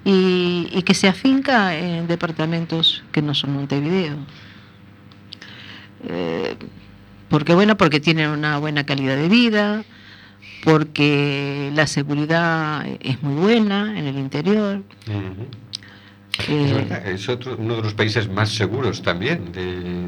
y, 0.03 0.67
y 0.71 0.81
que 0.83 0.93
se 0.93 1.07
afinca 1.07 1.75
en 1.75 2.07
departamentos 2.07 3.03
que 3.11 3.21
no 3.21 3.33
son 3.33 3.53
Montevideo. 3.53 4.17
Eh, 6.03 6.55
Porque 7.29 7.53
bueno, 7.53 7.75
porque 7.75 7.99
tienen 7.99 8.29
una 8.29 8.57
buena 8.57 8.85
calidad 8.85 9.17
de 9.17 9.27
vida, 9.27 9.83
porque 10.63 11.71
la 11.73 11.87
seguridad 11.87 12.85
es 13.01 13.21
muy 13.21 13.35
buena 13.35 13.97
en 13.99 14.05
el 14.07 14.17
interior. 14.17 14.81
Es, 16.39 16.73
verdad, 16.73 17.07
es 17.07 17.27
otro- 17.29 17.55
uno 17.57 17.75
de 17.77 17.81
los 17.83 17.93
países 17.93 18.29
más 18.29 18.49
seguros 18.49 19.01
también 19.01 19.51
de, 19.51 20.07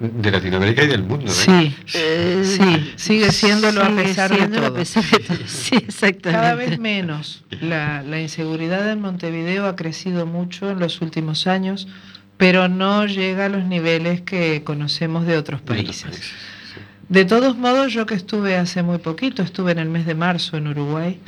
de 0.00 0.30
Latinoamérica 0.30 0.84
y 0.84 0.88
del 0.88 1.02
mundo. 1.02 1.26
¿eh? 1.26 1.34
Sí, 1.34 1.74
eh, 1.94 2.42
sí, 2.44 2.92
sigue 2.96 3.32
siéndolo 3.32 3.82
a 3.82 3.88
sigue 3.88 4.02
pesar 4.02 4.30
de 4.30 4.36
siéndolo 4.36 4.66
a 4.66 4.68
todo. 4.68 4.78
pesar 4.78 5.04
de 5.04 5.18
todo. 5.20 5.38
Sí, 5.46 5.76
exactamente. 5.76 6.30
Cada 6.30 6.54
vez 6.54 6.78
menos. 6.78 7.44
La, 7.62 8.02
la 8.02 8.20
inseguridad 8.20 8.90
en 8.90 9.00
Montevideo 9.00 9.66
ha 9.66 9.76
crecido 9.76 10.26
mucho 10.26 10.70
en 10.70 10.78
los 10.78 11.00
últimos 11.00 11.46
años, 11.46 11.88
pero 12.36 12.68
no 12.68 13.06
llega 13.06 13.46
a 13.46 13.48
los 13.48 13.64
niveles 13.64 14.20
que 14.20 14.62
conocemos 14.62 15.26
de 15.26 15.38
otros 15.38 15.64
De 15.64 15.72
otros 15.72 15.84
países. 15.86 16.02
países, 16.04 16.24
sí. 16.26 16.80
De 17.08 17.24
todos 17.24 17.56
modos, 17.56 17.92
yo 17.94 18.04
que 18.04 18.14
estuve 18.14 18.56
hace 18.56 18.82
muy 18.82 18.98
poquito, 18.98 19.42
estuve 19.42 19.72
en 19.72 19.78
el 19.78 19.88
mes 19.88 20.04
de 20.06 20.14
marzo 20.16 20.56
en 20.58 20.66
Uruguay, 20.66 21.18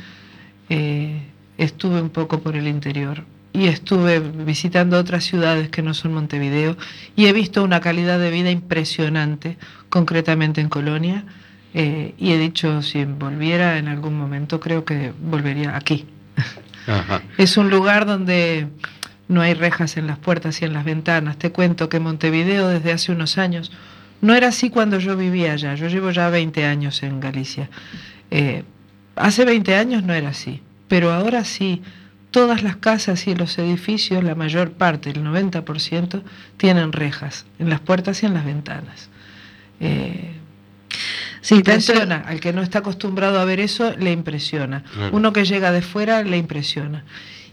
eh, 0.69 1.23
estuve 1.57 2.01
un 2.01 2.09
poco 2.09 2.41
por 2.41 2.55
el 2.55 2.67
interior 2.67 3.23
y 3.59 3.67
estuve 3.67 4.21
visitando 4.21 4.97
otras 4.97 5.25
ciudades 5.25 5.67
que 5.67 5.81
no 5.81 5.93
son 5.93 6.13
Montevideo 6.13 6.77
y 7.17 7.25
he 7.25 7.33
visto 7.33 7.61
una 7.61 7.81
calidad 7.81 8.17
de 8.17 8.31
vida 8.31 8.49
impresionante, 8.51 9.57
concretamente 9.89 10.61
en 10.61 10.69
Colonia, 10.69 11.25
eh, 11.73 12.15
y 12.17 12.31
he 12.31 12.37
dicho, 12.37 12.81
si 12.81 13.03
volviera 13.03 13.77
en 13.77 13.89
algún 13.89 14.17
momento, 14.17 14.61
creo 14.61 14.85
que 14.85 15.11
volvería 15.21 15.75
aquí. 15.75 16.05
Ajá. 16.87 17.21
Es 17.37 17.57
un 17.57 17.69
lugar 17.69 18.05
donde 18.05 18.67
no 19.27 19.41
hay 19.41 19.55
rejas 19.55 19.97
en 19.97 20.07
las 20.07 20.17
puertas 20.17 20.61
y 20.61 20.65
en 20.65 20.71
las 20.71 20.85
ventanas. 20.85 21.35
Te 21.35 21.51
cuento 21.51 21.89
que 21.89 21.99
Montevideo 21.99 22.69
desde 22.69 22.93
hace 22.93 23.11
unos 23.11 23.37
años 23.37 23.73
no 24.21 24.35
era 24.35 24.47
así 24.47 24.69
cuando 24.69 24.99
yo 24.99 25.17
vivía 25.17 25.51
allá. 25.51 25.75
Yo 25.75 25.89
llevo 25.89 26.11
ya 26.11 26.29
20 26.29 26.65
años 26.65 27.03
en 27.03 27.19
Galicia. 27.19 27.69
Eh, 28.31 28.63
hace 29.17 29.43
20 29.43 29.75
años 29.75 30.03
no 30.03 30.13
era 30.13 30.29
así, 30.29 30.61
pero 30.87 31.11
ahora 31.11 31.43
sí. 31.43 31.81
Todas 32.31 32.61
las 32.61 32.75
casas 32.75 33.25
y 33.27 33.33
los 33.35 33.57
edificios, 33.57 34.23
la 34.23 34.35
mayor 34.35 34.71
parte, 34.71 35.09
el 35.09 35.23
90%, 35.23 36.21
tienen 36.57 36.91
rejas 36.91 37.45
en 37.57 37.69
las 37.69 37.79
puertas 37.79 38.21
y 38.21 38.27
en 38.27 38.33
las 38.35 38.45
ventanas. 38.45 39.09
Eh, 39.79 40.35
Sí, 41.41 41.55
tanto- 41.63 41.71
impresiona. 41.71 42.23
Al 42.27 42.39
que 42.41 42.51
no 42.51 42.61
está 42.61 42.79
acostumbrado 42.79 43.39
a 43.39 43.45
ver 43.45 43.59
eso, 43.61 43.95
le 43.97 44.11
impresiona. 44.11 44.83
Claro. 44.83 45.15
Uno 45.15 45.31
que 45.33 45.45
llega 45.45 45.71
de 45.71 45.81
fuera 45.81 46.21
le 46.23 46.37
impresiona. 46.37 47.05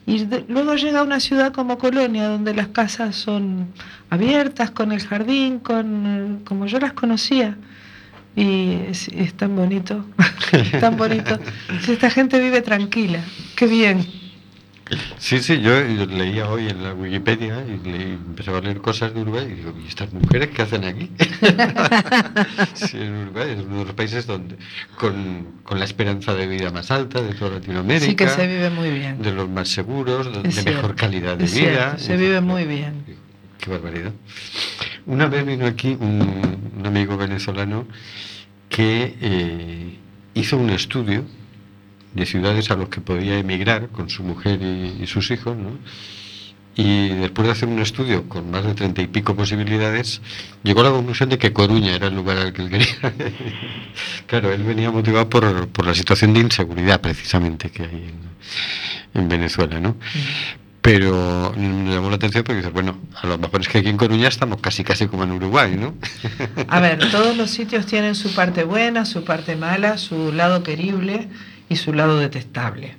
Y 0.07 0.24
de- 0.24 0.45
luego 0.49 0.74
llega 0.74 1.01
a 1.01 1.03
una 1.05 1.20
ciudad 1.20 1.53
como 1.53 1.79
Colonia, 1.79 2.27
donde 2.29 2.53
las 2.53 2.68
casas 2.68 3.14
son 3.16 3.68
abiertas, 4.11 4.70
con 4.72 4.91
el 4.93 5.01
jardín, 5.07 5.61
con 5.61 6.43
como 6.45 6.66
yo 6.66 6.81
las 6.81 6.93
conocía. 6.95 7.57
Y 8.35 8.72
es, 8.89 9.09
es 9.09 9.35
tan 9.35 9.55
bonito, 9.57 10.05
tan 10.81 10.97
bonito. 10.97 11.39
Si 11.83 11.93
esta 11.93 12.11
gente 12.11 12.39
vive 12.41 12.61
tranquila, 12.62 13.20
qué 13.55 13.66
bien. 13.66 14.05
Sí, 15.18 15.41
sí, 15.41 15.61
yo, 15.61 15.84
yo 15.84 16.07
leía 16.07 16.49
hoy 16.49 16.68
en 16.68 16.84
la 16.84 16.95
Wikipedia 16.95 17.64
y 17.66 17.89
leí, 17.89 18.12
empezaba 18.12 18.59
a 18.59 18.61
leer 18.61 18.80
cosas 18.80 19.12
de 19.12 19.20
Uruguay 19.22 19.49
y 19.51 19.55
digo, 19.55 19.74
¿y 19.84 19.89
estas 19.89 20.12
mujeres 20.12 20.51
qué 20.51 20.62
hacen 20.62 20.84
aquí? 20.84 21.11
sí, 22.74 22.99
en 22.99 23.16
Uruguay 23.16 23.51
es 23.51 23.64
uno 23.64 23.78
de 23.80 23.84
los 23.87 23.95
países 23.95 24.26
donde 24.26 24.57
con, 24.97 25.61
con 25.64 25.80
la 25.80 25.84
esperanza 25.84 26.34
de 26.34 26.47
vida 26.47 26.70
más 26.70 26.93
alta 26.93 27.20
de 27.20 27.34
toda 27.34 27.53
Latinoamérica. 27.53 28.07
Sí 28.07 28.14
que 28.14 28.28
se 28.28 28.47
vive 28.47 28.70
muy 28.70 28.91
bien. 28.91 29.20
De 29.20 29.32
los 29.32 29.49
más 29.49 29.68
seguros, 29.68 30.32
de, 30.32 30.62
mejor 30.62 30.95
calidad 30.95 31.37
de 31.37 31.47
es 31.47 31.55
vida. 31.55 31.97
cierto, 31.97 31.99
se 31.99 32.16
vive 32.16 32.41
muy 32.41 32.64
bien. 32.64 33.03
Qué 33.59 33.70
barbaridad. 33.70 34.12
Una 35.07 35.26
vez 35.26 35.45
vino 35.45 35.66
aquí 35.66 35.97
un, 35.99 36.72
un 36.78 36.87
amigo 36.87 37.16
venezolano 37.16 37.87
que 38.68 39.16
eh, 39.20 39.97
hizo 40.34 40.59
un 40.59 40.70
estudio 40.70 41.24
de 42.16 42.26
ciudades 42.26 42.70
a 42.70 42.76
los 42.76 42.88
que 42.88 43.00
podía 43.00 43.38
emigrar 43.38 43.88
con 43.88 44.10
su 44.10 44.22
mujer 44.24 44.60
y, 44.62 45.02
y 45.02 45.06
sus 45.06 45.30
hijos, 45.30 45.56
¿no? 45.56 45.78
Y 46.78 47.08
después 47.08 47.46
de 47.46 47.52
hacer 47.52 47.68
un 47.68 47.78
estudio 47.78 48.28
con 48.28 48.50
más 48.50 48.62
de 48.64 48.74
treinta 48.74 49.00
y 49.00 49.06
pico 49.06 49.34
posibilidades, 49.34 50.20
llegó 50.62 50.80
a 50.80 50.84
la 50.84 50.90
conclusión 50.90 51.30
de 51.30 51.38
que 51.38 51.54
Coruña 51.54 51.96
era 51.96 52.08
el 52.08 52.14
lugar 52.14 52.36
al 52.36 52.52
que 52.52 52.62
él 52.62 52.68
quería. 52.68 53.14
claro, 54.26 54.52
él 54.52 54.62
venía 54.62 54.90
motivado 54.90 55.26
por, 55.30 55.68
por 55.68 55.86
la 55.86 55.94
situación 55.94 56.34
de 56.34 56.40
inseguridad 56.40 57.00
precisamente 57.00 57.70
que 57.70 57.82
hay 57.84 58.12
en, 59.14 59.22
en 59.22 59.28
Venezuela, 59.28 59.80
¿no? 59.80 59.96
Pero 60.82 61.54
me 61.56 61.94
llamó 61.94 62.10
la 62.10 62.16
atención 62.16 62.44
porque 62.44 62.58
dices, 62.58 62.74
bueno, 62.74 62.98
a 63.22 63.26
lo 63.26 63.38
mejor 63.38 63.62
es 63.62 63.68
que 63.68 63.78
aquí 63.78 63.88
en 63.88 63.96
Coruña 63.96 64.28
estamos 64.28 64.60
casi 64.60 64.84
casi 64.84 65.06
como 65.06 65.24
en 65.24 65.32
Uruguay, 65.32 65.76
¿no? 65.76 65.94
A 66.68 66.78
ver, 66.80 67.10
todos 67.10 67.38
los 67.38 67.50
sitios 67.50 67.86
tienen 67.86 68.14
su 68.14 68.34
parte 68.34 68.64
buena, 68.64 69.06
su 69.06 69.24
parte 69.24 69.56
mala, 69.56 69.96
su 69.96 70.30
lado 70.30 70.62
querible 70.62 71.28
y 71.68 71.76
su 71.76 71.92
lado 71.92 72.18
detestable. 72.18 72.94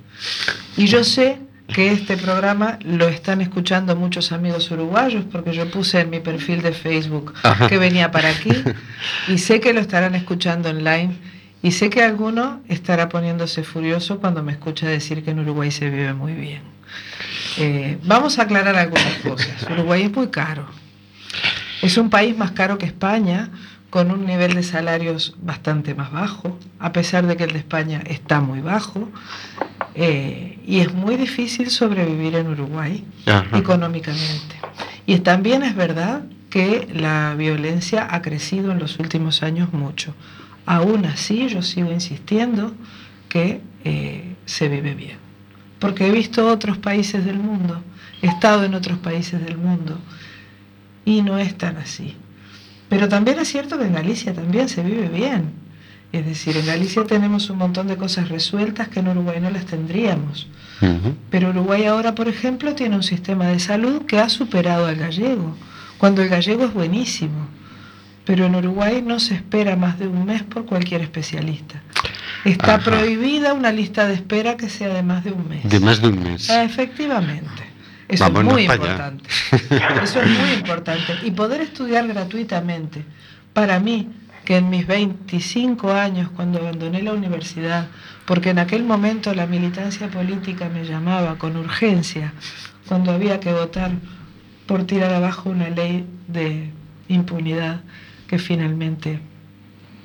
Y 0.76 0.88
yo 0.88 1.04
sé 1.04 1.40
que 1.74 1.92
este 1.92 2.16
programa 2.18 2.80
lo 2.84 3.08
están 3.08 3.42
escuchando 3.42 3.96
muchos 3.96 4.32
amigos 4.32 4.72
uruguayos 4.72 5.26
porque 5.32 5.54
yo 5.54 5.70
puse 5.70 6.00
en 6.00 6.10
mi 6.10 6.20
perfil 6.20 6.62
de 6.62 6.72
Facebook 6.72 7.34
Ajá. 7.44 7.68
que 7.68 7.78
venía 7.78 8.10
para 8.12 8.30
aquí 8.30 8.52
y 9.28 9.38
sé 9.38 9.60
que 9.60 9.74
lo 9.74 9.82
estarán 9.82 10.16
escuchando 10.16 10.70
online 10.70 11.16
y 11.62 11.72
sé 11.72 11.90
que 11.90 12.04
alguno 12.04 12.62
estará 12.70 13.10
poniéndose 13.10 13.64
furioso 13.64 14.20
cuando 14.20 14.44
me 14.44 14.54
escucha 14.54 14.88
decir 14.88 15.24
que 15.24 15.32
en 15.32 15.40
Uruguay 15.40 15.72
se 15.72 15.90
vive 15.90 16.14
muy 16.14 16.34
bien. 16.34 16.62
Eh, 17.58 17.98
vamos 18.04 18.40
a 18.40 18.44
aclarar 18.44 18.76
algunas 18.76 19.16
cosas. 19.18 19.68
Uruguay 19.70 20.04
es 20.04 20.12
muy 20.12 20.28
caro. 20.28 20.68
Es 21.82 21.98
un 21.98 22.10
país 22.10 22.38
más 22.38 22.52
caro 22.52 22.78
que 22.78 22.86
España, 22.86 23.50
con 23.90 24.12
un 24.12 24.26
nivel 24.26 24.54
de 24.54 24.64
salarios 24.64 25.36
bastante 25.42 25.96
más 25.96 26.12
bajo, 26.12 26.58
a 26.80 26.92
pesar 26.92 27.26
de 27.26 27.38
que 27.38 27.46
el 27.46 27.54
de 27.54 27.60
España 27.60 28.02
está 28.06 28.42
muy 28.42 28.62
bajo. 28.62 29.10
eh, 29.96 30.60
y 30.68 30.80
es 30.80 30.94
muy 30.94 31.16
difícil 31.16 31.70
sobrevivir 31.70 32.36
en 32.36 32.48
Uruguay 32.48 33.04
Ajá. 33.26 33.58
económicamente. 33.58 34.56
Y 35.06 35.20
también 35.20 35.64
es 35.64 35.76
verdad 35.76 36.24
que 36.50 36.88
la 36.94 37.34
violencia 37.36 38.08
ha 38.12 38.22
crecido 38.22 38.72
en 38.72 38.80
los 38.80 39.00
últimos 39.00 39.42
años 39.44 39.72
mucho. 39.74 40.14
Aún 40.66 41.06
así, 41.06 41.48
yo 41.48 41.62
sigo 41.62 41.92
insistiendo 41.92 42.74
que 43.30 43.62
eh, 43.86 44.36
se 44.46 44.68
vive 44.68 44.94
bien. 44.94 45.18
Porque 45.80 46.08
he 46.08 46.12
visto 46.12 46.48
otros 46.48 46.78
países 46.78 47.24
del 47.24 47.40
mundo, 47.40 47.82
he 48.22 48.28
estado 48.28 48.66
en 48.66 48.74
otros 48.74 48.98
países 48.98 49.44
del 49.46 49.58
mundo 49.58 49.98
y 51.06 51.22
no 51.22 51.38
es 51.38 51.58
tan 51.58 51.78
así. 51.78 52.16
Pero 52.90 53.10
también 53.10 53.40
es 53.40 53.50
cierto 53.50 53.78
que 53.78 53.86
en 53.86 53.94
Galicia 53.94 54.34
también 54.34 54.70
se 54.70 54.84
vive 54.84 55.10
bien. 55.10 55.52
Es 56.14 56.26
decir, 56.26 56.56
en 56.56 56.66
Galicia 56.66 57.04
tenemos 57.04 57.50
un 57.50 57.58
montón 57.58 57.88
de 57.88 57.98
cosas 57.98 58.30
resueltas 58.30 58.88
que 58.88 59.02
en 59.02 59.10
Uruguay 59.10 59.40
no 59.42 59.50
las 59.50 59.66
tendríamos. 59.66 60.48
Pero 61.30 61.50
Uruguay 61.50 61.86
ahora, 61.86 62.16
por 62.16 62.28
ejemplo, 62.28 62.76
tiene 62.76 62.96
un 62.96 63.04
sistema 63.04 63.48
de 63.48 63.60
salud 63.60 64.06
que 64.06 64.20
ha 64.20 64.30
superado 64.30 64.86
al 64.86 64.96
gallego, 64.96 65.58
cuando 65.98 66.22
el 66.22 66.30
gallego 66.30 66.66
es 66.66 66.74
buenísimo. 66.74 67.48
Pero 68.26 68.46
en 68.46 68.56
Uruguay 68.56 69.02
no 69.06 69.20
se 69.20 69.36
espera 69.36 69.76
más 69.76 70.00
de 70.00 70.08
un 70.08 70.26
mes 70.26 70.44
por 70.44 70.66
cualquier 70.66 71.02
especialista. 71.02 71.82
Está 72.46 72.76
Ajá. 72.76 72.84
prohibida 72.84 73.54
una 73.54 73.72
lista 73.72 74.08
de 74.08 74.14
espera 74.14 74.56
que 74.56 74.70
sea 74.70 74.94
de 74.94 75.02
más 75.04 75.24
de 75.24 75.32
un 75.32 75.50
mes. 75.50 75.68
De 75.68 75.80
más 75.80 76.02
de 76.02 76.10
un 76.10 76.24
mes. 76.24 76.50
Efectivamente. 76.50 77.67
Eso 78.08 78.26
es 78.26 78.44
muy 78.44 78.64
importante. 78.64 79.24
Eso 80.04 80.22
es 80.22 80.40
muy 80.40 80.52
importante. 80.52 81.14
Y 81.24 81.32
poder 81.32 81.62
estudiar 81.62 82.08
gratuitamente. 82.08 83.04
Para 83.54 83.80
mí, 83.80 84.10
que 84.46 84.58
en 84.58 84.70
mis 84.70 84.88
25 84.88 85.92
años, 85.92 86.30
cuando 86.34 86.60
abandoné 86.60 87.02
la 87.02 87.12
universidad, 87.12 87.88
porque 88.26 88.52
en 88.52 88.60
aquel 88.60 88.84
momento 88.84 89.34
la 89.34 89.46
militancia 89.46 90.08
política 90.08 90.70
me 90.70 90.86
llamaba 90.86 91.38
con 91.38 91.58
urgencia, 91.58 92.34
cuando 92.88 93.12
había 93.12 93.42
que 93.42 93.52
votar 93.52 93.92
por 94.66 94.86
tirar 94.86 95.14
abajo 95.14 95.50
una 95.50 95.70
ley 95.70 96.06
de 96.28 96.72
impunidad 97.10 97.82
que 98.28 98.40
finalmente 98.40 99.20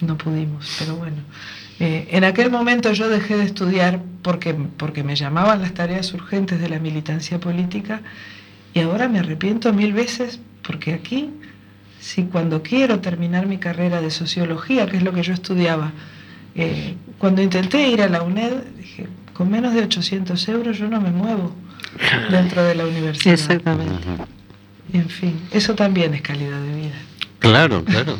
no 0.00 0.18
pudimos, 0.18 0.76
pero 0.78 0.96
bueno. 0.96 1.18
Eh, 1.85 2.07
en 2.12 2.22
aquel 2.22 2.49
momento 2.49 2.93
yo 2.93 3.09
dejé 3.09 3.37
de 3.37 3.43
estudiar 3.43 4.01
porque, 4.22 4.55
porque 4.55 5.03
me 5.03 5.16
llamaban 5.16 5.62
las 5.62 5.74
tareas 5.74 6.14
urgentes 6.14 6.61
de 6.61 6.68
la 6.68 6.78
militancia 6.78 7.41
política 7.41 8.03
y 8.72 8.78
ahora 8.78 9.09
me 9.09 9.18
arrepiento 9.18 9.72
mil 9.72 9.93
veces 9.93 10.39
porque 10.62 10.93
aquí, 10.93 11.30
si 11.99 12.22
cuando 12.22 12.62
quiero 12.62 13.01
terminar 13.01 13.47
mi 13.47 13.59
carrera 13.59 14.01
de 14.01 14.12
sociología, 14.12 14.87
que 14.87 14.99
es 14.99 15.03
lo 15.03 15.12
que 15.12 15.24
yo 15.24 15.35
estudiaba, 15.35 15.91
eh, 16.55 16.95
cuando 17.18 17.43
intenté 17.43 17.89
ir 17.89 18.01
a 18.01 18.09
la 18.09 18.22
UNED, 18.22 18.62
dije, 18.78 19.09
con 19.33 19.51
menos 19.51 19.74
de 19.74 19.83
800 19.83 20.49
euros 20.51 20.78
yo 20.78 20.87
no 20.87 21.01
me 21.01 21.11
muevo 21.11 21.53
dentro 22.30 22.62
de 22.62 22.76
la 22.76 22.87
universidad. 22.87 23.35
Exactamente. 23.35 24.07
En 24.93 25.09
fin, 25.09 25.35
eso 25.51 25.74
también 25.74 26.14
es 26.14 26.22
calidad 26.22 26.61
de 26.61 26.76
vida. 26.76 26.99
Claro, 27.41 27.85
claro. 27.85 28.18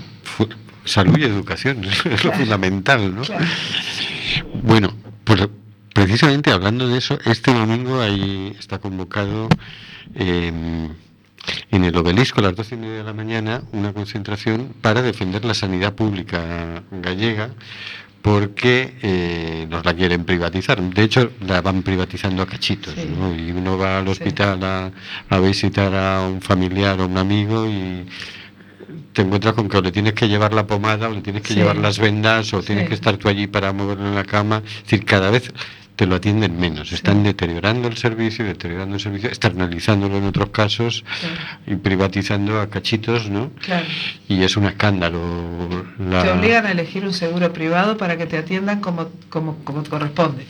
Salud 0.85 1.19
y 1.19 1.25
educación 1.25 1.85
es 2.05 2.25
lo 2.25 2.33
fundamental, 2.33 3.15
¿no? 3.15 3.23
Claro. 3.23 3.45
Bueno, 4.63 4.95
pues 5.25 5.49
precisamente 5.95 6.51
hablando 6.51 6.89
de 6.89 6.99
eso, 6.99 7.19
este 7.25 7.53
domingo 7.53 8.01
ahí 8.01 8.55
está 8.59 8.79
convocado 8.79 9.49
eh, 10.15 10.53
en 11.71 11.85
el 11.85 11.97
obelisco 11.97 12.41
a 12.41 12.45
las 12.45 12.57
doce 12.57 12.75
y 12.75 12.79
media 12.79 12.99
de 12.99 13.05
la 13.05 13.13
mañana 13.13 13.63
una 13.73 13.93
concentración 13.93 14.73
para 14.81 15.03
defender 15.03 15.45
la 15.45 15.55
sanidad 15.55 15.95
pública 15.95 16.83
gallega 16.91 17.51
porque 18.23 18.95
eh, 19.03 19.67
nos 19.69 19.85
la 19.85 19.95
quieren 19.95 20.25
privatizar. 20.25 20.81
De 20.81 21.03
hecho, 21.03 21.33
la 21.45 21.61
van 21.61 21.83
privatizando 21.83 22.43
a 22.43 22.47
cachitos. 22.47 22.95
Sí. 22.95 23.09
¿no? 23.19 23.35
Y 23.35 23.51
uno 23.51 23.77
va 23.77 23.99
al 23.99 24.05
Sí. 24.05 24.13
hospital 24.13 24.63
a, 24.63 24.93
a 25.29 25.39
visitar 25.41 25.93
a 25.93 26.21
un 26.29 26.41
familiar 26.41 27.01
o 27.01 27.07
un 27.07 27.19
amigo 27.19 27.67
y 27.69 28.07
te 29.13 29.23
encuentras 29.23 29.55
con 29.55 29.69
que 29.69 29.77
o 29.79 29.83
le 29.83 29.93
tienes 29.93 30.13
que 30.15 30.29
llevar 30.29 30.53
la 30.53 30.67
pomada 30.67 31.09
o 31.09 31.13
le 31.15 31.21
tienes 31.21 31.43
que 31.43 31.49
Sí. 31.49 31.55
llevar 31.61 31.77
las 31.77 31.99
vendas 31.99 32.53
o 32.55 32.63
tienes 32.63 32.85
Sí. 32.85 32.89
que 32.89 32.95
estar 32.95 33.17
tú 33.17 33.29
allí 33.29 33.47
para 33.47 33.73
moverlo 33.73 34.07
en 34.09 34.15
la 34.15 34.25
cama. 34.25 34.63
Es 34.67 34.83
decir, 34.85 35.05
cada 35.05 35.31
vez 35.31 35.53
te 35.97 36.07
lo 36.07 36.15
atienden 36.17 36.59
menos. 36.59 36.91
Están 36.93 37.23
deteriorando 37.23 37.87
el 37.87 37.97
servicio, 37.97 38.45
deteriorando 38.45 38.95
el 38.97 39.01
servicio, 39.01 39.29
externalizándolo 39.29 40.17
en 40.17 40.25
otros 40.25 40.49
casos 40.49 41.05
y 41.67 41.75
privatizando 41.77 42.61
a 42.61 42.69
cachitos, 42.71 43.29
¿no? 43.29 43.51
Claro. 43.61 43.87
Y 44.29 44.43
es 44.43 44.57
un 44.57 44.65
escándalo. 44.65 45.21
la- 45.99 46.23
Te 46.23 46.31
obligan 46.31 46.67
a 46.67 46.73
elegir 46.73 47.05
un 47.05 47.13
seguro 47.13 47.53
privado 47.53 47.97
para 47.99 48.17
que 48.17 48.27
te 48.27 48.39
atiendan 48.39 48.81
como, 48.81 49.11
como, 49.29 49.57
como 49.65 49.85
corresponde. 49.85 50.45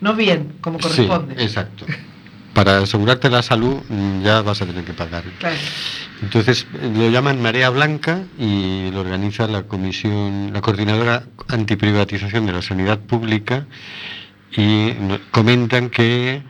No 0.00 0.14
bien, 0.14 0.54
como 0.60 0.78
Sí, 0.78 0.88
corresponde. 1.06 1.42
exacto. 1.42 1.86
Para 2.54 2.78
asegurarte 2.78 3.30
la 3.30 3.42
salud 3.42 3.76
mm, 3.88 4.22
ya 4.22 4.42
vas 4.42 4.62
a 4.62 4.66
tener 4.66 4.84
que 4.84 4.92
pagar. 4.92 5.24
Claro. 5.38 5.56
Entonces 6.22 6.66
lo 6.82 7.08
llaman 7.10 7.40
Marea 7.40 7.70
Blanca 7.70 8.22
y 8.38 8.90
lo 8.90 9.00
organiza 9.00 9.46
la 9.46 9.62
comisión, 9.62 10.50
la 10.52 10.60
coordinadora 10.60 11.24
antiprivatización 11.48 12.46
de 12.46 12.52
la 12.52 12.62
sanidad 12.62 12.98
pública 12.98 13.66
y 14.56 14.92
comentan 15.30 15.90
que 15.90 16.42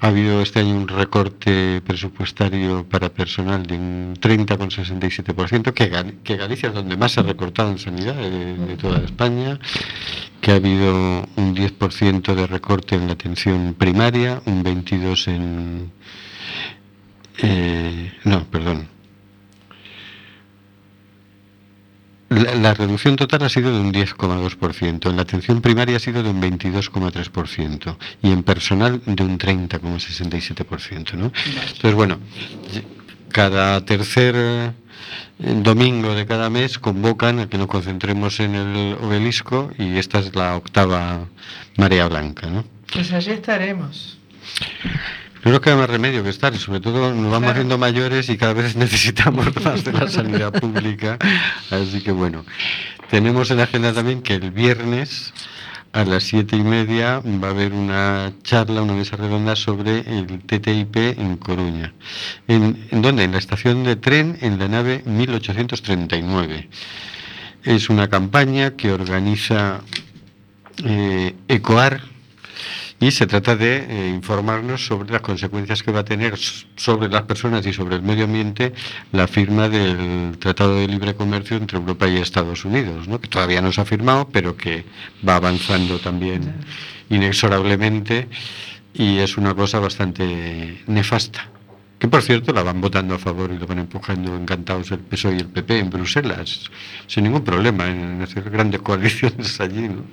ha 0.00 0.08
habido 0.08 0.42
este 0.42 0.60
año 0.60 0.76
un 0.76 0.88
recorte 0.88 1.80
presupuestario 1.82 2.84
para 2.88 3.10
personal 3.10 3.64
de 3.64 3.76
un 3.76 4.16
30,67%, 4.20 5.72
que, 5.72 6.16
que 6.24 6.36
Galicia 6.36 6.68
es 6.70 6.74
donde 6.74 6.96
más 6.96 7.12
se 7.12 7.20
ha 7.20 7.22
recortado 7.22 7.70
en 7.70 7.78
sanidad 7.78 8.14
de, 8.16 8.56
de 8.56 8.76
toda 8.76 8.98
España, 9.04 9.58
que 10.40 10.50
ha 10.50 10.56
habido 10.56 11.28
un 11.36 11.54
10% 11.54 12.34
de 12.34 12.46
recorte 12.46 12.96
en 12.96 13.06
la 13.06 13.12
atención 13.12 13.74
primaria, 13.78 14.42
un 14.46 14.64
22% 14.64 15.28
en... 15.28 15.92
eh, 17.38 18.12
no, 18.24 18.44
perdón. 18.44 18.93
La, 22.30 22.54
la 22.54 22.74
reducción 22.74 23.16
total 23.16 23.42
ha 23.42 23.48
sido 23.48 23.72
de 23.72 23.80
un 23.80 23.92
10,2%, 23.92 25.10
en 25.10 25.16
la 25.16 25.22
atención 25.22 25.60
primaria 25.60 25.96
ha 25.96 26.00
sido 26.00 26.22
de 26.22 26.30
un 26.30 26.40
22,3% 26.40 27.96
y 28.22 28.32
en 28.32 28.42
personal 28.42 29.00
de 29.04 29.22
un 29.22 29.38
30,67%. 29.38 31.14
¿no? 31.14 31.32
Entonces, 31.34 31.94
bueno, 31.94 32.18
cada 33.30 33.84
tercer 33.84 34.34
eh, 34.36 34.72
domingo 35.38 36.14
de 36.14 36.24
cada 36.26 36.50
mes 36.50 36.78
convocan 36.78 37.40
a 37.40 37.48
que 37.48 37.58
nos 37.58 37.66
concentremos 37.66 38.40
en 38.40 38.54
el 38.54 38.94
obelisco 39.02 39.72
y 39.78 39.98
esta 39.98 40.20
es 40.20 40.34
la 40.34 40.56
octava 40.56 41.26
marea 41.76 42.08
blanca. 42.08 42.48
¿no? 42.48 42.64
Pues 42.92 43.12
allí 43.12 43.32
estaremos. 43.32 44.18
No 45.44 45.50
nos 45.50 45.60
queda 45.60 45.76
más 45.76 45.90
remedio 45.90 46.22
que 46.22 46.30
estar, 46.30 46.54
y 46.54 46.58
sobre 46.58 46.80
todo 46.80 47.12
nos 47.12 47.30
vamos 47.30 47.50
haciendo 47.50 47.76
mayores 47.76 48.30
y 48.30 48.38
cada 48.38 48.54
vez 48.54 48.76
necesitamos 48.84 49.54
más 49.62 49.84
de 49.84 49.92
la 49.92 50.08
sanidad 50.08 50.52
pública. 50.52 51.18
Así 51.70 52.00
que 52.00 52.12
bueno, 52.12 52.46
tenemos 53.10 53.50
en 53.50 53.58
la 53.58 53.64
agenda 53.64 53.92
también 53.92 54.22
que 54.22 54.34
el 54.34 54.50
viernes 54.52 55.34
a 55.92 56.04
las 56.04 56.24
siete 56.24 56.56
y 56.56 56.62
media 56.64 57.20
va 57.20 57.48
a 57.48 57.50
haber 57.50 57.74
una 57.74 58.32
charla, 58.42 58.80
una 58.80 58.94
mesa 58.94 59.16
redonda 59.16 59.54
sobre 59.54 59.98
el 59.98 60.40
TTIP 60.40 60.96
en 60.96 61.36
Coruña. 61.36 61.92
¿En, 62.48 62.88
en 62.90 63.02
dónde? 63.02 63.24
En 63.24 63.32
la 63.32 63.38
estación 63.38 63.84
de 63.84 63.96
tren 63.96 64.38
en 64.40 64.58
la 64.58 64.68
nave 64.68 65.02
1839. 65.04 66.70
Es 67.64 67.90
una 67.90 68.08
campaña 68.08 68.76
que 68.76 68.92
organiza 68.92 69.82
eh, 70.84 71.34
ECOAR 71.48 72.13
y 73.04 73.10
se 73.10 73.26
trata 73.26 73.54
de 73.54 73.76
eh, 73.76 74.08
informarnos 74.14 74.86
sobre 74.86 75.12
las 75.12 75.20
consecuencias 75.20 75.82
que 75.82 75.92
va 75.92 76.00
a 76.00 76.04
tener 76.06 76.38
sobre 76.38 77.10
las 77.10 77.22
personas 77.22 77.66
y 77.66 77.72
sobre 77.74 77.96
el 77.96 78.02
medio 78.02 78.24
ambiente 78.24 78.72
la 79.12 79.28
firma 79.28 79.68
del 79.68 80.38
Tratado 80.38 80.76
de 80.76 80.88
Libre 80.88 81.14
Comercio 81.14 81.58
entre 81.58 81.76
Europa 81.76 82.08
y 82.08 82.16
Estados 82.16 82.64
Unidos, 82.64 83.06
¿no? 83.06 83.20
que 83.20 83.28
todavía 83.28 83.60
no 83.60 83.72
se 83.72 83.82
ha 83.82 83.84
firmado, 83.84 84.26
pero 84.32 84.56
que 84.56 84.86
va 85.28 85.36
avanzando 85.36 85.98
también 85.98 86.54
inexorablemente 87.10 88.26
y 88.94 89.18
es 89.18 89.36
una 89.36 89.52
cosa 89.54 89.80
bastante 89.80 90.82
nefasta. 90.86 91.50
Que 91.98 92.08
por 92.08 92.22
cierto 92.22 92.54
la 92.54 92.62
van 92.62 92.80
votando 92.80 93.16
a 93.16 93.18
favor 93.18 93.52
y 93.52 93.58
lo 93.58 93.66
van 93.66 93.80
empujando 93.80 94.34
encantados 94.34 94.90
el 94.92 95.00
PSOE 95.00 95.34
y 95.34 95.40
el 95.40 95.48
PP 95.48 95.78
en 95.78 95.90
Bruselas, 95.90 96.70
sin 97.06 97.24
ningún 97.24 97.44
problema 97.44 97.86
en 97.86 98.22
hacer 98.22 98.48
grandes 98.48 98.80
coaliciones 98.80 99.60
allí. 99.60 99.88
¿no? 99.90 100.04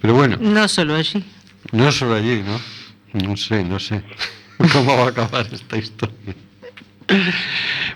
Pero 0.00 0.14
bueno. 0.14 0.36
No 0.40 0.68
solo 0.68 0.94
allí. 0.94 1.24
No 1.72 1.92
solo 1.92 2.14
allí, 2.14 2.42
¿no? 2.42 2.60
No 3.28 3.36
sé, 3.36 3.64
no 3.64 3.78
sé 3.78 4.02
cómo 4.72 4.96
va 4.96 5.04
a 5.04 5.08
acabar 5.08 5.46
esta 5.52 5.76
historia. 5.76 6.34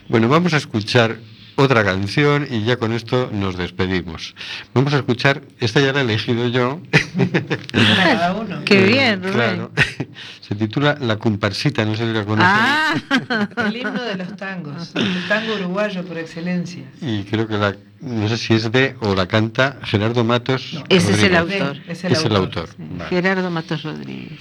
Bueno, 0.09 0.29
vamos 0.29 0.55
a 0.55 0.57
escuchar 0.57 1.19
otra 1.57 1.85
canción 1.85 2.47
y 2.51 2.65
ya 2.65 2.77
con 2.77 2.93
esto 2.93 3.31
nos 3.33 3.57
despedimos. 3.57 4.35
Vamos 4.75 4.93
a 4.95 4.97
escuchar, 4.99 5.43
esta 5.61 5.81
ya 5.81 5.93
la 5.93 6.01
he 6.01 6.03
elegido 6.05 6.49
yo. 6.49 6.81
Cada 7.73 8.35
uno. 8.35 8.63
Qué 8.65 8.85
bien, 8.85 9.21
Rubén. 9.23 9.33
Claro. 9.35 9.73
Se 10.41 10.55
titula 10.55 10.97
La 11.01 11.17
comparsita, 11.17 11.85
no 11.85 11.95
sé 11.95 12.07
si 12.07 12.13
la 12.13 12.25
conocen. 12.25 12.51
Ah, 12.53 12.95
El 13.69 13.77
himno 13.77 14.03
de 14.03 14.17
los 14.17 14.37
tangos. 14.37 14.93
El 14.95 15.29
tango 15.29 15.55
uruguayo 15.55 16.05
por 16.05 16.19
excelencia. 16.19 16.85
Y 17.01 17.23
creo 17.25 17.47
que 17.47 17.57
la, 17.57 17.75
no 18.01 18.29
sé 18.29 18.37
si 18.37 18.55
es 18.55 18.71
de 18.73 18.97
o 19.01 19.15
la 19.15 19.27
canta 19.27 19.79
Gerardo 19.85 20.25
Matos. 20.25 20.83
ese 20.89 21.13
es 21.13 21.23
el 21.23 21.37
Rodríguez. 21.37 21.63
autor. 21.63 21.83
Es 21.89 22.05
el 22.05 22.13
Es 22.13 22.25
el 22.25 22.37
autor. 22.37 22.69
Vale. 22.79 23.11
Gerardo 23.11 23.51
Matos 23.51 23.83
Rodríguez. 23.83 24.41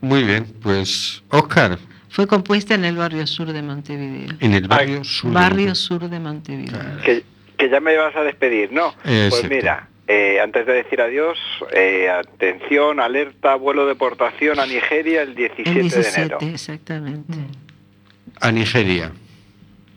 Muy 0.00 0.24
bien, 0.24 0.46
pues 0.60 1.22
Oscar, 1.28 1.78
Fue 2.12 2.26
compuesta 2.26 2.74
en 2.74 2.84
el 2.84 2.94
barrio 2.96 3.26
sur 3.26 3.50
de 3.54 3.62
Montevideo. 3.62 4.36
en 4.38 4.52
el 4.52 4.68
barrio 4.68 5.02
sur. 5.02 5.30
de 5.30 5.34
Barrio 5.34 5.56
Madrid. 5.68 5.74
sur 5.74 6.08
de 6.10 6.20
Montevideo. 6.20 6.78
Que, 7.02 7.22
que 7.56 7.70
ya 7.70 7.80
me 7.80 7.96
vas 7.96 8.14
a 8.14 8.22
despedir, 8.22 8.70
¿no? 8.70 8.88
Eh, 9.04 9.28
pues 9.30 9.44
exacto. 9.44 9.48
mira, 9.48 9.88
eh, 10.08 10.38
antes 10.42 10.66
de 10.66 10.74
decir 10.74 11.00
adiós, 11.00 11.38
eh, 11.74 12.10
atención, 12.10 13.00
alerta, 13.00 13.54
vuelo 13.54 13.84
de 13.86 13.94
deportación 13.94 14.60
a 14.60 14.66
Nigeria 14.66 15.22
el 15.22 15.34
17, 15.34 15.70
El 15.70 15.74
de 15.74 15.82
17, 15.96 16.20
enero. 16.20 16.38
exactamente. 16.42 17.38
A 18.42 18.52
Nigeria. 18.52 19.10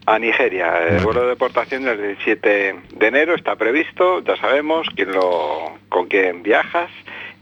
A 0.05 0.17
Nigeria, 0.17 0.67
el 0.87 0.91
Vale. 0.93 1.03
vuelo 1.03 1.21
de 1.23 1.29
deportación 1.29 1.85
el 1.85 1.97
17 2.15 2.75
de 2.95 3.07
enero 3.07 3.35
está 3.35 3.57
previsto, 3.57 4.23
ya 4.23 4.37
sabemos 4.37 4.87
quién 4.95 5.11
lo, 5.11 5.79
con 5.89 6.07
quién 6.07 6.43
viajas 6.43 6.91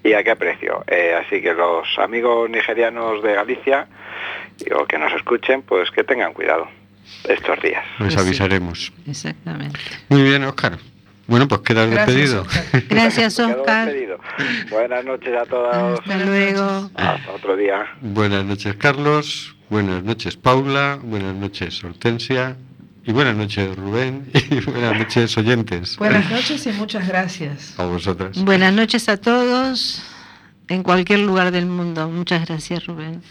y 0.03 0.13
a 0.13 0.23
qué 0.23 0.35
precio. 0.35 0.83
Eh, 0.87 1.13
así 1.19 1.41
que 1.41 1.53
los 1.53 1.87
amigos 1.97 2.49
nigerianos 2.49 3.23
de 3.23 3.33
Galicia, 3.33 3.87
o 4.75 4.85
que 4.85 4.97
nos 4.97 5.13
escuchen, 5.13 5.61
pues 5.61 5.89
que 5.91 6.03
tengan 6.03 6.33
cuidado 6.33 6.67
estos 7.27 7.61
días. 7.61 7.83
Les 7.99 7.99
Pues 7.99 8.13
sí. 8.13 8.19
avisaremos. 8.19 8.93
Exactamente. 9.07 9.79
Muy 10.09 10.23
bien, 10.23 10.43
Oscar. 10.43 10.77
Bueno, 11.25 11.47
pues 11.47 11.61
queda 11.61 11.85
Gracias, 11.85 12.05
despedido. 12.07 12.41
Oscar. 12.41 12.83
Gracias, 12.89 13.37
despedido. 13.37 14.19
Buenas 14.69 15.05
noches 15.05 15.33
a 15.35 15.45
todos. 15.45 15.99
Hasta 15.99 16.17
luego. 16.17 16.89
Hasta 16.95 17.31
otro 17.31 17.55
día. 17.55 17.85
Buenas 18.01 18.43
noches, 18.43 18.75
Carlos. 18.75 19.55
Buenas 19.69 20.03
noches, 20.03 20.35
Paula. 20.35 20.99
Buenas 21.01 21.33
noches, 21.33 21.81
Hortensia. 21.83 22.57
Y 23.05 23.11
buenas 23.11 23.35
noches, 23.35 23.75
Rubén. 23.75 24.31
Y 24.49 24.59
buenas 24.61 24.97
noches, 24.97 25.37
oyentes. 25.37 25.97
Buenas 25.97 26.29
noches 26.31 26.65
y 26.65 26.71
muchas 26.71 27.07
gracias. 27.07 27.77
A 27.77 27.85
vosotras. 27.85 28.41
Buenas 28.43 28.73
noches 28.73 29.09
a 29.09 29.17
todos 29.17 30.01
en 30.69 30.83
cualquier 30.83 31.19
lugar 31.19 31.51
del 31.51 31.65
mundo. 31.65 32.07
Muchas 32.09 32.47
gracias, 32.47 32.85
Rubén. 32.85 33.21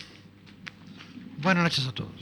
Buenas 1.39 1.65
noches 1.65 1.87
a 1.87 1.93
todos. 1.93 2.13